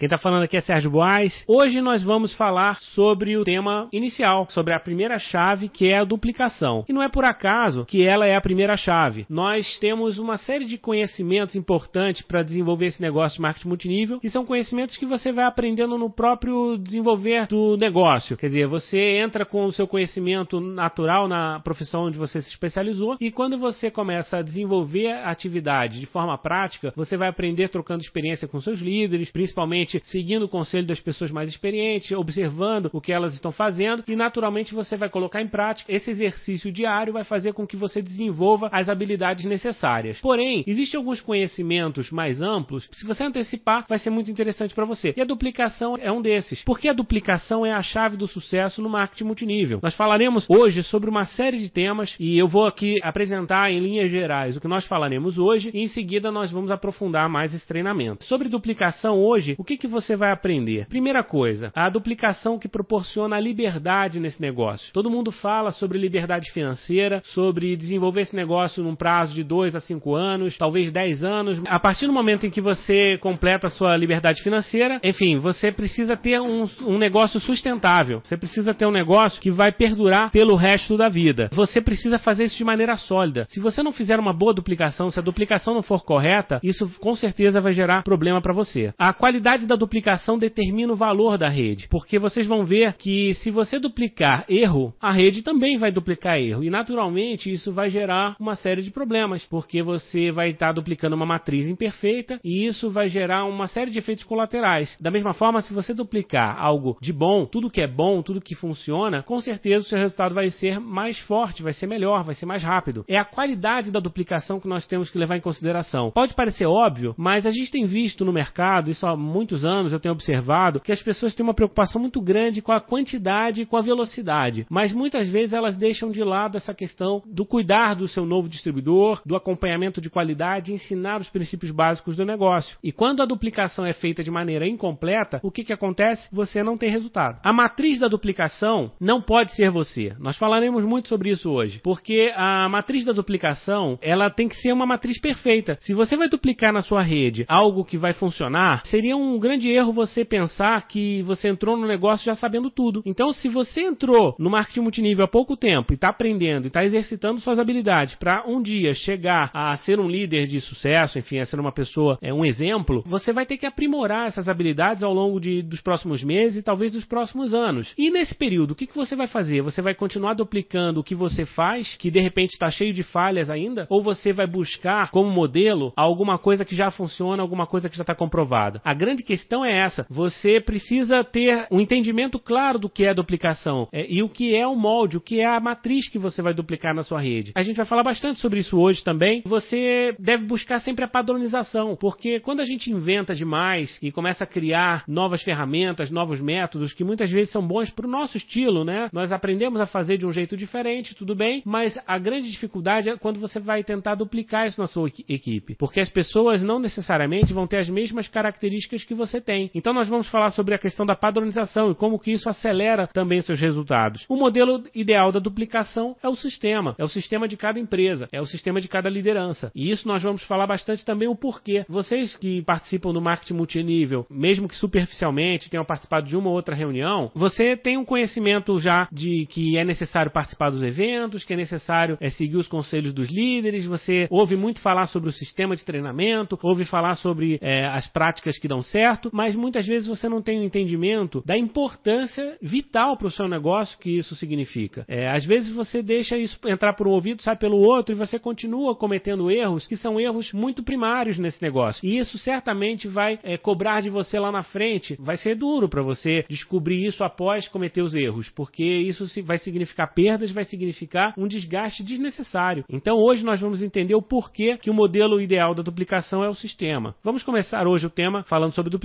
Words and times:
Quem 0.00 0.06
está 0.06 0.16
falando 0.16 0.44
aqui 0.44 0.56
é 0.56 0.62
Sérgio 0.62 0.90
Boas. 0.90 1.44
Hoje 1.46 1.78
nós 1.82 2.02
vamos 2.02 2.32
falar 2.32 2.80
sobre 2.80 3.36
o 3.36 3.44
tema 3.44 3.86
inicial, 3.92 4.46
sobre 4.48 4.72
a 4.72 4.80
primeira 4.80 5.18
chave, 5.18 5.68
que 5.68 5.90
é 5.90 5.98
a 5.98 6.04
duplicação. 6.04 6.86
E 6.88 6.92
não 6.94 7.02
é 7.02 7.10
por 7.10 7.22
acaso 7.22 7.84
que 7.84 8.06
ela 8.06 8.26
é 8.26 8.34
a 8.34 8.40
primeira 8.40 8.78
chave. 8.78 9.26
Nós 9.28 9.78
temos 9.78 10.18
uma 10.18 10.38
série 10.38 10.64
de 10.64 10.78
conhecimentos 10.78 11.54
importantes 11.54 12.22
para 12.22 12.42
desenvolver 12.42 12.86
esse 12.86 13.02
negócio 13.02 13.36
de 13.36 13.42
marketing 13.42 13.68
multinível 13.68 14.18
e 14.22 14.30
são 14.30 14.46
conhecimentos 14.46 14.96
que 14.96 15.04
você 15.04 15.32
vai 15.32 15.44
aprendendo 15.44 15.98
no 15.98 16.08
próprio 16.08 16.78
desenvolver 16.78 17.46
do 17.48 17.76
negócio. 17.76 18.38
Quer 18.38 18.46
dizer, 18.46 18.66
você 18.68 19.18
entra 19.18 19.44
com 19.44 19.66
o 19.66 19.72
seu 19.72 19.86
conhecimento 19.86 20.60
natural 20.60 21.28
na 21.28 21.60
profissão 21.60 22.04
onde 22.04 22.16
você 22.16 22.40
se 22.40 22.48
especializou 22.48 23.18
e 23.20 23.30
quando 23.30 23.58
você 23.58 23.90
começa 23.90 24.38
a 24.38 24.42
desenvolver 24.42 25.08
a 25.10 25.30
atividade 25.30 26.00
de 26.00 26.06
forma 26.06 26.38
prática, 26.38 26.90
você 26.96 27.18
vai 27.18 27.28
aprender 27.28 27.68
trocando 27.68 28.02
experiência 28.02 28.48
com 28.48 28.58
seus 28.62 28.78
líderes, 28.78 29.30
principalmente 29.30 29.89
seguindo 30.04 30.44
o 30.44 30.48
conselho 30.48 30.86
das 30.86 31.00
pessoas 31.00 31.30
mais 31.30 31.48
experientes, 31.48 32.12
observando 32.12 32.90
o 32.92 33.00
que 33.00 33.12
elas 33.12 33.34
estão 33.34 33.50
fazendo 33.50 34.04
e 34.06 34.14
naturalmente 34.14 34.74
você 34.74 34.96
vai 34.96 35.08
colocar 35.08 35.40
em 35.40 35.48
prática. 35.48 35.92
Esse 35.92 36.10
exercício 36.10 36.70
diário 36.70 37.12
vai 37.12 37.24
fazer 37.24 37.52
com 37.52 37.66
que 37.66 37.76
você 37.76 38.02
desenvolva 38.02 38.68
as 38.72 38.88
habilidades 38.88 39.44
necessárias. 39.44 40.20
Porém, 40.20 40.64
existem 40.66 40.98
alguns 40.98 41.20
conhecimentos 41.20 42.10
mais 42.10 42.42
amplos, 42.42 42.88
se 42.92 43.06
você 43.06 43.24
antecipar, 43.24 43.86
vai 43.88 43.98
ser 43.98 44.10
muito 44.10 44.30
interessante 44.30 44.74
para 44.74 44.84
você. 44.84 45.14
E 45.16 45.20
a 45.20 45.24
duplicação 45.24 45.94
é 45.98 46.12
um 46.12 46.20
desses. 46.20 46.62
Porque 46.64 46.88
a 46.88 46.92
duplicação 46.92 47.64
é 47.64 47.72
a 47.72 47.82
chave 47.82 48.16
do 48.16 48.26
sucesso 48.26 48.82
no 48.82 48.88
marketing 48.88 49.24
multinível. 49.24 49.80
Nós 49.82 49.94
falaremos 49.94 50.46
hoje 50.48 50.82
sobre 50.82 51.08
uma 51.08 51.24
série 51.24 51.58
de 51.58 51.68
temas 51.68 52.14
e 52.18 52.38
eu 52.38 52.46
vou 52.46 52.66
aqui 52.66 52.96
apresentar 53.02 53.70
em 53.70 53.80
linhas 53.80 54.10
gerais 54.10 54.56
o 54.56 54.60
que 54.60 54.68
nós 54.68 54.84
falaremos 54.84 55.38
hoje 55.38 55.70
e 55.72 55.80
em 55.80 55.88
seguida 55.88 56.30
nós 56.30 56.50
vamos 56.50 56.70
aprofundar 56.70 57.28
mais 57.28 57.54
esse 57.54 57.66
treinamento. 57.66 58.24
Sobre 58.24 58.48
duplicação 58.48 59.18
hoje, 59.18 59.54
o 59.58 59.64
que, 59.64 59.79
que 59.80 59.88
você 59.88 60.14
vai 60.14 60.30
aprender? 60.30 60.86
Primeira 60.86 61.24
coisa, 61.24 61.72
a 61.74 61.88
duplicação 61.88 62.58
que 62.58 62.68
proporciona 62.68 63.36
a 63.36 63.40
liberdade 63.40 64.20
nesse 64.20 64.40
negócio. 64.40 64.92
Todo 64.92 65.10
mundo 65.10 65.32
fala 65.32 65.72
sobre 65.72 65.98
liberdade 65.98 66.52
financeira, 66.52 67.20
sobre 67.24 67.74
desenvolver 67.74 68.20
esse 68.20 68.36
negócio 68.36 68.84
num 68.84 68.94
prazo 68.94 69.34
de 69.34 69.42
2 69.42 69.74
a 69.74 69.80
5 69.80 70.14
anos, 70.14 70.56
talvez 70.56 70.92
10 70.92 71.24
anos. 71.24 71.62
A 71.66 71.80
partir 71.80 72.06
do 72.06 72.12
momento 72.12 72.46
em 72.46 72.50
que 72.50 72.60
você 72.60 73.18
completa 73.18 73.66
a 73.66 73.70
sua 73.70 73.96
liberdade 73.96 74.42
financeira, 74.42 75.00
enfim, 75.02 75.38
você 75.38 75.72
precisa 75.72 76.16
ter 76.16 76.40
um, 76.40 76.64
um 76.82 76.98
negócio 76.98 77.40
sustentável. 77.40 78.20
Você 78.22 78.36
precisa 78.36 78.74
ter 78.74 78.86
um 78.86 78.92
negócio 78.92 79.40
que 79.40 79.50
vai 79.50 79.72
perdurar 79.72 80.30
pelo 80.30 80.54
resto 80.54 80.96
da 80.96 81.08
vida. 81.08 81.48
Você 81.52 81.80
precisa 81.80 82.18
fazer 82.18 82.44
isso 82.44 82.56
de 82.56 82.64
maneira 82.64 82.96
sólida. 82.96 83.46
Se 83.48 83.58
você 83.58 83.82
não 83.82 83.92
fizer 83.92 84.18
uma 84.18 84.32
boa 84.32 84.52
duplicação, 84.52 85.10
se 85.10 85.18
a 85.18 85.22
duplicação 85.22 85.74
não 85.74 85.82
for 85.82 86.04
correta, 86.04 86.60
isso 86.62 86.88
com 87.00 87.14
certeza 87.14 87.60
vai 87.60 87.72
gerar 87.72 88.02
problema 88.02 88.40
para 88.42 88.52
você. 88.52 88.92
A 88.98 89.12
qualidade 89.12 89.66
da 89.70 89.76
duplicação 89.76 90.36
determina 90.36 90.92
o 90.92 90.96
valor 90.96 91.38
da 91.38 91.48
rede, 91.48 91.86
porque 91.88 92.18
vocês 92.18 92.46
vão 92.46 92.64
ver 92.64 92.94
que 92.94 93.34
se 93.34 93.50
você 93.50 93.78
duplicar 93.78 94.44
erro, 94.48 94.92
a 95.00 95.12
rede 95.12 95.42
também 95.42 95.78
vai 95.78 95.92
duplicar 95.92 96.38
erro 96.38 96.64
e 96.64 96.70
naturalmente 96.70 97.50
isso 97.50 97.72
vai 97.72 97.88
gerar 97.88 98.34
uma 98.40 98.56
série 98.56 98.82
de 98.82 98.90
problemas, 98.90 99.44
porque 99.46 99.80
você 99.80 100.32
vai 100.32 100.50
estar 100.50 100.72
duplicando 100.72 101.14
uma 101.14 101.24
matriz 101.24 101.68
imperfeita 101.68 102.40
e 102.44 102.66
isso 102.66 102.90
vai 102.90 103.08
gerar 103.08 103.44
uma 103.44 103.68
série 103.68 103.92
de 103.92 103.98
efeitos 103.98 104.24
colaterais. 104.24 104.96
Da 105.00 105.10
mesma 105.10 105.32
forma, 105.34 105.60
se 105.60 105.72
você 105.72 105.94
duplicar 105.94 106.60
algo 106.60 106.98
de 107.00 107.12
bom, 107.12 107.46
tudo 107.46 107.70
que 107.70 107.80
é 107.80 107.86
bom, 107.86 108.22
tudo 108.22 108.40
que 108.40 108.56
funciona, 108.56 109.22
com 109.22 109.40
certeza 109.40 109.86
o 109.86 109.88
seu 109.88 109.98
resultado 109.98 110.34
vai 110.34 110.50
ser 110.50 110.80
mais 110.80 111.18
forte, 111.20 111.62
vai 111.62 111.72
ser 111.72 111.86
melhor, 111.86 112.24
vai 112.24 112.34
ser 112.34 112.46
mais 112.46 112.64
rápido. 112.64 113.04
É 113.06 113.16
a 113.16 113.24
qualidade 113.24 113.92
da 113.92 114.00
duplicação 114.00 114.58
que 114.58 114.66
nós 114.66 114.84
temos 114.84 115.10
que 115.10 115.18
levar 115.18 115.36
em 115.36 115.40
consideração. 115.40 116.10
Pode 116.10 116.34
parecer 116.34 116.66
óbvio, 116.66 117.14
mas 117.16 117.46
a 117.46 117.50
gente 117.50 117.70
tem 117.70 117.86
visto 117.86 118.24
no 118.24 118.32
mercado, 118.32 118.90
isso 118.90 119.06
há 119.06 119.16
muitos 119.16 119.59
anos 119.64 119.92
eu 119.92 120.00
tenho 120.00 120.14
observado, 120.14 120.80
que 120.80 120.92
as 120.92 121.02
pessoas 121.02 121.34
têm 121.34 121.44
uma 121.44 121.54
preocupação 121.54 122.00
muito 122.00 122.20
grande 122.20 122.62
com 122.62 122.72
a 122.72 122.80
quantidade 122.80 123.62
e 123.62 123.66
com 123.66 123.76
a 123.76 123.82
velocidade, 123.82 124.66
mas 124.68 124.92
muitas 124.92 125.28
vezes 125.28 125.52
elas 125.52 125.76
deixam 125.76 126.10
de 126.10 126.22
lado 126.22 126.56
essa 126.56 126.74
questão 126.74 127.22
do 127.26 127.44
cuidar 127.44 127.94
do 127.94 128.08
seu 128.08 128.24
novo 128.24 128.48
distribuidor, 128.48 129.20
do 129.24 129.36
acompanhamento 129.36 130.00
de 130.00 130.10
qualidade, 130.10 130.72
ensinar 130.72 131.20
os 131.20 131.28
princípios 131.28 131.70
básicos 131.70 132.16
do 132.16 132.24
negócio. 132.24 132.76
E 132.82 132.92
quando 132.92 133.22
a 133.22 133.26
duplicação 133.26 133.84
é 133.84 133.92
feita 133.92 134.22
de 134.22 134.30
maneira 134.30 134.66
incompleta, 134.66 135.40
o 135.42 135.50
que, 135.50 135.64
que 135.64 135.72
acontece? 135.72 136.28
Você 136.32 136.62
não 136.62 136.76
tem 136.76 136.90
resultado. 136.90 137.38
A 137.42 137.52
matriz 137.52 137.98
da 137.98 138.08
duplicação 138.08 138.92
não 139.00 139.20
pode 139.20 139.54
ser 139.54 139.70
você. 139.70 140.14
Nós 140.18 140.36
falaremos 140.36 140.84
muito 140.84 141.08
sobre 141.08 141.30
isso 141.30 141.50
hoje, 141.50 141.80
porque 141.82 142.32
a 142.34 142.68
matriz 142.68 143.04
da 143.04 143.12
duplicação 143.12 143.98
ela 144.00 144.30
tem 144.30 144.48
que 144.48 144.56
ser 144.56 144.72
uma 144.72 144.86
matriz 144.86 145.20
perfeita. 145.20 145.78
Se 145.80 145.94
você 145.94 146.16
vai 146.16 146.28
duplicar 146.28 146.72
na 146.72 146.80
sua 146.80 147.02
rede 147.02 147.44
algo 147.48 147.84
que 147.84 147.96
vai 147.96 148.12
funcionar, 148.12 148.82
seria 148.86 149.16
um 149.16 149.38
grande 149.38 149.49
erro 149.58 149.92
você 149.92 150.24
pensar 150.24 150.86
que 150.86 151.22
você 151.22 151.48
entrou 151.48 151.76
no 151.76 151.86
negócio 151.86 152.24
já 152.24 152.34
sabendo 152.34 152.70
tudo. 152.70 153.02
Então, 153.04 153.32
se 153.32 153.48
você 153.48 153.82
entrou 153.82 154.34
no 154.38 154.50
marketing 154.50 154.80
multinível 154.80 155.24
há 155.24 155.28
pouco 155.28 155.56
tempo 155.56 155.92
e 155.92 155.94
está 155.94 156.08
aprendendo 156.08 156.64
e 156.64 156.68
está 156.68 156.84
exercitando 156.84 157.40
suas 157.40 157.58
habilidades 157.58 158.14
para 158.14 158.44
um 158.46 158.62
dia 158.62 158.94
chegar 158.94 159.50
a 159.52 159.76
ser 159.76 159.98
um 159.98 160.08
líder 160.08 160.46
de 160.46 160.60
sucesso, 160.60 161.18
enfim, 161.18 161.38
a 161.38 161.46
ser 161.46 161.58
uma 161.58 161.72
pessoa, 161.72 162.18
é 162.22 162.32
um 162.32 162.44
exemplo, 162.44 163.02
você 163.06 163.32
vai 163.32 163.46
ter 163.46 163.56
que 163.56 163.66
aprimorar 163.66 164.26
essas 164.26 164.48
habilidades 164.48 165.02
ao 165.02 165.12
longo 165.12 165.40
de, 165.40 165.62
dos 165.62 165.80
próximos 165.80 166.22
meses 166.22 166.58
e 166.58 166.62
talvez 166.62 166.92
dos 166.92 167.04
próximos 167.04 167.54
anos. 167.54 167.92
E 167.96 168.10
nesse 168.10 168.34
período, 168.34 168.72
o 168.72 168.74
que, 168.74 168.86
que 168.86 168.96
você 168.96 169.16
vai 169.16 169.26
fazer? 169.26 169.62
Você 169.62 169.82
vai 169.82 169.94
continuar 169.94 170.34
duplicando 170.34 171.00
o 171.00 171.04
que 171.04 171.14
você 171.14 171.44
faz, 171.44 171.96
que 171.96 172.10
de 172.10 172.20
repente 172.20 172.50
está 172.50 172.70
cheio 172.70 172.92
de 172.92 173.02
falhas 173.02 173.50
ainda? 173.50 173.86
Ou 173.88 174.02
você 174.02 174.32
vai 174.32 174.46
buscar 174.46 175.10
como 175.10 175.30
modelo 175.30 175.92
alguma 175.96 176.38
coisa 176.38 176.64
que 176.64 176.74
já 176.74 176.90
funciona, 176.90 177.42
alguma 177.42 177.66
coisa 177.66 177.88
que 177.88 177.96
já 177.96 178.02
está 178.02 178.14
comprovada? 178.14 178.80
A 178.84 178.94
grande 178.94 179.22
questão 179.30 179.64
é 179.64 179.78
essa. 179.78 180.04
Você 180.10 180.60
precisa 180.60 181.22
ter 181.22 181.68
um 181.70 181.78
entendimento 181.78 182.36
claro 182.36 182.80
do 182.80 182.90
que 182.90 183.04
é 183.04 183.14
duplicação 183.14 183.86
é, 183.92 184.04
e 184.12 184.24
o 184.24 184.28
que 184.28 184.56
é 184.56 184.66
o 184.66 184.74
molde, 184.74 185.18
o 185.18 185.20
que 185.20 185.38
é 185.38 185.46
a 185.46 185.60
matriz 185.60 186.08
que 186.08 186.18
você 186.18 186.42
vai 186.42 186.52
duplicar 186.52 186.92
na 186.92 187.04
sua 187.04 187.20
rede. 187.20 187.52
A 187.54 187.62
gente 187.62 187.76
vai 187.76 187.86
falar 187.86 188.02
bastante 188.02 188.40
sobre 188.40 188.58
isso 188.58 188.76
hoje 188.76 189.04
também. 189.04 189.40
Você 189.46 190.16
deve 190.18 190.46
buscar 190.46 190.80
sempre 190.80 191.04
a 191.04 191.08
padronização, 191.08 191.94
porque 191.94 192.40
quando 192.40 192.58
a 192.58 192.64
gente 192.64 192.90
inventa 192.90 193.32
demais 193.32 194.00
e 194.02 194.10
começa 194.10 194.42
a 194.42 194.46
criar 194.48 195.04
novas 195.06 195.44
ferramentas, 195.44 196.10
novos 196.10 196.40
métodos 196.40 196.92
que 196.92 197.04
muitas 197.04 197.30
vezes 197.30 197.52
são 197.52 197.64
bons 197.64 197.88
para 197.88 198.08
o 198.08 198.10
nosso 198.10 198.36
estilo, 198.36 198.84
né? 198.84 199.08
Nós 199.12 199.30
aprendemos 199.30 199.80
a 199.80 199.86
fazer 199.86 200.18
de 200.18 200.26
um 200.26 200.32
jeito 200.32 200.56
diferente, 200.56 201.14
tudo 201.14 201.36
bem, 201.36 201.62
mas 201.64 201.96
a 202.04 202.18
grande 202.18 202.50
dificuldade 202.50 203.08
é 203.08 203.16
quando 203.16 203.38
você 203.38 203.60
vai 203.60 203.84
tentar 203.84 204.16
duplicar 204.16 204.66
isso 204.66 204.80
na 204.80 204.88
sua 204.88 205.08
equipe, 205.28 205.76
porque 205.76 206.00
as 206.00 206.08
pessoas 206.08 206.64
não 206.64 206.80
necessariamente 206.80 207.52
vão 207.52 207.68
ter 207.68 207.76
as 207.76 207.88
mesmas 207.88 208.26
características 208.26 209.04
que 209.04 209.19
você 209.20 209.40
tem. 209.40 209.70
Então 209.74 209.92
nós 209.92 210.08
vamos 210.08 210.28
falar 210.28 210.50
sobre 210.50 210.74
a 210.74 210.78
questão 210.78 211.04
da 211.06 211.14
padronização 211.14 211.90
e 211.90 211.94
como 211.94 212.18
que 212.18 212.32
isso 212.32 212.48
acelera 212.48 213.06
também 213.06 213.42
seus 213.42 213.60
resultados. 213.60 214.24
O 214.28 214.36
modelo 214.36 214.82
ideal 214.94 215.30
da 215.30 215.38
duplicação 215.38 216.16
é 216.22 216.28
o 216.28 216.34
sistema, 216.34 216.94
é 216.98 217.04
o 217.04 217.08
sistema 217.08 217.46
de 217.46 217.56
cada 217.56 217.78
empresa, 217.78 218.28
é 218.32 218.40
o 218.40 218.46
sistema 218.46 218.80
de 218.80 218.88
cada 218.88 219.08
liderança. 219.08 219.70
E 219.74 219.90
isso 219.90 220.08
nós 220.08 220.22
vamos 220.22 220.42
falar 220.44 220.66
bastante 220.66 221.04
também 221.04 221.28
o 221.28 221.36
porquê. 221.36 221.84
Vocês 221.88 222.34
que 222.36 222.62
participam 222.62 223.12
do 223.12 223.20
marketing 223.20 223.54
multinível, 223.54 224.26
mesmo 224.30 224.68
que 224.68 224.76
superficialmente 224.76 225.68
tenham 225.68 225.84
participado 225.84 226.26
de 226.26 226.36
uma 226.36 226.48
ou 226.48 226.54
outra 226.54 226.74
reunião, 226.74 227.30
você 227.34 227.76
tem 227.76 227.96
um 227.96 228.04
conhecimento 228.04 228.78
já 228.78 229.08
de 229.12 229.46
que 229.46 229.76
é 229.76 229.84
necessário 229.84 230.30
participar 230.30 230.70
dos 230.70 230.82
eventos, 230.82 231.44
que 231.44 231.52
é 231.52 231.56
necessário 231.56 232.16
é, 232.20 232.30
seguir 232.30 232.56
os 232.56 232.68
conselhos 232.68 233.12
dos 233.12 233.28
líderes, 233.28 233.84
você 233.84 234.26
ouve 234.30 234.56
muito 234.56 234.80
falar 234.80 235.06
sobre 235.06 235.28
o 235.28 235.32
sistema 235.32 235.76
de 235.76 235.84
treinamento, 235.84 236.58
ouve 236.62 236.84
falar 236.84 237.16
sobre 237.16 237.58
é, 237.60 237.86
as 237.86 238.06
práticas 238.06 238.58
que 238.58 238.68
dão 238.68 238.82
certo, 238.82 239.09
mas 239.32 239.54
muitas 239.54 239.86
vezes 239.86 240.08
você 240.08 240.28
não 240.28 240.42
tem 240.42 240.60
um 240.60 240.64
entendimento 240.64 241.42
da 241.44 241.56
importância 241.56 242.56
vital 242.60 243.16
para 243.16 243.26
o 243.26 243.30
seu 243.30 243.48
negócio 243.48 243.98
que 243.98 244.10
isso 244.10 244.34
significa. 244.36 245.04
É, 245.08 245.28
às 245.30 245.44
vezes 245.44 245.70
você 245.70 246.02
deixa 246.02 246.36
isso 246.36 246.58
entrar 246.66 246.94
por 246.94 247.06
um 247.06 247.12
ouvido, 247.12 247.42
sai 247.42 247.56
pelo 247.56 247.76
outro 247.76 248.14
e 248.14 248.18
você 248.18 248.38
continua 248.38 248.94
cometendo 248.94 249.50
erros 249.50 249.86
que 249.86 249.96
são 249.96 250.20
erros 250.20 250.52
muito 250.52 250.82
primários 250.82 251.38
nesse 251.38 251.62
negócio. 251.62 252.06
E 252.06 252.18
isso 252.18 252.38
certamente 252.38 253.08
vai 253.08 253.38
é, 253.42 253.56
cobrar 253.56 254.00
de 254.00 254.10
você 254.10 254.38
lá 254.38 254.52
na 254.52 254.62
frente. 254.62 255.16
Vai 255.18 255.36
ser 255.36 255.54
duro 255.54 255.88
para 255.88 256.02
você 256.02 256.44
descobrir 256.48 257.06
isso 257.06 257.24
após 257.24 257.68
cometer 257.68 258.02
os 258.02 258.14
erros, 258.14 258.48
porque 258.48 258.84
isso 258.84 259.24
vai 259.42 259.58
significar 259.58 260.12
perdas, 260.14 260.50
vai 260.50 260.64
significar 260.64 261.34
um 261.36 261.46
desgaste 261.46 262.02
desnecessário. 262.02 262.84
Então 262.88 263.16
hoje 263.16 263.44
nós 263.44 263.60
vamos 263.60 263.82
entender 263.82 264.14
o 264.14 264.22
porquê 264.22 264.76
que 264.76 264.90
o 264.90 264.94
modelo 264.94 265.40
ideal 265.40 265.74
da 265.74 265.82
duplicação 265.82 266.44
é 266.44 266.48
o 266.48 266.54
sistema. 266.54 267.14
Vamos 267.22 267.42
começar 267.42 267.86
hoje 267.86 268.06
o 268.06 268.10
tema 268.10 268.44
falando 268.44 268.74
sobre 268.74 268.90
duplicação. 268.90 268.99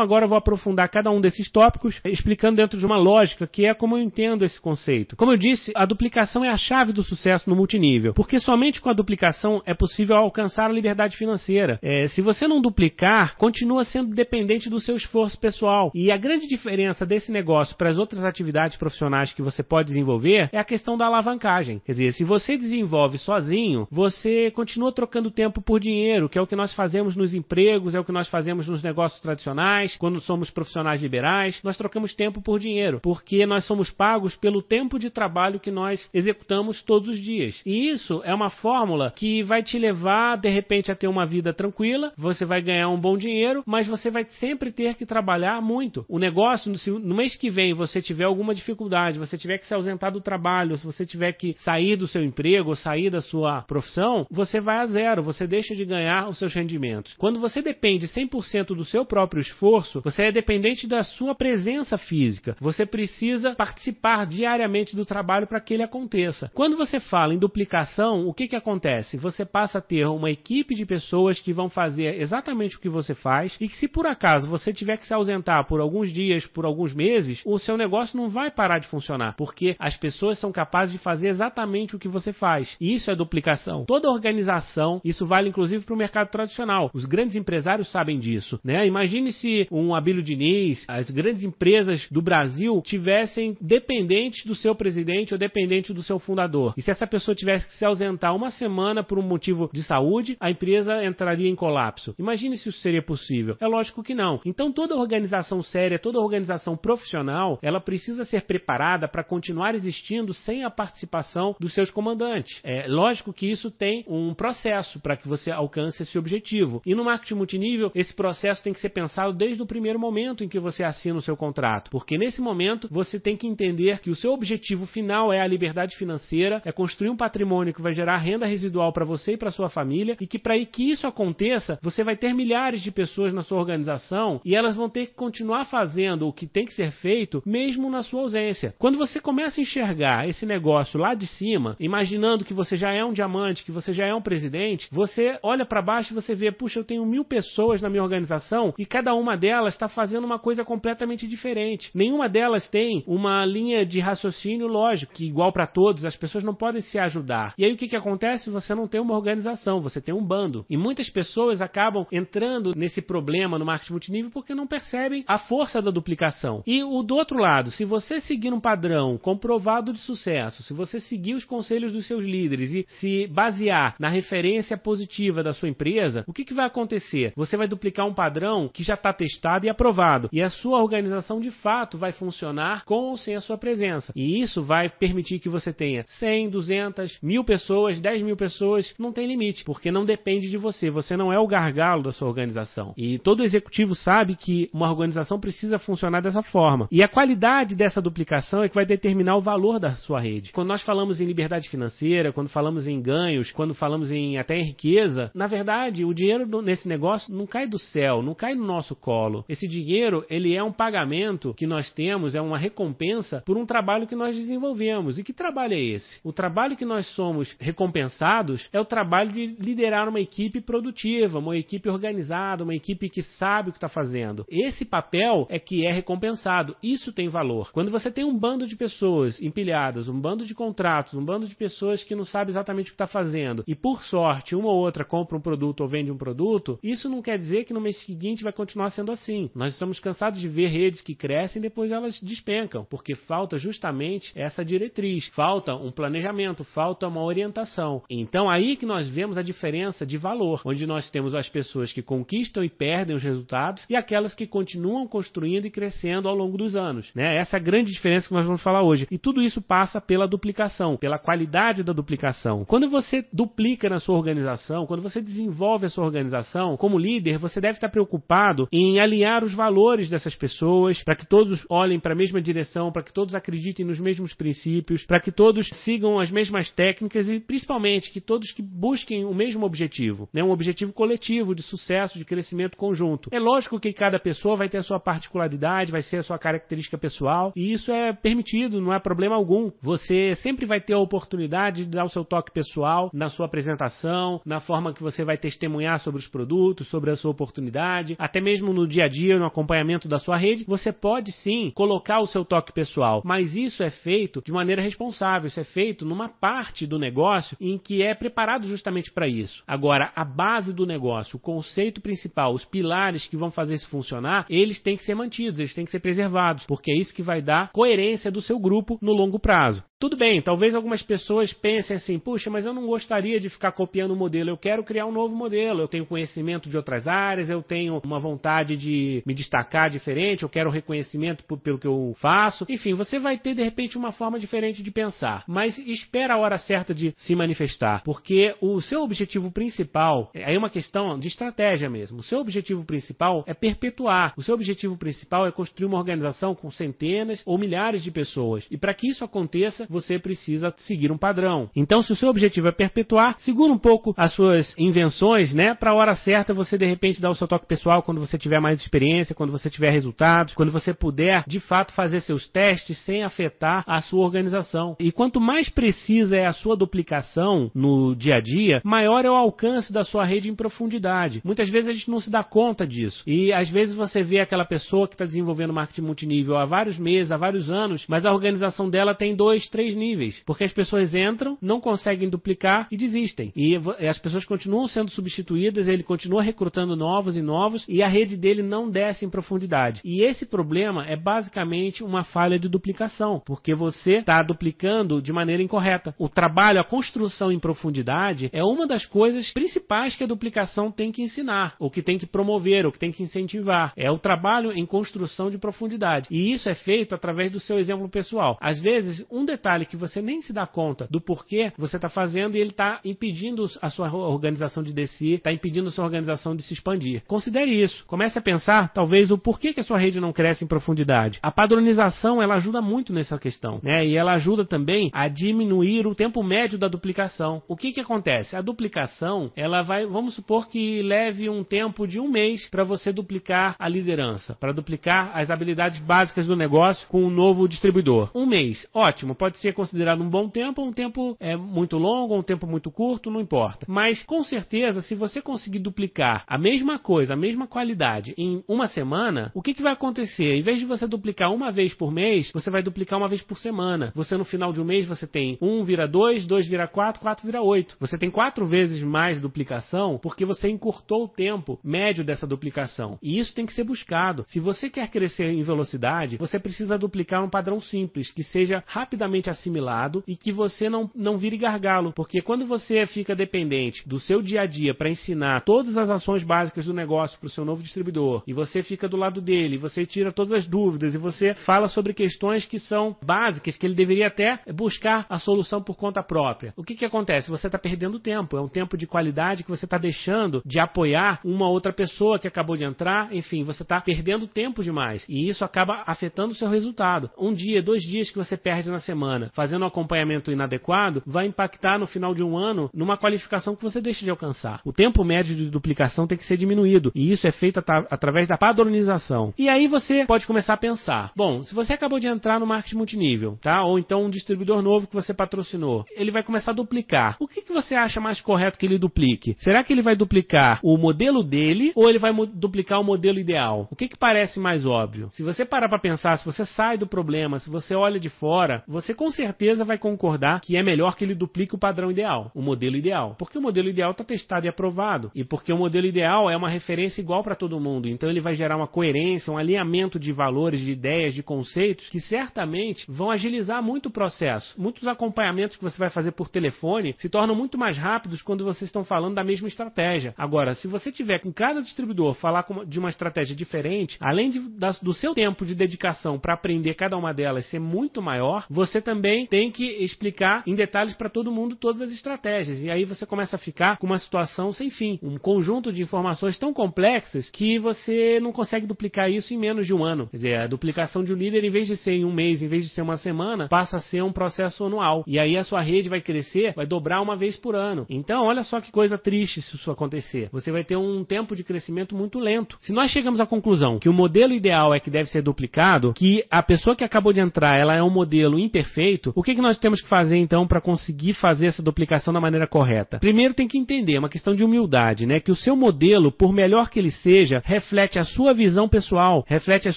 Agora 0.00 0.24
eu 0.24 0.28
vou 0.28 0.38
aprofundar 0.38 0.88
cada 0.88 1.10
um 1.10 1.20
desses 1.20 1.50
tópicos, 1.50 2.00
explicando 2.04 2.56
dentro 2.56 2.78
de 2.78 2.86
uma 2.86 2.96
lógica 2.96 3.46
que 3.46 3.66
é 3.66 3.74
como 3.74 3.96
eu 3.96 4.02
entendo 4.02 4.44
esse 4.44 4.60
conceito. 4.60 5.16
Como 5.16 5.32
eu 5.32 5.36
disse, 5.36 5.72
a 5.74 5.84
duplicação 5.84 6.44
é 6.44 6.48
a 6.48 6.56
chave 6.56 6.92
do 6.92 7.02
sucesso 7.02 7.48
no 7.48 7.56
multinível, 7.56 8.14
porque 8.14 8.38
somente 8.38 8.80
com 8.80 8.90
a 8.90 8.94
duplicação 8.94 9.62
é 9.66 9.74
possível 9.74 10.16
alcançar 10.16 10.70
a 10.70 10.72
liberdade 10.72 11.16
financeira. 11.16 11.78
É, 11.82 12.06
se 12.08 12.22
você 12.22 12.46
não 12.46 12.60
duplicar, 12.60 13.36
continua 13.36 13.84
sendo 13.84 14.14
dependente 14.14 14.70
do 14.70 14.80
seu 14.80 14.96
esforço 14.96 15.38
pessoal. 15.38 15.90
E 15.94 16.10
a 16.10 16.16
grande 16.16 16.46
diferença 16.46 17.04
desse 17.04 17.32
negócio 17.32 17.76
para 17.76 17.90
as 17.90 17.98
outras 17.98 18.24
atividades 18.24 18.76
profissionais 18.76 19.32
que 19.32 19.42
você 19.42 19.62
pode 19.62 19.88
desenvolver 19.88 20.48
é 20.52 20.58
a 20.58 20.64
questão 20.64 20.96
da 20.96 21.06
alavancagem. 21.06 21.80
Quer 21.84 21.92
dizer, 21.92 22.12
se 22.12 22.24
você 22.24 22.56
desenvolve 22.56 23.18
sozinho, 23.18 23.86
você 23.90 24.50
continua 24.50 24.92
trocando 24.92 25.30
tempo 25.30 25.60
por 25.60 25.80
dinheiro, 25.80 26.28
que 26.28 26.38
é 26.38 26.42
o 26.42 26.46
que 26.46 26.56
nós 26.56 26.74
fazemos 26.74 27.16
nos 27.16 27.34
empregos, 27.34 27.94
é 27.94 28.00
o 28.00 28.04
que 28.04 28.12
nós 28.12 28.28
fazemos 28.28 28.68
nos 28.68 28.82
negócios 28.82 29.20
tradicionais 29.20 29.39
tradicionais, 29.40 29.96
quando 29.96 30.20
somos 30.20 30.50
profissionais 30.50 31.00
liberais, 31.00 31.60
nós 31.64 31.76
trocamos 31.76 32.14
tempo 32.14 32.42
por 32.42 32.60
dinheiro, 32.60 33.00
porque 33.02 33.46
nós 33.46 33.64
somos 33.64 33.90
pagos 33.90 34.36
pelo 34.36 34.62
tempo 34.62 34.98
de 34.98 35.10
trabalho 35.10 35.58
que 35.58 35.70
nós 35.70 36.08
executamos 36.12 36.82
todos 36.82 37.08
os 37.08 37.18
dias. 37.18 37.60
E 37.64 37.88
isso 37.88 38.20
é 38.24 38.34
uma 38.34 38.50
fórmula 38.50 39.12
que 39.16 39.42
vai 39.42 39.62
te 39.62 39.78
levar, 39.78 40.36
de 40.36 40.48
repente, 40.48 40.92
a 40.92 40.94
ter 40.94 41.08
uma 41.08 41.26
vida 41.26 41.52
tranquila, 41.52 42.12
você 42.16 42.44
vai 42.44 42.60
ganhar 42.60 42.88
um 42.88 43.00
bom 43.00 43.16
dinheiro, 43.16 43.62
mas 43.66 43.86
você 43.86 44.10
vai 44.10 44.24
sempre 44.38 44.70
ter 44.70 44.94
que 44.94 45.06
trabalhar 45.06 45.60
muito. 45.62 46.04
O 46.08 46.18
negócio, 46.18 46.76
se 46.76 46.90
no 46.90 47.14
mês 47.14 47.36
que 47.36 47.50
vem 47.50 47.72
você 47.72 48.02
tiver 48.02 48.24
alguma 48.24 48.54
dificuldade, 48.54 49.18
você 49.18 49.38
tiver 49.38 49.58
que 49.58 49.66
se 49.66 49.74
ausentar 49.74 50.12
do 50.12 50.20
trabalho, 50.20 50.76
se 50.76 50.84
você 50.84 51.06
tiver 51.06 51.32
que 51.32 51.54
sair 51.58 51.96
do 51.96 52.06
seu 52.06 52.22
emprego 52.22 52.70
ou 52.70 52.76
sair 52.76 53.10
da 53.10 53.20
sua 53.20 53.62
profissão, 53.62 54.26
você 54.30 54.60
vai 54.60 54.78
a 54.78 54.86
zero, 54.86 55.22
você 55.22 55.46
deixa 55.46 55.74
de 55.74 55.84
ganhar 55.84 56.28
os 56.28 56.38
seus 56.38 56.52
rendimentos. 56.52 57.14
Quando 57.18 57.40
você 57.40 57.62
depende 57.62 58.06
100% 58.06 58.74
do 58.74 58.84
seu 58.84 59.04
próprio 59.04 59.29
esforço, 59.38 60.00
você 60.02 60.24
é 60.24 60.32
dependente 60.32 60.88
da 60.88 61.04
sua 61.04 61.34
presença 61.34 61.96
física. 61.96 62.56
Você 62.60 62.84
precisa 62.84 63.54
participar 63.54 64.26
diariamente 64.26 64.96
do 64.96 65.04
trabalho 65.04 65.46
para 65.46 65.60
que 65.60 65.74
ele 65.74 65.82
aconteça. 65.82 66.50
Quando 66.54 66.76
você 66.76 66.98
fala 66.98 67.34
em 67.34 67.38
duplicação, 67.38 68.26
o 68.26 68.34
que, 68.34 68.48
que 68.48 68.56
acontece? 68.56 69.16
Você 69.18 69.44
passa 69.44 69.78
a 69.78 69.82
ter 69.82 70.06
uma 70.06 70.30
equipe 70.30 70.74
de 70.74 70.86
pessoas 70.86 71.40
que 71.40 71.52
vão 71.52 71.68
fazer 71.68 72.20
exatamente 72.20 72.76
o 72.76 72.80
que 72.80 72.88
você 72.88 73.14
faz 73.14 73.56
e 73.60 73.68
que 73.68 73.76
se 73.76 73.86
por 73.86 74.06
acaso 74.06 74.48
você 74.48 74.72
tiver 74.72 74.96
que 74.96 75.06
se 75.06 75.14
ausentar 75.14 75.66
por 75.66 75.80
alguns 75.80 76.12
dias, 76.12 76.46
por 76.46 76.64
alguns 76.64 76.94
meses, 76.94 77.42
o 77.44 77.58
seu 77.58 77.76
negócio 77.76 78.16
não 78.16 78.28
vai 78.28 78.50
parar 78.50 78.78
de 78.78 78.88
funcionar, 78.88 79.34
porque 79.36 79.76
as 79.78 79.96
pessoas 79.96 80.38
são 80.38 80.50
capazes 80.50 80.92
de 80.92 80.98
fazer 80.98 81.28
exatamente 81.28 81.94
o 81.94 81.98
que 81.98 82.08
você 82.08 82.32
faz. 82.32 82.76
E 82.80 82.94
isso 82.94 83.10
é 83.10 83.14
duplicação. 83.14 83.84
Toda 83.86 84.10
organização, 84.10 85.00
isso 85.04 85.26
vale 85.26 85.48
inclusive 85.48 85.84
para 85.84 85.94
o 85.94 85.98
mercado 85.98 86.30
tradicional. 86.30 86.90
Os 86.94 87.04
grandes 87.04 87.36
empresários 87.36 87.90
sabem 87.90 88.18
disso, 88.18 88.58
né? 88.64 88.86
Imagine 89.20 89.32
se 89.32 89.68
um 89.70 89.94
Abílio 89.94 90.22
Diniz, 90.22 90.82
as 90.88 91.10
grandes 91.10 91.44
empresas 91.44 92.08
do 92.10 92.22
Brasil 92.22 92.80
tivessem 92.82 93.54
dependentes 93.60 94.46
do 94.46 94.54
seu 94.54 94.74
presidente 94.74 95.34
ou 95.34 95.38
dependente 95.38 95.92
do 95.92 96.02
seu 96.02 96.18
fundador. 96.18 96.72
E 96.74 96.80
se 96.80 96.90
essa 96.90 97.06
pessoa 97.06 97.34
tivesse 97.34 97.66
que 97.66 97.74
se 97.74 97.84
ausentar 97.84 98.34
uma 98.34 98.50
semana 98.50 99.04
por 99.04 99.18
um 99.18 99.22
motivo 99.22 99.68
de 99.74 99.82
saúde, 99.82 100.38
a 100.40 100.50
empresa 100.50 101.04
entraria 101.04 101.50
em 101.50 101.54
colapso. 101.54 102.14
Imagine 102.18 102.56
se 102.56 102.70
isso 102.70 102.80
seria 102.80 103.02
possível. 103.02 103.56
É 103.60 103.66
lógico 103.66 104.02
que 104.02 104.14
não. 104.14 104.40
Então 104.46 104.72
toda 104.72 104.96
organização 104.96 105.62
séria, 105.62 105.98
toda 105.98 106.18
organização 106.18 106.74
profissional, 106.74 107.58
ela 107.60 107.80
precisa 107.80 108.24
ser 108.24 108.42
preparada 108.42 109.06
para 109.06 109.22
continuar 109.22 109.74
existindo 109.74 110.32
sem 110.32 110.64
a 110.64 110.70
participação 110.70 111.54
dos 111.60 111.74
seus 111.74 111.90
comandantes. 111.90 112.58
É 112.64 112.86
lógico 112.88 113.34
que 113.34 113.50
isso 113.50 113.70
tem 113.70 114.02
um 114.08 114.32
processo 114.32 114.98
para 114.98 115.16
que 115.16 115.28
você 115.28 115.50
alcance 115.50 116.02
esse 116.02 116.18
objetivo. 116.18 116.80
E 116.86 116.94
no 116.94 117.04
marketing 117.04 117.34
multinível, 117.34 117.92
esse 117.94 118.14
processo 118.14 118.62
tem 118.62 118.72
que 118.72 118.80
ser 118.80 118.88
pensado 118.88 119.09
desde 119.36 119.62
o 119.62 119.66
primeiro 119.66 119.98
momento 119.98 120.44
em 120.44 120.48
que 120.48 120.58
você 120.58 120.84
assina 120.84 121.18
o 121.18 121.22
seu 121.22 121.36
contrato, 121.36 121.90
porque 121.90 122.18
nesse 122.18 122.40
momento 122.40 122.88
você 122.90 123.18
tem 123.18 123.36
que 123.36 123.46
entender 123.46 124.00
que 124.00 124.10
o 124.10 124.14
seu 124.14 124.32
objetivo 124.32 124.86
final 124.86 125.32
é 125.32 125.40
a 125.40 125.46
liberdade 125.46 125.96
financeira, 125.96 126.62
é 126.64 126.72
construir 126.72 127.10
um 127.10 127.16
patrimônio 127.16 127.74
que 127.74 127.82
vai 127.82 127.92
gerar 127.92 128.18
renda 128.18 128.46
residual 128.46 128.92
para 128.92 129.04
você 129.04 129.32
e 129.32 129.36
para 129.36 129.50
sua 129.50 129.68
família 129.68 130.16
e 130.20 130.26
que 130.26 130.38
para 130.38 130.54
que 130.64 130.90
isso 130.90 131.06
aconteça, 131.06 131.78
você 131.82 132.04
vai 132.04 132.16
ter 132.16 132.34
milhares 132.34 132.82
de 132.82 132.90
pessoas 132.90 133.32
na 133.32 133.42
sua 133.42 133.58
organização 133.58 134.40
e 134.44 134.54
elas 134.54 134.76
vão 134.76 134.88
ter 134.88 135.06
que 135.06 135.14
continuar 135.14 135.64
fazendo 135.64 136.28
o 136.28 136.32
que 136.32 136.46
tem 136.46 136.64
que 136.64 136.72
ser 136.72 136.92
feito 136.92 137.42
mesmo 137.46 137.90
na 137.90 138.02
sua 138.02 138.20
ausência. 138.20 138.74
Quando 138.78 138.98
você 138.98 139.20
começa 139.20 139.60
a 139.60 139.62
enxergar 139.62 140.28
esse 140.28 140.46
negócio 140.46 140.98
lá 140.98 141.14
de 141.14 141.26
cima, 141.26 141.76
imaginando 141.78 142.44
que 142.44 142.54
você 142.54 142.76
já 142.76 142.92
é 142.92 143.04
um 143.04 143.12
diamante, 143.12 143.64
que 143.64 143.72
você 143.72 143.92
já 143.92 144.06
é 144.06 144.14
um 144.14 144.22
presidente, 144.22 144.88
você 144.90 145.38
olha 145.42 145.64
para 145.64 145.82
baixo 145.82 146.12
e 146.12 146.14
você 146.14 146.34
vê, 146.34 146.52
puxa, 146.52 146.80
eu 146.80 146.84
tenho 146.84 147.06
mil 147.06 147.24
pessoas 147.24 147.80
na 147.80 147.88
minha 147.88 148.02
organização 148.02 148.74
e 148.78 148.84
cada 148.90 149.14
uma 149.14 149.36
delas 149.36 149.72
está 149.74 149.88
fazendo 149.88 150.24
uma 150.24 150.38
coisa 150.38 150.64
completamente 150.64 151.26
diferente. 151.26 151.90
Nenhuma 151.94 152.28
delas 152.28 152.68
tem 152.68 153.04
uma 153.06 153.46
linha 153.46 153.86
de 153.86 154.00
raciocínio 154.00 154.66
lógico, 154.66 155.14
que 155.14 155.26
igual 155.26 155.52
para 155.52 155.66
todos, 155.66 156.04
as 156.04 156.16
pessoas 156.16 156.42
não 156.42 156.54
podem 156.54 156.82
se 156.82 156.98
ajudar. 156.98 157.54
E 157.56 157.64
aí 157.64 157.72
o 157.72 157.76
que, 157.76 157.88
que 157.88 157.96
acontece? 157.96 158.50
Você 158.50 158.74
não 158.74 158.88
tem 158.88 159.00
uma 159.00 159.14
organização, 159.14 159.80
você 159.80 160.00
tem 160.00 160.12
um 160.12 160.24
bando. 160.24 160.66
E 160.68 160.76
muitas 160.76 161.08
pessoas 161.08 161.62
acabam 161.62 162.04
entrando 162.10 162.72
nesse 162.76 163.00
problema 163.00 163.58
no 163.58 163.64
marketing 163.64 163.92
multinível 163.92 164.30
porque 164.32 164.54
não 164.54 164.66
percebem 164.66 165.24
a 165.28 165.38
força 165.38 165.80
da 165.80 165.90
duplicação. 165.92 166.62
E 166.66 166.82
o 166.82 167.02
do 167.02 167.14
outro 167.14 167.38
lado, 167.38 167.70
se 167.70 167.84
você 167.84 168.20
seguir 168.20 168.52
um 168.52 168.60
padrão 168.60 169.16
comprovado 169.16 169.92
de 169.92 170.00
sucesso, 170.00 170.64
se 170.64 170.74
você 170.74 170.98
seguir 170.98 171.34
os 171.34 171.44
conselhos 171.44 171.92
dos 171.92 172.06
seus 172.06 172.24
líderes 172.24 172.72
e 172.72 172.86
se 172.98 173.28
basear 173.28 173.94
na 174.00 174.08
referência 174.08 174.76
positiva 174.76 175.44
da 175.44 175.52
sua 175.52 175.68
empresa, 175.68 176.24
o 176.26 176.32
que, 176.32 176.44
que 176.44 176.54
vai 176.54 176.66
acontecer? 176.66 177.32
Você 177.36 177.56
vai 177.56 177.68
duplicar 177.68 178.06
um 178.06 178.14
padrão 178.14 178.68
que 178.72 178.79
já 178.82 178.94
está 178.94 179.12
testado 179.12 179.66
e 179.66 179.68
aprovado. 179.68 180.28
E 180.32 180.42
a 180.42 180.48
sua 180.48 180.82
organização 180.82 181.40
de 181.40 181.50
fato 181.50 181.98
vai 181.98 182.12
funcionar 182.12 182.84
com 182.84 183.10
ou 183.10 183.16
sem 183.16 183.34
a 183.36 183.40
sua 183.40 183.58
presença. 183.58 184.12
E 184.14 184.40
isso 184.40 184.62
vai 184.62 184.88
permitir 184.88 185.38
que 185.38 185.48
você 185.48 185.72
tenha 185.72 186.04
100, 186.18 186.50
200, 186.50 187.18
mil 187.22 187.44
pessoas, 187.44 188.00
10 188.00 188.22
mil 188.22 188.36
pessoas, 188.36 188.94
não 188.98 189.12
tem 189.12 189.26
limite, 189.26 189.64
porque 189.64 189.90
não 189.90 190.04
depende 190.04 190.50
de 190.50 190.56
você. 190.56 190.90
Você 190.90 191.16
não 191.16 191.32
é 191.32 191.38
o 191.38 191.46
gargalo 191.46 192.02
da 192.02 192.12
sua 192.12 192.28
organização. 192.28 192.92
E 192.96 193.18
todo 193.18 193.44
executivo 193.44 193.94
sabe 193.94 194.36
que 194.36 194.68
uma 194.72 194.90
organização 194.90 195.38
precisa 195.40 195.78
funcionar 195.78 196.20
dessa 196.20 196.42
forma. 196.42 196.88
E 196.90 197.02
a 197.02 197.08
qualidade 197.08 197.74
dessa 197.74 198.00
duplicação 198.00 198.62
é 198.62 198.68
que 198.68 198.74
vai 198.74 198.86
determinar 198.86 199.36
o 199.36 199.40
valor 199.40 199.78
da 199.78 199.94
sua 199.94 200.20
rede. 200.20 200.52
Quando 200.52 200.68
nós 200.68 200.82
falamos 200.82 201.20
em 201.20 201.24
liberdade 201.24 201.68
financeira, 201.68 202.32
quando 202.32 202.48
falamos 202.48 202.86
em 202.86 203.00
ganhos, 203.00 203.50
quando 203.50 203.74
falamos 203.74 204.10
em 204.10 204.38
até 204.38 204.56
em 204.56 204.66
riqueza, 204.66 205.30
na 205.34 205.46
verdade, 205.46 206.04
o 206.04 206.14
dinheiro 206.14 206.46
nesse 206.62 206.88
negócio 206.88 207.32
não 207.34 207.46
cai 207.46 207.66
do 207.66 207.78
céu, 207.78 208.22
não 208.22 208.34
cai 208.34 208.54
no 208.54 208.64
nosso 208.70 208.94
colo. 208.94 209.44
Esse 209.48 209.66
dinheiro, 209.66 210.24
ele 210.30 210.54
é 210.54 210.62
um 210.62 210.72
pagamento 210.72 211.52
que 211.54 211.66
nós 211.66 211.90
temos, 211.92 212.34
é 212.34 212.40
uma 212.40 212.58
recompensa 212.58 213.42
por 213.44 213.56
um 213.56 213.66
trabalho 213.66 214.06
que 214.06 214.14
nós 214.14 214.36
desenvolvemos. 214.36 215.18
E 215.18 215.24
que 215.24 215.32
trabalho 215.32 215.74
é 215.74 215.80
esse? 215.80 216.20
O 216.22 216.32
trabalho 216.32 216.76
que 216.76 216.84
nós 216.84 217.06
somos 217.14 217.56
recompensados 217.58 218.68
é 218.72 218.80
o 218.80 218.84
trabalho 218.84 219.32
de 219.32 219.46
liderar 219.58 220.08
uma 220.08 220.20
equipe 220.20 220.60
produtiva, 220.60 221.38
uma 221.38 221.56
equipe 221.56 221.88
organizada, 221.88 222.64
uma 222.64 222.74
equipe 222.74 223.08
que 223.08 223.22
sabe 223.22 223.70
o 223.70 223.72
que 223.72 223.78
está 223.78 223.88
fazendo. 223.88 224.44
Esse 224.48 224.84
papel 224.84 225.46
é 225.50 225.58
que 225.58 225.86
é 225.86 225.92
recompensado. 225.92 226.76
Isso 226.82 227.12
tem 227.12 227.28
valor. 227.28 227.70
Quando 227.72 227.90
você 227.90 228.10
tem 228.10 228.24
um 228.24 228.38
bando 228.38 228.66
de 228.66 228.76
pessoas 228.76 229.40
empilhadas, 229.40 230.08
um 230.08 230.20
bando 230.20 230.46
de 230.46 230.54
contratos, 230.54 231.14
um 231.14 231.24
bando 231.24 231.46
de 231.46 231.54
pessoas 231.54 232.04
que 232.04 232.14
não 232.14 232.24
sabe 232.24 232.50
exatamente 232.50 232.88
o 232.88 232.90
que 232.90 232.94
está 232.94 233.06
fazendo 233.06 233.64
e 233.66 233.74
por 233.74 234.02
sorte 234.02 234.54
uma 234.54 234.68
ou 234.68 234.78
outra 234.78 235.04
compra 235.04 235.36
um 235.36 235.40
produto 235.40 235.80
ou 235.80 235.88
vende 235.88 236.10
um 236.10 236.16
produto, 236.16 236.78
isso 236.82 237.08
não 237.08 237.22
quer 237.22 237.38
dizer 237.38 237.64
que 237.64 237.74
no 237.74 237.80
mês 237.80 237.96
seguinte 238.04 238.42
vai 238.42 238.52
continuar 238.60 238.90
sendo 238.90 239.10
assim. 239.10 239.50
Nós 239.54 239.72
estamos 239.72 239.98
cansados 239.98 240.38
de 240.38 240.46
ver 240.46 240.66
redes 240.66 241.00
que 241.00 241.14
crescem 241.14 241.60
e 241.60 241.62
depois 241.62 241.90
elas 241.90 242.20
despencam, 242.20 242.84
porque 242.90 243.14
falta 243.14 243.56
justamente 243.56 244.32
essa 244.34 244.62
diretriz, 244.62 245.28
falta 245.28 245.74
um 245.74 245.90
planejamento, 245.90 246.62
falta 246.62 247.08
uma 247.08 247.22
orientação. 247.22 248.02
Então 248.10 248.50
aí 248.50 248.76
que 248.76 248.84
nós 248.84 249.08
vemos 249.08 249.38
a 249.38 249.42
diferença 249.42 250.04
de 250.04 250.18
valor, 250.18 250.60
onde 250.66 250.86
nós 250.86 251.08
temos 251.08 251.34
as 251.34 251.48
pessoas 251.48 251.90
que 251.90 252.02
conquistam 252.02 252.62
e 252.62 252.68
perdem 252.68 253.16
os 253.16 253.22
resultados 253.22 253.86
e 253.88 253.96
aquelas 253.96 254.34
que 254.34 254.46
continuam 254.46 255.08
construindo 255.08 255.64
e 255.64 255.70
crescendo 255.70 256.28
ao 256.28 256.34
longo 256.34 256.58
dos 256.58 256.76
anos. 256.76 257.10
Né? 257.14 257.38
Essa 257.38 257.56
é 257.56 257.60
a 257.60 257.62
grande 257.62 257.90
diferença 257.90 258.28
que 258.28 258.34
nós 258.34 258.44
vamos 258.44 258.62
falar 258.62 258.82
hoje. 258.82 259.06
E 259.10 259.16
tudo 259.16 259.40
isso 259.42 259.62
passa 259.62 260.02
pela 260.02 260.28
duplicação, 260.28 260.98
pela 260.98 261.18
qualidade 261.18 261.82
da 261.82 261.94
duplicação. 261.94 262.66
Quando 262.66 262.90
você 262.90 263.24
duplica 263.32 263.88
na 263.88 263.98
sua 263.98 264.16
organização, 264.16 264.84
quando 264.84 265.02
você 265.02 265.22
desenvolve 265.22 265.86
a 265.86 265.88
sua 265.88 266.04
organização, 266.04 266.76
como 266.76 266.98
líder, 266.98 267.38
você 267.38 267.58
deve 267.58 267.78
estar 267.78 267.88
preocupado 267.88 268.49
em 268.72 269.00
alinhar 269.00 269.44
os 269.44 269.54
valores 269.54 270.08
dessas 270.08 270.34
pessoas, 270.34 271.02
para 271.02 271.16
que 271.16 271.26
todos 271.26 271.64
olhem 271.68 272.00
para 272.00 272.12
a 272.12 272.16
mesma 272.16 272.40
direção, 272.40 272.92
para 272.92 273.02
que 273.02 273.12
todos 273.12 273.34
acreditem 273.34 273.86
nos 273.86 273.98
mesmos 273.98 274.34
princípios, 274.34 275.04
para 275.04 275.20
que 275.20 275.30
todos 275.30 275.68
sigam 275.84 276.18
as 276.18 276.30
mesmas 276.30 276.70
técnicas 276.70 277.28
e 277.28 277.40
principalmente 277.40 278.10
que 278.10 278.20
todos 278.20 278.52
que 278.52 278.62
busquem 278.62 279.24
o 279.24 279.34
mesmo 279.34 279.64
objetivo, 279.64 280.28
né? 280.32 280.42
um 280.42 280.50
objetivo 280.50 280.92
coletivo 280.92 281.54
de 281.54 281.62
sucesso, 281.62 282.18
de 282.18 282.24
crescimento 282.24 282.76
conjunto. 282.76 283.30
É 283.32 283.38
lógico 283.38 283.80
que 283.80 283.92
cada 283.92 284.18
pessoa 284.18 284.56
vai 284.56 284.68
ter 284.68 284.78
a 284.78 284.82
sua 284.82 285.00
particularidade, 285.00 285.92
vai 285.92 286.02
ser 286.02 286.18
a 286.18 286.22
sua 286.22 286.38
característica 286.38 286.98
pessoal, 286.98 287.52
e 287.56 287.72
isso 287.72 287.90
é 287.92 288.12
permitido, 288.12 288.80
não 288.80 288.92
é 288.92 288.98
problema 288.98 289.36
algum. 289.36 289.70
Você 289.82 290.34
sempre 290.36 290.66
vai 290.66 290.80
ter 290.80 290.94
a 290.94 290.98
oportunidade 290.98 291.84
de 291.84 291.90
dar 291.90 292.04
o 292.04 292.08
seu 292.08 292.24
toque 292.24 292.52
pessoal 292.52 293.10
na 293.12 293.28
sua 293.28 293.46
apresentação, 293.46 294.40
na 294.44 294.60
forma 294.60 294.92
que 294.92 295.02
você 295.02 295.24
vai 295.24 295.36
testemunhar 295.36 295.98
sobre 296.00 296.20
os 296.20 296.28
produtos, 296.28 296.88
sobre 296.88 297.10
a 297.10 297.16
sua 297.16 297.30
oportunidade, 297.30 298.16
até 298.18 298.39
mesmo 298.40 298.72
no 298.72 298.86
dia 298.86 299.04
a 299.04 299.08
dia, 299.08 299.38
no 299.38 299.44
acompanhamento 299.44 300.08
da 300.08 300.18
sua 300.18 300.36
rede, 300.36 300.64
você 300.64 300.92
pode 300.92 301.32
sim 301.32 301.70
colocar 301.74 302.20
o 302.20 302.26
seu 302.26 302.44
toque 302.44 302.72
pessoal, 302.72 303.22
mas 303.24 303.54
isso 303.54 303.82
é 303.82 303.90
feito 303.90 304.42
de 304.44 304.52
maneira 304.52 304.82
responsável, 304.82 305.48
isso 305.48 305.60
é 305.60 305.64
feito 305.64 306.04
numa 306.04 306.28
parte 306.28 306.86
do 306.86 306.98
negócio 306.98 307.56
em 307.60 307.78
que 307.78 308.02
é 308.02 308.14
preparado 308.14 308.66
justamente 308.66 309.10
para 309.12 309.28
isso. 309.28 309.62
Agora, 309.66 310.12
a 310.14 310.24
base 310.24 310.72
do 310.72 310.86
negócio, 310.86 311.36
o 311.36 311.40
conceito 311.40 312.00
principal, 312.00 312.54
os 312.54 312.64
pilares 312.64 313.26
que 313.26 313.36
vão 313.36 313.50
fazer 313.50 313.74
isso 313.74 313.88
funcionar, 313.88 314.46
eles 314.48 314.80
têm 314.80 314.96
que 314.96 315.02
ser 315.02 315.14
mantidos, 315.14 315.60
eles 315.60 315.74
têm 315.74 315.84
que 315.84 315.90
ser 315.90 316.00
preservados, 316.00 316.64
porque 316.66 316.90
é 316.90 316.96
isso 316.96 317.14
que 317.14 317.22
vai 317.22 317.42
dar 317.42 317.70
coerência 317.72 318.30
do 318.30 318.40
seu 318.40 318.58
grupo 318.58 318.98
no 319.00 319.12
longo 319.12 319.38
prazo. 319.38 319.82
Tudo 320.00 320.16
bem, 320.16 320.40
talvez 320.40 320.74
algumas 320.74 321.02
pessoas 321.02 321.52
pensem 321.52 321.94
assim, 321.94 322.18
puxa, 322.18 322.48
mas 322.48 322.64
eu 322.64 322.72
não 322.72 322.86
gostaria 322.86 323.38
de 323.38 323.50
ficar 323.50 323.70
copiando 323.72 324.12
o 324.12 324.16
modelo, 324.16 324.48
eu 324.48 324.56
quero 324.56 324.82
criar 324.82 325.04
um 325.04 325.12
novo 325.12 325.36
modelo, 325.36 325.82
eu 325.82 325.88
tenho 325.88 326.06
conhecimento 326.06 326.70
de 326.70 326.76
outras 326.78 327.06
áreas, 327.06 327.50
eu 327.50 327.62
tenho 327.62 328.00
uma 328.02 328.18
vontade 328.18 328.78
de 328.78 329.22
me 329.26 329.34
destacar 329.34 329.90
diferente, 329.90 330.42
eu 330.42 330.48
quero 330.48 330.70
reconhecimento 330.70 331.44
pelo 331.58 331.78
que 331.78 331.86
eu 331.86 332.14
faço. 332.16 332.64
Enfim, 332.66 332.94
você 332.94 333.18
vai 333.18 333.36
ter 333.36 333.54
de 333.54 333.62
repente 333.62 333.98
uma 333.98 334.10
forma 334.10 334.40
diferente 334.40 334.82
de 334.82 334.90
pensar, 334.90 335.44
mas 335.46 335.76
espera 335.76 336.32
a 336.32 336.38
hora 336.38 336.56
certa 336.56 336.94
de 336.94 337.12
se 337.16 337.36
manifestar, 337.36 338.02
porque 338.02 338.54
o 338.58 338.80
seu 338.80 339.02
objetivo 339.02 339.52
principal, 339.52 340.30
é 340.32 340.56
uma 340.56 340.70
questão 340.70 341.18
de 341.18 341.28
estratégia 341.28 341.90
mesmo, 341.90 342.20
o 342.20 342.22
seu 342.22 342.40
objetivo 342.40 342.86
principal 342.86 343.44
é 343.46 343.52
perpetuar, 343.52 344.32
o 344.34 344.42
seu 344.42 344.54
objetivo 344.54 344.96
principal 344.96 345.46
é 345.46 345.52
construir 345.52 345.84
uma 345.88 345.98
organização 345.98 346.54
com 346.54 346.70
centenas 346.70 347.42
ou 347.44 347.58
milhares 347.58 348.02
de 348.02 348.10
pessoas, 348.10 348.66
e 348.70 348.78
para 348.78 348.94
que 348.94 349.06
isso 349.06 349.22
aconteça, 349.22 349.89
você 349.90 350.18
precisa 350.18 350.72
seguir 350.78 351.10
um 351.10 351.18
padrão. 351.18 351.68
Então, 351.74 352.00
se 352.02 352.12
o 352.12 352.16
seu 352.16 352.30
objetivo 352.30 352.68
é 352.68 352.72
perpetuar, 352.72 353.34
segura 353.38 353.72
um 353.72 353.78
pouco 353.78 354.14
as 354.16 354.32
suas 354.32 354.72
invenções, 354.78 355.52
né? 355.52 355.74
Para 355.74 355.90
a 355.90 355.94
hora 355.94 356.14
certa 356.14 356.54
você 356.54 356.78
de 356.78 356.86
repente 356.86 357.20
dar 357.20 357.30
o 357.30 357.34
seu 357.34 357.48
toque 357.48 357.66
pessoal 357.66 358.02
quando 358.02 358.20
você 358.20 358.38
tiver 358.38 358.60
mais 358.60 358.80
experiência, 358.80 359.34
quando 359.34 359.50
você 359.50 359.68
tiver 359.68 359.90
resultados, 359.90 360.54
quando 360.54 360.70
você 360.70 360.94
puder 360.94 361.44
de 361.46 361.58
fato 361.58 361.92
fazer 361.92 362.20
seus 362.20 362.48
testes 362.48 362.98
sem 363.04 363.24
afetar 363.24 363.82
a 363.86 364.00
sua 364.00 364.24
organização. 364.24 364.96
E 365.00 365.10
quanto 365.10 365.40
mais 365.40 365.68
precisa 365.68 366.36
é 366.36 366.46
a 366.46 366.52
sua 366.52 366.76
duplicação 366.76 367.70
no 367.74 368.14
dia 368.14 368.36
a 368.36 368.40
dia, 368.40 368.80
maior 368.84 369.24
é 369.24 369.30
o 369.30 369.34
alcance 369.34 369.92
da 369.92 370.04
sua 370.04 370.24
rede 370.24 370.48
em 370.48 370.54
profundidade. 370.54 371.40
Muitas 371.44 371.68
vezes 371.68 371.88
a 371.88 371.92
gente 371.92 372.10
não 372.10 372.20
se 372.20 372.30
dá 372.30 372.44
conta 372.44 372.86
disso. 372.86 373.22
E 373.26 373.52
às 373.52 373.68
vezes 373.68 373.94
você 373.94 374.22
vê 374.22 374.40
aquela 374.40 374.64
pessoa 374.64 375.08
que 375.08 375.14
está 375.14 375.24
desenvolvendo 375.24 375.72
marketing 375.72 376.02
multinível 376.02 376.56
há 376.56 376.64
vários 376.64 376.98
meses, 376.98 377.32
há 377.32 377.36
vários 377.36 377.70
anos, 377.70 378.04
mas 378.08 378.24
a 378.24 378.32
organização 378.32 378.88
dela 378.88 379.14
tem 379.14 379.34
dois, 379.34 379.68
três 379.68 379.79
três 379.80 379.96
níveis, 379.96 380.42
porque 380.44 380.64
as 380.64 380.72
pessoas 380.72 381.14
entram, 381.14 381.56
não 381.62 381.80
conseguem 381.80 382.28
duplicar 382.28 382.86
e 382.90 382.98
desistem. 382.98 383.50
E 383.56 383.74
as 384.06 384.18
pessoas 384.18 384.44
continuam 384.44 384.86
sendo 384.86 385.10
substituídas, 385.10 385.88
ele 385.88 386.02
continua 386.02 386.42
recrutando 386.42 386.94
novos 386.94 387.34
e 387.34 387.40
novos 387.40 387.86
e 387.88 388.02
a 388.02 388.08
rede 388.08 388.36
dele 388.36 388.62
não 388.62 388.90
desce 388.90 389.24
em 389.24 389.30
profundidade. 389.30 390.02
E 390.04 390.22
esse 390.22 390.44
problema 390.44 391.06
é 391.06 391.16
basicamente 391.16 392.04
uma 392.04 392.24
falha 392.24 392.58
de 392.58 392.68
duplicação, 392.68 393.40
porque 393.46 393.74
você 393.74 394.16
está 394.16 394.42
duplicando 394.42 395.22
de 395.22 395.32
maneira 395.32 395.62
incorreta. 395.62 396.14
O 396.18 396.28
trabalho, 396.28 396.78
a 396.78 396.84
construção 396.84 397.50
em 397.50 397.58
profundidade 397.58 398.50
é 398.52 398.62
uma 398.62 398.86
das 398.86 399.06
coisas 399.06 399.50
principais 399.50 400.14
que 400.14 400.24
a 400.24 400.26
duplicação 400.26 400.92
tem 400.92 401.10
que 401.10 401.22
ensinar, 401.22 401.74
ou 401.78 401.90
que 401.90 402.02
tem 402.02 402.18
que 402.18 402.26
promover, 402.26 402.84
ou 402.84 402.92
que 402.92 402.98
tem 402.98 403.12
que 403.12 403.22
incentivar. 403.22 403.94
É 403.96 404.10
o 404.10 404.18
trabalho 404.18 404.72
em 404.72 404.84
construção 404.84 405.48
de 405.48 405.56
profundidade. 405.56 406.28
E 406.30 406.52
isso 406.52 406.68
é 406.68 406.74
feito 406.74 407.14
através 407.14 407.50
do 407.50 407.60
seu 407.60 407.78
exemplo 407.78 408.10
pessoal. 408.10 408.58
Às 408.60 408.78
vezes, 408.78 409.24
um 409.30 409.42
detalhe 409.44 409.69
detalhe 409.70 409.86
que 409.86 409.96
você 409.96 410.20
nem 410.20 410.42
se 410.42 410.52
dá 410.52 410.66
conta 410.66 411.06
do 411.10 411.20
porquê 411.20 411.72
você 411.78 411.96
está 411.96 412.08
fazendo 412.08 412.56
e 412.56 412.60
ele 412.60 412.70
está 412.70 413.00
impedindo 413.04 413.66
a 413.80 413.88
sua 413.88 414.12
organização 414.12 414.82
de 414.82 414.92
descer, 414.92 415.34
está 415.34 415.52
impedindo 415.52 415.88
a 415.88 415.90
sua 415.90 416.04
organização 416.04 416.56
de 416.56 416.62
se 416.62 416.74
expandir. 416.74 417.22
Considere 417.26 417.70
isso. 417.70 418.04
Comece 418.06 418.38
a 418.38 418.42
pensar, 418.42 418.92
talvez, 418.92 419.30
o 419.30 419.38
porquê 419.38 419.72
que 419.72 419.80
a 419.80 419.84
sua 419.84 419.98
rede 419.98 420.20
não 420.20 420.32
cresce 420.32 420.64
em 420.64 420.68
profundidade. 420.68 421.38
A 421.42 421.52
padronização, 421.52 422.42
ela 422.42 422.54
ajuda 422.54 422.82
muito 422.82 423.12
nessa 423.12 423.38
questão, 423.38 423.80
né? 423.82 424.04
E 424.04 424.16
ela 424.16 424.32
ajuda 424.32 424.64
também 424.64 425.10
a 425.12 425.28
diminuir 425.28 426.06
o 426.06 426.14
tempo 426.14 426.42
médio 426.42 426.78
da 426.78 426.88
duplicação. 426.88 427.62
O 427.68 427.76
que 427.76 427.92
que 427.92 428.00
acontece? 428.00 428.56
A 428.56 428.62
duplicação, 428.62 429.52
ela 429.54 429.82
vai, 429.82 430.06
vamos 430.06 430.34
supor 430.34 430.68
que 430.68 431.02
leve 431.02 431.48
um 431.48 431.62
tempo 431.62 432.06
de 432.06 432.18
um 432.18 432.28
mês 432.28 432.68
para 432.68 432.82
você 432.82 433.12
duplicar 433.12 433.76
a 433.78 433.88
liderança, 433.88 434.56
para 434.58 434.72
duplicar 434.72 435.30
as 435.34 435.50
habilidades 435.50 436.00
básicas 436.00 436.46
do 436.46 436.56
negócio 436.56 437.06
com 437.08 437.22
um 437.22 437.30
novo 437.30 437.68
distribuidor. 437.68 438.30
Um 438.34 438.46
mês, 438.46 438.86
ótimo, 438.92 439.34
pode 439.34 439.59
ser 439.60 439.74
considerado 439.74 440.22
um 440.22 440.28
bom 440.28 440.48
tempo, 440.48 440.82
um 440.82 440.90
tempo 440.90 441.36
é, 441.38 441.56
muito 441.56 441.96
longo, 441.98 442.36
um 442.36 442.42
tempo 442.42 442.66
muito 442.66 442.90
curto, 442.90 443.30
não 443.30 443.40
importa. 443.40 443.86
Mas 443.88 444.22
com 444.22 444.42
certeza, 444.42 445.02
se 445.02 445.14
você 445.14 445.40
conseguir 445.40 445.78
duplicar 445.78 446.44
a 446.46 446.58
mesma 446.58 446.98
coisa, 446.98 447.34
a 447.34 447.36
mesma 447.36 447.66
qualidade 447.66 448.34
em 448.36 448.62
uma 448.66 448.86
semana, 448.86 449.50
o 449.54 449.62
que, 449.62 449.74
que 449.74 449.82
vai 449.82 449.92
acontecer? 449.92 450.54
Em 450.56 450.62
vez 450.62 450.78
de 450.78 450.84
você 450.84 451.06
duplicar 451.06 451.52
uma 451.52 451.70
vez 451.70 451.94
por 451.94 452.10
mês, 452.10 452.50
você 452.52 452.70
vai 452.70 452.82
duplicar 452.82 453.18
uma 453.18 453.28
vez 453.28 453.42
por 453.42 453.58
semana. 453.58 454.12
Você 454.14 454.36
no 454.36 454.44
final 454.44 454.72
de 454.72 454.80
um 454.80 454.84
mês 454.84 455.06
você 455.06 455.26
tem 455.26 455.58
1 455.60 455.84
vira 455.84 456.06
2, 456.08 456.46
2 456.46 456.66
vira 456.66 456.86
4, 456.88 457.20
4 457.20 457.46
vira 457.46 457.62
8. 457.62 457.96
Você 458.00 458.16
tem 458.16 458.30
quatro 458.30 458.66
vezes 458.66 459.02
mais 459.02 459.40
duplicação 459.40 460.18
porque 460.18 460.44
você 460.44 460.68
encurtou 460.68 461.24
o 461.24 461.28
tempo 461.28 461.78
médio 461.84 462.24
dessa 462.24 462.46
duplicação. 462.46 463.18
E 463.22 463.38
isso 463.38 463.54
tem 463.54 463.66
que 463.66 463.72
ser 463.72 463.84
buscado. 463.84 464.44
Se 464.48 464.60
você 464.60 464.88
quer 464.88 465.08
crescer 465.08 465.46
em 465.46 465.62
velocidade, 465.62 466.36
você 466.36 466.58
precisa 466.58 466.98
duplicar 466.98 467.44
um 467.44 467.50
padrão 467.50 467.80
simples 467.80 468.30
que 468.30 468.42
seja 468.42 468.82
rapidamente 468.86 469.49
assimilado 469.50 470.22
e 470.26 470.36
que 470.36 470.52
você 470.52 470.88
não, 470.88 471.10
não 471.14 471.36
vire 471.36 471.56
gargalo, 471.56 472.12
porque 472.12 472.40
quando 472.40 472.66
você 472.66 473.06
fica 473.06 473.34
dependente 473.34 474.08
do 474.08 474.18
seu 474.18 474.42
dia 474.42 474.62
a 474.62 474.66
dia 474.66 474.94
para 474.94 475.10
ensinar 475.10 475.62
todas 475.62 475.96
as 475.96 476.10
ações 476.10 476.42
básicas 476.42 476.84
do 476.84 476.94
negócio 476.94 477.38
para 477.38 477.46
o 477.46 477.50
seu 477.50 477.64
novo 477.64 477.82
distribuidor 477.82 478.42
e 478.46 478.52
você 478.52 478.82
fica 478.82 479.08
do 479.08 479.16
lado 479.16 479.40
dele, 479.40 479.76
você 479.76 480.04
tira 480.04 480.32
todas 480.32 480.52
as 480.52 480.66
dúvidas 480.66 481.14
e 481.14 481.18
você 481.18 481.54
fala 481.54 481.88
sobre 481.88 482.14
questões 482.14 482.64
que 482.64 482.78
são 482.78 483.16
básicas, 483.22 483.76
que 483.76 483.86
ele 483.86 483.94
deveria 483.94 484.28
até 484.28 484.60
buscar 484.72 485.26
a 485.28 485.38
solução 485.38 485.82
por 485.82 485.96
conta 485.96 486.22
própria. 486.22 486.72
O 486.76 486.82
que, 486.82 486.94
que 486.94 487.04
acontece? 487.04 487.50
Você 487.50 487.66
está 487.66 487.78
perdendo 487.78 488.18
tempo, 488.18 488.56
é 488.56 488.60
um 488.60 488.68
tempo 488.68 488.96
de 488.96 489.06
qualidade 489.06 489.62
que 489.62 489.70
você 489.70 489.84
está 489.84 489.98
deixando 489.98 490.62
de 490.64 490.78
apoiar 490.78 491.40
uma 491.44 491.68
outra 491.68 491.92
pessoa 491.92 492.38
que 492.38 492.48
acabou 492.48 492.76
de 492.76 492.84
entrar, 492.84 493.34
enfim, 493.34 493.62
você 493.62 493.82
está 493.82 494.00
perdendo 494.00 494.46
tempo 494.46 494.82
demais 494.82 495.24
e 495.28 495.48
isso 495.48 495.64
acaba 495.64 496.02
afetando 496.06 496.52
o 496.52 496.54
seu 496.54 496.68
resultado. 496.68 497.30
Um 497.38 497.52
dia, 497.52 497.82
dois 497.82 498.02
dias 498.02 498.30
que 498.30 498.38
você 498.38 498.56
perde 498.56 498.90
na 498.90 498.98
semana 498.98 499.29
semana 499.30 499.50
fazendo 499.54 499.82
um 499.82 499.86
acompanhamento 499.86 500.50
inadequado, 500.50 501.22
vai 501.26 501.46
impactar 501.46 501.98
no 501.98 502.06
final 502.06 502.34
de 502.34 502.42
um 502.42 502.56
ano 502.56 502.90
numa 502.92 503.16
qualificação 503.16 503.76
que 503.76 503.82
você 503.82 504.00
deixa 504.00 504.24
de 504.24 504.30
alcançar. 504.30 504.80
O 504.84 504.92
tempo 504.92 505.24
médio 505.24 505.54
de 505.54 505.70
duplicação 505.70 506.26
tem 506.26 506.36
que 506.36 506.44
ser 506.44 506.56
diminuído 506.56 507.12
e 507.14 507.30
isso 507.32 507.46
é 507.46 507.52
feito 507.52 507.78
at 507.78 507.88
através 508.10 508.48
da 508.48 508.56
padronização. 508.56 509.52
E 509.58 509.68
aí 509.68 509.86
você 509.86 510.24
pode 510.26 510.46
começar 510.46 510.74
a 510.74 510.76
pensar: 510.76 511.32
bom, 511.36 511.62
se 511.62 511.74
você 511.74 511.92
acabou 511.92 512.18
de 512.18 512.26
entrar 512.26 512.58
no 512.58 512.66
marketing 512.66 512.96
multinível, 512.96 513.58
tá? 513.60 513.84
Ou 513.84 513.98
então 513.98 514.24
um 514.24 514.30
distribuidor 514.30 514.82
novo 514.82 515.06
que 515.06 515.14
você 515.14 515.32
patrocinou, 515.32 516.04
ele 516.12 516.30
vai 516.30 516.42
começar 516.42 516.72
a 516.72 516.74
duplicar. 516.74 517.36
O 517.38 517.46
que, 517.46 517.62
que 517.62 517.72
você 517.72 517.94
acha 517.94 518.20
mais 518.20 518.40
correto 518.40 518.78
que 518.78 518.86
ele 518.86 518.98
duplique? 518.98 519.56
Será 519.58 519.84
que 519.84 519.92
ele 519.92 520.02
vai 520.02 520.16
duplicar 520.16 520.80
o 520.82 520.96
modelo 520.96 521.42
dele 521.42 521.92
ou 521.94 522.08
ele 522.08 522.18
vai 522.18 522.32
duplicar 522.54 523.00
o 523.00 523.04
modelo 523.04 523.38
ideal? 523.38 523.88
O 523.90 523.96
que, 523.96 524.08
que 524.08 524.16
parece 524.16 524.58
mais 524.58 524.86
óbvio? 524.86 525.28
Se 525.32 525.42
você 525.42 525.64
parar 525.64 525.88
para 525.88 525.98
pensar, 525.98 526.36
se 526.36 526.44
você 526.44 526.64
sai 526.64 526.96
do 526.96 527.06
problema, 527.06 527.58
se 527.58 527.70
você 527.70 527.94
olha 527.94 528.18
de 528.18 528.28
fora, 528.28 528.82
você 528.86 529.14
com 529.20 529.30
certeza 529.30 529.84
vai 529.84 529.98
concordar 529.98 530.62
que 530.62 530.78
é 530.78 530.82
melhor 530.82 531.14
que 531.14 531.22
ele 531.22 531.34
duplique 531.34 531.74
o 531.74 531.78
padrão 531.78 532.10
ideal, 532.10 532.50
o 532.54 532.62
modelo 532.62 532.96
ideal. 532.96 533.36
Porque 533.38 533.58
o 533.58 533.60
modelo 533.60 533.90
ideal 533.90 534.12
está 534.12 534.24
testado 534.24 534.64
e 534.64 534.68
aprovado. 534.70 535.30
E 535.34 535.44
porque 535.44 535.70
o 535.70 535.76
modelo 535.76 536.06
ideal 536.06 536.48
é 536.48 536.56
uma 536.56 536.70
referência 536.70 537.20
igual 537.20 537.42
para 537.42 537.54
todo 537.54 537.78
mundo. 537.78 538.08
Então 538.08 538.30
ele 538.30 538.40
vai 538.40 538.54
gerar 538.54 538.78
uma 538.78 538.86
coerência, 538.86 539.52
um 539.52 539.58
alinhamento 539.58 540.18
de 540.18 540.32
valores, 540.32 540.80
de 540.80 540.92
ideias, 540.92 541.34
de 541.34 541.42
conceitos 541.42 542.08
que 542.08 542.18
certamente 542.18 543.04
vão 543.06 543.30
agilizar 543.30 543.82
muito 543.82 544.06
o 544.06 544.10
processo. 544.10 544.74
Muitos 544.80 545.06
acompanhamentos 545.06 545.76
que 545.76 545.84
você 545.84 545.98
vai 545.98 546.08
fazer 546.08 546.32
por 546.32 546.48
telefone 546.48 547.12
se 547.18 547.28
tornam 547.28 547.54
muito 547.54 547.76
mais 547.76 547.98
rápidos 547.98 548.40
quando 548.40 548.64
vocês 548.64 548.88
estão 548.88 549.04
falando 549.04 549.34
da 549.34 549.44
mesma 549.44 549.68
estratégia. 549.68 550.32
Agora, 550.34 550.72
se 550.72 550.88
você 550.88 551.12
tiver 551.12 551.40
com 551.40 551.52
cada 551.52 551.82
distribuidor 551.82 552.32
falar 552.36 552.64
de 552.86 552.98
uma 552.98 553.10
estratégia 553.10 553.54
diferente, 553.54 554.16
além 554.18 554.48
de, 554.48 554.60
do 555.02 555.12
seu 555.12 555.34
tempo 555.34 555.66
de 555.66 555.74
dedicação 555.74 556.38
para 556.38 556.54
aprender 556.54 556.94
cada 556.94 557.18
uma 557.18 557.34
delas 557.34 557.66
ser 557.66 557.78
muito 557.78 558.22
maior, 558.22 558.64
você 558.70 558.98
também 558.98 559.09
tem 559.48 559.70
que 559.70 559.84
explicar 559.84 560.62
em 560.66 560.74
detalhes 560.74 561.14
para 561.14 561.28
todo 561.28 561.50
mundo 561.50 561.76
todas 561.76 562.02
as 562.02 562.12
estratégias. 562.12 562.82
E 562.82 562.90
aí 562.90 563.04
você 563.04 563.26
começa 563.26 563.56
a 563.56 563.58
ficar 563.58 563.98
com 563.98 564.06
uma 564.06 564.18
situação 564.18 564.72
sem 564.72 564.90
fim, 564.90 565.18
um 565.22 565.38
conjunto 565.38 565.92
de 565.92 566.02
informações 566.02 566.58
tão 566.58 566.72
complexas 566.72 567.48
que 567.50 567.78
você 567.78 568.38
não 568.40 568.52
consegue 568.52 568.86
duplicar 568.86 569.30
isso 569.30 569.52
em 569.54 569.58
menos 569.58 569.86
de 569.86 569.94
um 569.94 570.04
ano. 570.04 570.28
Quer 570.28 570.36
dizer, 570.36 570.56
a 570.58 570.66
duplicação 570.66 571.24
de 571.24 571.32
um 571.32 571.36
líder, 571.36 571.64
em 571.64 571.70
vez 571.70 571.86
de 571.86 571.96
ser 571.96 572.12
em 572.12 572.24
um 572.24 572.32
mês, 572.32 572.62
em 572.62 572.68
vez 572.68 572.84
de 572.84 572.90
ser 572.90 573.02
uma 573.02 573.16
semana, 573.16 573.68
passa 573.68 573.96
a 573.96 574.00
ser 574.00 574.22
um 574.22 574.32
processo 574.32 574.84
anual. 574.84 575.24
E 575.26 575.38
aí 575.38 575.56
a 575.56 575.64
sua 575.64 575.80
rede 575.80 576.08
vai 576.08 576.20
crescer, 576.20 576.74
vai 576.74 576.86
dobrar 576.86 577.20
uma 577.20 577.36
vez 577.36 577.56
por 577.56 577.74
ano. 577.74 578.06
Então, 578.08 578.44
olha 578.44 578.62
só 578.62 578.80
que 578.80 578.92
coisa 578.92 579.16
triste 579.16 579.62
se 579.62 579.76
isso 579.76 579.90
acontecer. 579.90 580.48
Você 580.52 580.70
vai 580.70 580.84
ter 580.84 580.96
um 580.96 581.24
tempo 581.24 581.54
de 581.54 581.64
crescimento 581.64 582.14
muito 582.14 582.38
lento. 582.38 582.76
Se 582.80 582.92
nós 582.92 583.10
chegamos 583.10 583.40
à 583.40 583.46
conclusão 583.46 583.98
que 583.98 584.08
o 584.08 584.12
modelo 584.12 584.52
ideal 584.52 584.94
é 584.94 585.00
que 585.00 585.10
deve 585.10 585.28
ser 585.30 585.42
duplicado, 585.42 586.12
que 586.14 586.44
a 586.50 586.62
pessoa 586.62 586.96
que 586.96 587.04
acabou 587.04 587.32
de 587.32 587.40
entrar, 587.40 587.78
ela 587.78 587.94
é 587.94 588.02
um 588.02 588.10
modelo 588.10 588.58
imperfeito, 588.58 588.99
perfeito, 589.00 589.32
o 589.34 589.42
que, 589.42 589.54
que 589.54 589.62
nós 589.62 589.78
temos 589.78 590.00
que 590.00 590.08
fazer 590.08 590.36
então 590.36 590.66
para 590.66 590.80
conseguir 590.80 591.32
fazer 591.34 591.68
essa 591.68 591.82
duplicação 591.82 592.32
da 592.34 592.40
maneira 592.40 592.66
correta? 592.66 593.18
Primeiro 593.18 593.54
tem 593.54 593.66
que 593.66 593.78
entender, 593.78 594.16
é 594.16 594.18
uma 594.18 594.28
questão 594.28 594.54
de 594.54 594.62
humildade, 594.62 595.26
né? 595.26 595.40
Que 595.40 595.50
o 595.50 595.56
seu 595.56 595.74
modelo, 595.74 596.30
por 596.30 596.52
melhor 596.52 596.90
que 596.90 596.98
ele 596.98 597.10
seja, 597.10 597.62
reflete 597.64 598.18
a 598.18 598.24
sua 598.24 598.52
visão 598.52 598.88
pessoal, 598.88 599.44
reflete 599.46 599.88
as 599.88 599.96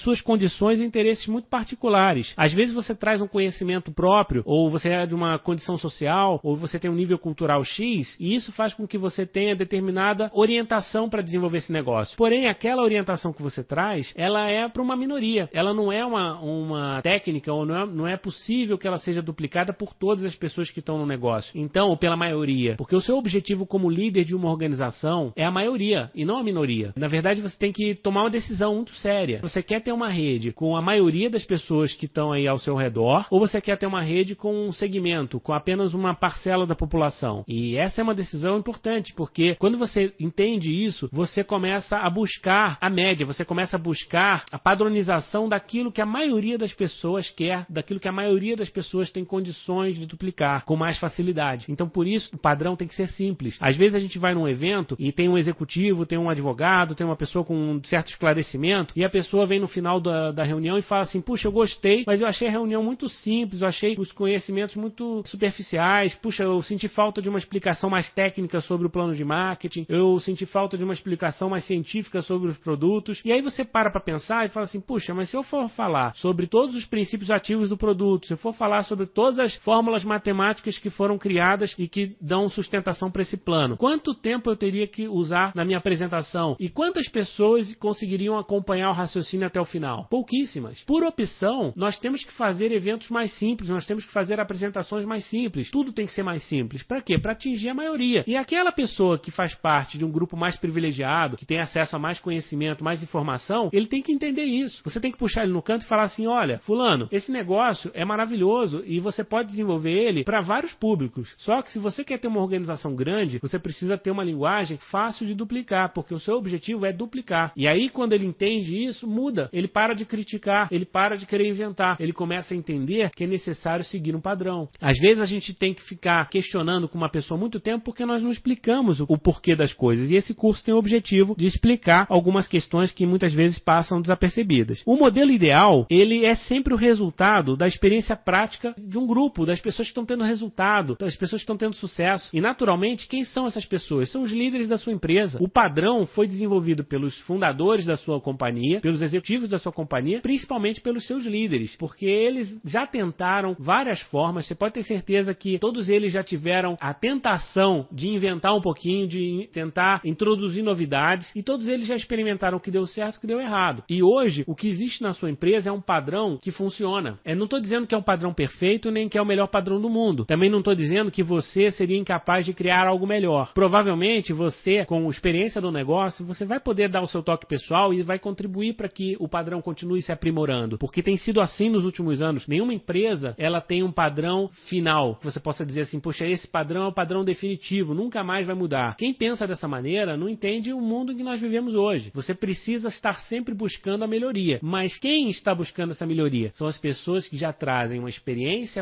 suas 0.00 0.20
condições 0.20 0.80
e 0.80 0.84
interesses 0.84 1.26
muito 1.26 1.48
particulares. 1.48 2.32
Às 2.36 2.52
vezes 2.52 2.72
você 2.72 2.94
traz 2.94 3.20
um 3.20 3.28
conhecimento 3.28 3.92
próprio, 3.92 4.42
ou 4.46 4.70
você 4.70 4.88
é 4.88 5.06
de 5.06 5.14
uma 5.14 5.38
condição 5.38 5.76
social, 5.76 6.40
ou 6.42 6.56
você 6.56 6.78
tem 6.78 6.90
um 6.90 6.94
nível 6.94 7.18
cultural 7.18 7.62
X, 7.64 8.16
e 8.18 8.34
isso 8.34 8.52
faz 8.52 8.72
com 8.72 8.86
que 8.86 8.96
você 8.96 9.26
tenha 9.26 9.54
determinada 9.54 10.30
orientação 10.32 11.08
para 11.08 11.22
desenvolver 11.22 11.58
esse 11.58 11.72
negócio. 11.72 12.16
Porém, 12.16 12.46
aquela 12.46 12.82
orientação 12.82 13.32
que 13.32 13.42
você 13.42 13.62
traz, 13.62 14.12
ela 14.16 14.48
é 14.48 14.68
para 14.68 14.82
uma 14.82 14.96
minoria. 14.96 15.48
Ela 15.52 15.74
não 15.74 15.92
é 15.92 16.04
uma, 16.04 16.40
uma 16.40 17.02
técnica, 17.02 17.52
ou 17.52 17.66
não 17.66 17.76
é, 17.76 17.86
não 17.86 18.06
é 18.06 18.16
possível 18.16 18.78
que 18.78 18.86
ela 18.86 18.93
ela 18.94 18.98
seja 18.98 19.20
duplicada 19.20 19.72
por 19.72 19.92
todas 19.92 20.24
as 20.24 20.34
pessoas 20.34 20.70
que 20.70 20.78
estão 20.78 20.98
no 20.98 21.06
negócio. 21.06 21.50
Então, 21.54 21.88
ou 21.88 21.96
pela 21.96 22.16
maioria. 22.16 22.76
Porque 22.76 22.94
o 22.94 23.00
seu 23.00 23.16
objetivo 23.16 23.66
como 23.66 23.90
líder 23.90 24.24
de 24.24 24.34
uma 24.34 24.50
organização 24.50 25.32
é 25.36 25.44
a 25.44 25.50
maioria 25.50 26.10
e 26.14 26.24
não 26.24 26.38
a 26.38 26.44
minoria. 26.44 26.92
Na 26.96 27.08
verdade, 27.08 27.40
você 27.40 27.56
tem 27.56 27.72
que 27.72 27.94
tomar 27.94 28.22
uma 28.22 28.30
decisão 28.30 28.74
muito 28.74 28.94
séria. 28.94 29.40
Você 29.42 29.62
quer 29.62 29.80
ter 29.80 29.92
uma 29.92 30.08
rede 30.08 30.52
com 30.52 30.76
a 30.76 30.82
maioria 30.82 31.28
das 31.28 31.44
pessoas 31.44 31.94
que 31.94 32.06
estão 32.06 32.32
aí 32.32 32.46
ao 32.46 32.58
seu 32.58 32.76
redor, 32.76 33.26
ou 33.30 33.40
você 33.40 33.60
quer 33.60 33.76
ter 33.76 33.86
uma 33.86 34.02
rede 34.02 34.34
com 34.34 34.68
um 34.68 34.72
segmento, 34.72 35.40
com 35.40 35.52
apenas 35.52 35.92
uma 35.94 36.14
parcela 36.14 36.66
da 36.66 36.74
população? 36.74 37.44
E 37.48 37.76
essa 37.76 38.00
é 38.00 38.04
uma 38.04 38.14
decisão 38.14 38.58
importante, 38.58 39.12
porque 39.14 39.56
quando 39.56 39.76
você 39.76 40.12
entende 40.20 40.70
isso, 40.70 41.08
você 41.12 41.42
começa 41.42 41.96
a 41.96 42.08
buscar 42.08 42.78
a 42.80 42.88
média, 42.88 43.26
você 43.26 43.44
começa 43.44 43.76
a 43.76 43.78
buscar 43.78 44.44
a 44.52 44.58
padronização 44.58 45.48
daquilo 45.48 45.90
que 45.90 46.00
a 46.00 46.06
maioria 46.06 46.56
das 46.56 46.72
pessoas 46.72 47.28
quer, 47.30 47.66
daquilo 47.68 47.98
que 47.98 48.08
a 48.08 48.12
maioria 48.12 48.54
das 48.54 48.70
pessoas 48.70 48.83
tem 49.12 49.24
condições 49.24 49.96
de 49.96 50.06
duplicar 50.06 50.64
com 50.64 50.76
mais 50.76 50.98
facilidade. 50.98 51.66
Então, 51.68 51.88
por 51.88 52.06
isso, 52.06 52.30
o 52.34 52.38
padrão 52.38 52.76
tem 52.76 52.88
que 52.88 52.94
ser 52.94 53.08
simples. 53.08 53.56
Às 53.60 53.76
vezes 53.76 53.94
a 53.94 53.98
gente 53.98 54.18
vai 54.18 54.34
num 54.34 54.48
evento 54.48 54.96
e 54.98 55.12
tem 55.12 55.28
um 55.28 55.38
executivo, 55.38 56.06
tem 56.06 56.18
um 56.18 56.30
advogado, 56.30 56.94
tem 56.94 57.06
uma 57.06 57.16
pessoa 57.16 57.44
com 57.44 57.54
um 57.56 57.84
certo 57.84 58.08
esclarecimento, 58.08 58.92
e 58.96 59.04
a 59.04 59.10
pessoa 59.10 59.46
vem 59.46 59.60
no 59.60 59.68
final 59.68 60.00
da, 60.00 60.32
da 60.32 60.44
reunião 60.44 60.78
e 60.78 60.82
fala 60.82 61.02
assim: 61.02 61.20
Puxa, 61.20 61.48
eu 61.48 61.52
gostei, 61.52 62.04
mas 62.06 62.20
eu 62.20 62.26
achei 62.26 62.48
a 62.48 62.50
reunião 62.50 62.82
muito 62.82 63.08
simples, 63.08 63.62
eu 63.62 63.68
achei 63.68 63.94
os 63.98 64.12
conhecimentos 64.12 64.76
muito 64.76 65.22
superficiais, 65.26 66.14
puxa, 66.14 66.44
eu 66.44 66.60
senti 66.62 66.88
falta 66.88 67.20
de 67.20 67.28
uma 67.28 67.38
explicação 67.38 67.88
mais 67.90 68.10
técnica 68.10 68.60
sobre 68.60 68.86
o 68.86 68.90
plano 68.90 69.14
de 69.14 69.24
marketing, 69.24 69.86
eu 69.88 70.18
senti 70.20 70.46
falta 70.46 70.76
de 70.76 70.84
uma 70.84 70.92
explicação 70.92 71.48
mais 71.48 71.64
científica 71.64 72.22
sobre 72.22 72.48
os 72.50 72.58
produtos. 72.58 73.20
E 73.24 73.32
aí 73.32 73.40
você 73.40 73.64
para 73.64 73.90
para 73.90 74.00
pensar 74.00 74.46
e 74.46 74.48
fala 74.48 74.64
assim: 74.64 74.80
Puxa, 74.80 75.14
mas 75.14 75.30
se 75.30 75.36
eu 75.36 75.42
for 75.42 75.68
falar 75.68 76.14
sobre 76.16 76.46
todos 76.46 76.74
os 76.74 76.84
princípios 76.84 77.30
ativos 77.30 77.68
do 77.68 77.76
produto, 77.76 78.26
se 78.26 78.32
eu 78.32 78.38
for 78.38 78.52
falar 78.52 78.73
sobre 78.82 79.06
todas 79.06 79.38
as 79.38 79.54
fórmulas 79.56 80.04
matemáticas 80.04 80.78
que 80.78 80.90
foram 80.90 81.18
criadas 81.18 81.74
e 81.78 81.88
que 81.88 82.16
dão 82.20 82.48
sustentação 82.48 83.10
para 83.10 83.22
esse 83.22 83.36
plano, 83.36 83.76
quanto 83.76 84.14
tempo 84.14 84.50
eu 84.50 84.56
teria 84.56 84.86
que 84.86 85.08
usar 85.08 85.52
na 85.54 85.64
minha 85.64 85.78
apresentação? 85.78 86.56
E 86.58 86.68
quantas 86.68 87.08
pessoas 87.08 87.74
conseguiriam 87.76 88.38
acompanhar 88.38 88.90
o 88.90 88.94
raciocínio 88.94 89.46
até 89.46 89.60
o 89.60 89.64
final? 89.64 90.06
Pouquíssimas. 90.10 90.82
Por 90.84 91.04
opção, 91.04 91.72
nós 91.76 91.98
temos 91.98 92.24
que 92.24 92.32
fazer 92.32 92.72
eventos 92.72 93.08
mais 93.10 93.32
simples, 93.34 93.70
nós 93.70 93.86
temos 93.86 94.04
que 94.04 94.12
fazer 94.12 94.40
apresentações 94.40 95.04
mais 95.04 95.24
simples. 95.26 95.70
Tudo 95.70 95.92
tem 95.92 96.06
que 96.06 96.12
ser 96.12 96.22
mais 96.22 96.42
simples. 96.44 96.82
Para 96.82 97.00
quê? 97.00 97.18
Para 97.18 97.32
atingir 97.32 97.68
a 97.68 97.74
maioria. 97.74 98.24
E 98.26 98.36
aquela 98.36 98.72
pessoa 98.72 99.18
que 99.18 99.30
faz 99.30 99.54
parte 99.54 99.98
de 99.98 100.04
um 100.04 100.10
grupo 100.10 100.36
mais 100.36 100.56
privilegiado, 100.56 101.36
que 101.36 101.46
tem 101.46 101.60
acesso 101.60 101.96
a 101.96 101.98
mais 101.98 102.18
conhecimento, 102.18 102.84
mais 102.84 103.02
informação, 103.02 103.68
ele 103.72 103.86
tem 103.86 104.02
que 104.02 104.12
entender 104.12 104.44
isso. 104.44 104.82
Você 104.84 105.00
tem 105.00 105.12
que 105.12 105.18
puxar 105.18 105.42
ele 105.42 105.52
no 105.52 105.62
canto 105.62 105.82
e 105.82 105.88
falar 105.88 106.04
assim: 106.04 106.26
olha, 106.26 106.58
Fulano, 106.60 107.08
esse 107.10 107.30
negócio 107.30 107.90
é 107.94 108.04
maravilhoso 108.04 108.63
e 108.86 109.00
você 109.00 109.22
pode 109.22 109.50
desenvolver 109.50 109.92
ele 109.92 110.24
para 110.24 110.40
vários 110.40 110.72
públicos. 110.72 111.34
Só 111.38 111.62
que 111.62 111.70
se 111.70 111.78
você 111.78 112.04
quer 112.04 112.18
ter 112.18 112.28
uma 112.28 112.40
organização 112.40 112.94
grande, 112.94 113.38
você 113.40 113.58
precisa 113.58 113.98
ter 113.98 114.10
uma 114.10 114.24
linguagem 114.24 114.78
fácil 114.90 115.26
de 115.26 115.34
duplicar, 115.34 115.92
porque 115.92 116.14
o 116.14 116.18
seu 116.18 116.36
objetivo 116.36 116.86
é 116.86 116.92
duplicar. 116.92 117.52
E 117.56 117.66
aí, 117.66 117.88
quando 117.88 118.12
ele 118.12 118.26
entende 118.26 118.74
isso, 118.86 119.06
muda. 119.06 119.48
Ele 119.52 119.68
para 119.68 119.94
de 119.94 120.04
criticar, 120.04 120.68
ele 120.70 120.84
para 120.84 121.16
de 121.16 121.26
querer 121.26 121.48
inventar, 121.48 121.96
ele 122.00 122.12
começa 122.12 122.54
a 122.54 122.56
entender 122.56 123.10
que 123.10 123.24
é 123.24 123.26
necessário 123.26 123.84
seguir 123.84 124.14
um 124.14 124.20
padrão. 124.20 124.68
Às 124.80 124.98
vezes 124.98 125.20
a 125.20 125.26
gente 125.26 125.52
tem 125.52 125.74
que 125.74 125.82
ficar 125.82 126.28
questionando 126.28 126.88
com 126.88 126.96
uma 126.96 127.08
pessoa 127.08 127.38
muito 127.38 127.60
tempo 127.60 127.84
porque 127.84 128.06
nós 128.06 128.22
não 128.22 128.30
explicamos 128.30 129.00
o 129.00 129.18
porquê 129.18 129.54
das 129.56 129.72
coisas. 129.72 130.10
E 130.10 130.16
esse 130.16 130.34
curso 130.34 130.64
tem 130.64 130.74
o 130.74 130.78
objetivo 130.78 131.34
de 131.36 131.46
explicar 131.46 132.06
algumas 132.08 132.46
questões 132.46 132.92
que 132.92 133.06
muitas 133.06 133.32
vezes 133.32 133.58
passam 133.58 134.00
desapercebidas. 134.00 134.82
O 134.86 134.96
modelo 134.96 135.30
ideal, 135.30 135.86
ele 135.90 136.24
é 136.24 136.34
sempre 136.34 136.74
o 136.74 136.76
resultado 136.76 137.56
da 137.56 137.66
experiência 137.66 138.16
prática 138.16 138.43
de 138.78 138.98
um 138.98 139.06
grupo, 139.06 139.46
das 139.46 139.60
pessoas 139.60 139.88
que 139.88 139.92
estão 139.92 140.04
tendo 140.04 140.24
resultado, 140.24 140.96
das 140.98 141.16
pessoas 141.16 141.40
que 141.40 141.44
estão 141.44 141.56
tendo 141.56 141.74
sucesso. 141.74 142.30
E 142.32 142.40
naturalmente, 142.40 143.06
quem 143.08 143.24
são 143.24 143.46
essas 143.46 143.64
pessoas? 143.64 144.10
São 144.10 144.22
os 144.22 144.32
líderes 144.32 144.68
da 144.68 144.78
sua 144.78 144.92
empresa. 144.92 145.38
O 145.40 145.48
padrão 145.48 146.06
foi 146.06 146.26
desenvolvido 146.26 146.84
pelos 146.84 147.18
fundadores 147.20 147.86
da 147.86 147.96
sua 147.96 148.20
companhia, 148.20 148.80
pelos 148.80 149.02
executivos 149.02 149.48
da 149.48 149.58
sua 149.58 149.72
companhia, 149.72 150.20
principalmente 150.20 150.80
pelos 150.80 151.06
seus 151.06 151.24
líderes, 151.24 151.74
porque 151.76 152.06
eles 152.06 152.56
já 152.64 152.86
tentaram 152.86 153.56
várias 153.58 154.00
formas. 154.02 154.46
Você 154.46 154.54
pode 154.54 154.74
ter 154.74 154.82
certeza 154.82 155.34
que 155.34 155.58
todos 155.58 155.88
eles 155.88 156.12
já 156.12 156.22
tiveram 156.22 156.76
a 156.80 156.92
tentação 156.92 157.86
de 157.90 158.08
inventar 158.08 158.54
um 158.54 158.60
pouquinho, 158.60 159.06
de 159.08 159.48
tentar 159.52 160.00
introduzir 160.04 160.62
novidades, 160.62 161.30
e 161.34 161.42
todos 161.42 161.68
eles 161.68 161.86
já 161.86 161.96
experimentaram 161.96 162.58
o 162.58 162.60
que 162.60 162.70
deu 162.70 162.86
certo 162.86 163.14
e 163.14 163.18
o 163.18 163.20
que 163.20 163.26
deu 163.26 163.40
errado. 163.40 163.82
E 163.88 164.02
hoje, 164.02 164.44
o 164.46 164.54
que 164.54 164.68
existe 164.68 165.02
na 165.02 165.12
sua 165.12 165.30
empresa 165.30 165.70
é 165.70 165.72
um 165.72 165.80
padrão 165.80 166.38
que 166.40 166.50
funciona. 166.50 167.18
Eu 167.24 167.36
não 167.36 167.44
estou 167.44 167.60
dizendo 167.60 167.86
que 167.86 167.94
é 167.94 167.98
um 167.98 168.02
padrão 168.02 168.33
perfeito, 168.34 168.90
nem 168.90 169.08
que 169.08 169.16
é 169.16 169.22
o 169.22 169.26
melhor 169.26 169.46
padrão 169.46 169.80
do 169.80 169.88
mundo. 169.88 170.24
Também 170.24 170.50
não 170.50 170.58
estou 170.58 170.74
dizendo 170.74 171.10
que 171.10 171.22
você 171.22 171.70
seria 171.70 171.98
incapaz 171.98 172.44
de 172.44 172.52
criar 172.52 172.86
algo 172.86 173.06
melhor. 173.06 173.52
Provavelmente 173.54 174.32
você, 174.32 174.84
com 174.84 175.08
experiência 175.08 175.60
no 175.60 175.70
negócio, 175.70 176.24
você 176.24 176.44
vai 176.44 176.60
poder 176.60 176.88
dar 176.88 177.02
o 177.02 177.06
seu 177.06 177.22
toque 177.22 177.46
pessoal 177.46 177.94
e 177.94 178.02
vai 178.02 178.18
contribuir 178.18 178.74
para 178.74 178.88
que 178.88 179.16
o 179.18 179.28
padrão 179.28 179.62
continue 179.62 180.02
se 180.02 180.12
aprimorando, 180.12 180.78
porque 180.78 181.02
tem 181.02 181.16
sido 181.16 181.40
assim 181.40 181.70
nos 181.70 181.84
últimos 181.84 182.20
anos. 182.20 182.46
Nenhuma 182.46 182.74
empresa 182.74 183.34
ela 183.38 183.60
tem 183.60 183.82
um 183.82 183.92
padrão 183.92 184.50
final. 184.66 185.16
Que 185.16 185.24
você 185.24 185.40
possa 185.40 185.64
dizer 185.64 185.82
assim, 185.82 186.00
poxa, 186.00 186.26
esse 186.26 186.46
padrão 186.46 186.84
é 186.84 186.88
o 186.88 186.92
padrão 186.92 187.24
definitivo, 187.24 187.94
nunca 187.94 188.24
mais 188.24 188.46
vai 188.46 188.54
mudar. 188.54 188.96
Quem 188.96 189.14
pensa 189.14 189.46
dessa 189.46 189.68
maneira 189.68 190.16
não 190.16 190.28
entende 190.28 190.72
o 190.72 190.80
mundo 190.80 191.12
em 191.12 191.16
que 191.16 191.22
nós 191.22 191.40
vivemos 191.40 191.74
hoje. 191.74 192.10
Você 192.14 192.34
precisa 192.34 192.88
estar 192.88 193.20
sempre 193.22 193.54
buscando 193.54 194.04
a 194.04 194.08
melhoria. 194.08 194.58
Mas 194.62 194.98
quem 194.98 195.30
está 195.30 195.54
buscando 195.54 195.92
essa 195.92 196.06
melhoria? 196.06 196.50
São 196.54 196.66
as 196.66 196.78
pessoas 196.78 197.28
que 197.28 197.36
já 197.36 197.52
trazem 197.52 197.98
uma 197.98 198.10
experiência 198.10 198.23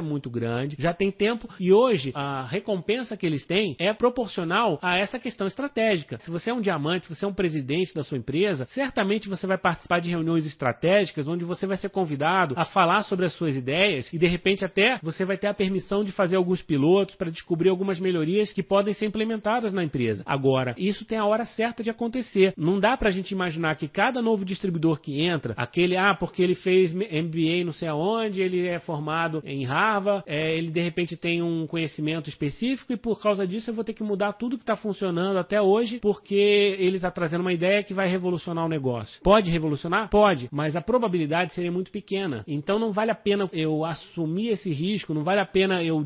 muito 0.03 0.31
grande, 0.31 0.77
já 0.79 0.93
tem 0.93 1.11
tempo 1.11 1.49
e 1.59 1.73
hoje 1.73 2.13
a 2.15 2.43
recompensa 2.43 3.17
que 3.17 3.27
eles 3.27 3.47
têm 3.47 3.77
é 3.79 3.93
proporcional 3.93 4.79
a 4.83 4.97
essa 4.97 5.19
questão 5.19 5.47
estratégica. 5.47 6.19
Se 6.19 6.31
você 6.31 6.51
é 6.51 6.55
um 6.55 6.61
diamante, 6.61 7.07
se 7.07 7.15
você 7.15 7.25
é 7.25 7.29
um 7.29 7.35
presidente 7.35 7.95
da 7.95 8.03
sua 8.03 8.19
empresa, 8.19 8.67
certamente 8.67 9.29
você 9.29 9.47
vai 9.47 9.59
participar 9.59 10.01
de 10.01 10.11
reuniões 10.11 10.47
estratégicas 10.47 11.27
onde 11.27 11.45
você 11.45 11.67
vai 11.67 11.77
ser 11.77 11.89
convidado 11.91 12.55
a 12.57 12.65
falar 12.65 13.03
sobre 13.03 13.27
as 13.27 13.33
suas 13.35 13.55
ideias 13.55 14.13
e 14.13 14.19
de 14.19 14.27
repente 14.27 14.65
até 14.65 14.99
você 15.03 15.25
vai 15.25 15.37
ter 15.37 15.49
a 15.49 15.55
permissão 15.55 16.05
de 16.05 16.13
fazer 16.13 16.37
alguns 16.37 16.63
pilotos 16.63 17.15
para 17.15 17.31
descobrir 17.31 17.69
algumas 17.69 17.99
melhorias 17.99 18.53
que 18.53 18.63
podem 18.63 18.95
ser 18.95 19.07
implementadas 19.07 19.73
na 19.73 19.83
empresa. 19.83 20.23
Agora, 20.27 20.75
isso 20.79 21.05
tem 21.05 21.19
a 21.19 21.25
hora 21.25 21.45
certa 21.45 21.83
de 21.83 21.91
acontecer. 21.91 22.53
Não 22.57 22.79
dá 22.79 22.97
para 22.97 23.09
a 23.09 23.13
gente 23.13 23.33
imaginar 23.33 23.77
que 23.77 23.89
cada 23.89 24.23
novo 24.23 24.45
distribuidor 24.45 25.01
que 25.01 25.23
entra, 25.23 25.55
aquele, 25.57 25.97
ah, 25.97 26.15
porque 26.15 26.43
ele 26.43 26.55
fez 26.55 26.93
MBA 26.93 27.65
não 27.65 27.73
sei 27.73 27.89
aonde, 27.89 28.41
ele 28.41 28.67
é 28.67 28.79
formado 28.79 29.32
em 29.45 29.65
Harvard, 29.65 30.25
é, 30.27 30.57
ele 30.57 30.71
de 30.71 30.81
repente 30.81 31.17
tem 31.17 31.43
um 31.43 31.67
conhecimento 31.67 32.29
específico 32.29 32.93
e 32.93 32.97
por 32.97 33.21
causa 33.21 33.47
disso 33.47 33.71
eu 33.71 33.75
vou 33.75 33.85
ter 33.85 33.93
que 33.93 34.03
mudar 34.03 34.33
tudo 34.35 34.57
que 34.57 34.63
está 34.63 34.77
funcionando 34.77 35.39
até 35.39 35.61
hoje 35.61 35.99
porque 36.01 36.35
ele 36.35 36.97
está 36.97 37.11
trazendo 37.11 37.43
uma 37.43 37.53
ideia 37.53 37.83
que 37.83 37.95
vai 37.95 38.09
revolucionar 38.09 38.65
o 38.65 38.69
negócio. 38.69 39.21
Pode 39.23 39.51
revolucionar? 39.51 40.09
Pode, 40.11 40.49
mas 40.51 40.77
a 40.77 40.81
probabilidade 40.81 41.55
seria 41.55 41.73
muito 41.73 41.91
pequena. 41.91 42.45
Então 42.47 42.79
não 42.79 42.93
vale 42.93 43.11
a 43.11 43.15
pena 43.15 43.49
eu 43.53 43.85
assumir 43.85 44.49
esse 44.49 44.71
risco, 44.71 45.15
não 45.15 45.25
vale 45.25 45.41
a 45.41 45.47
pena 45.47 45.83
eu, 45.83 46.05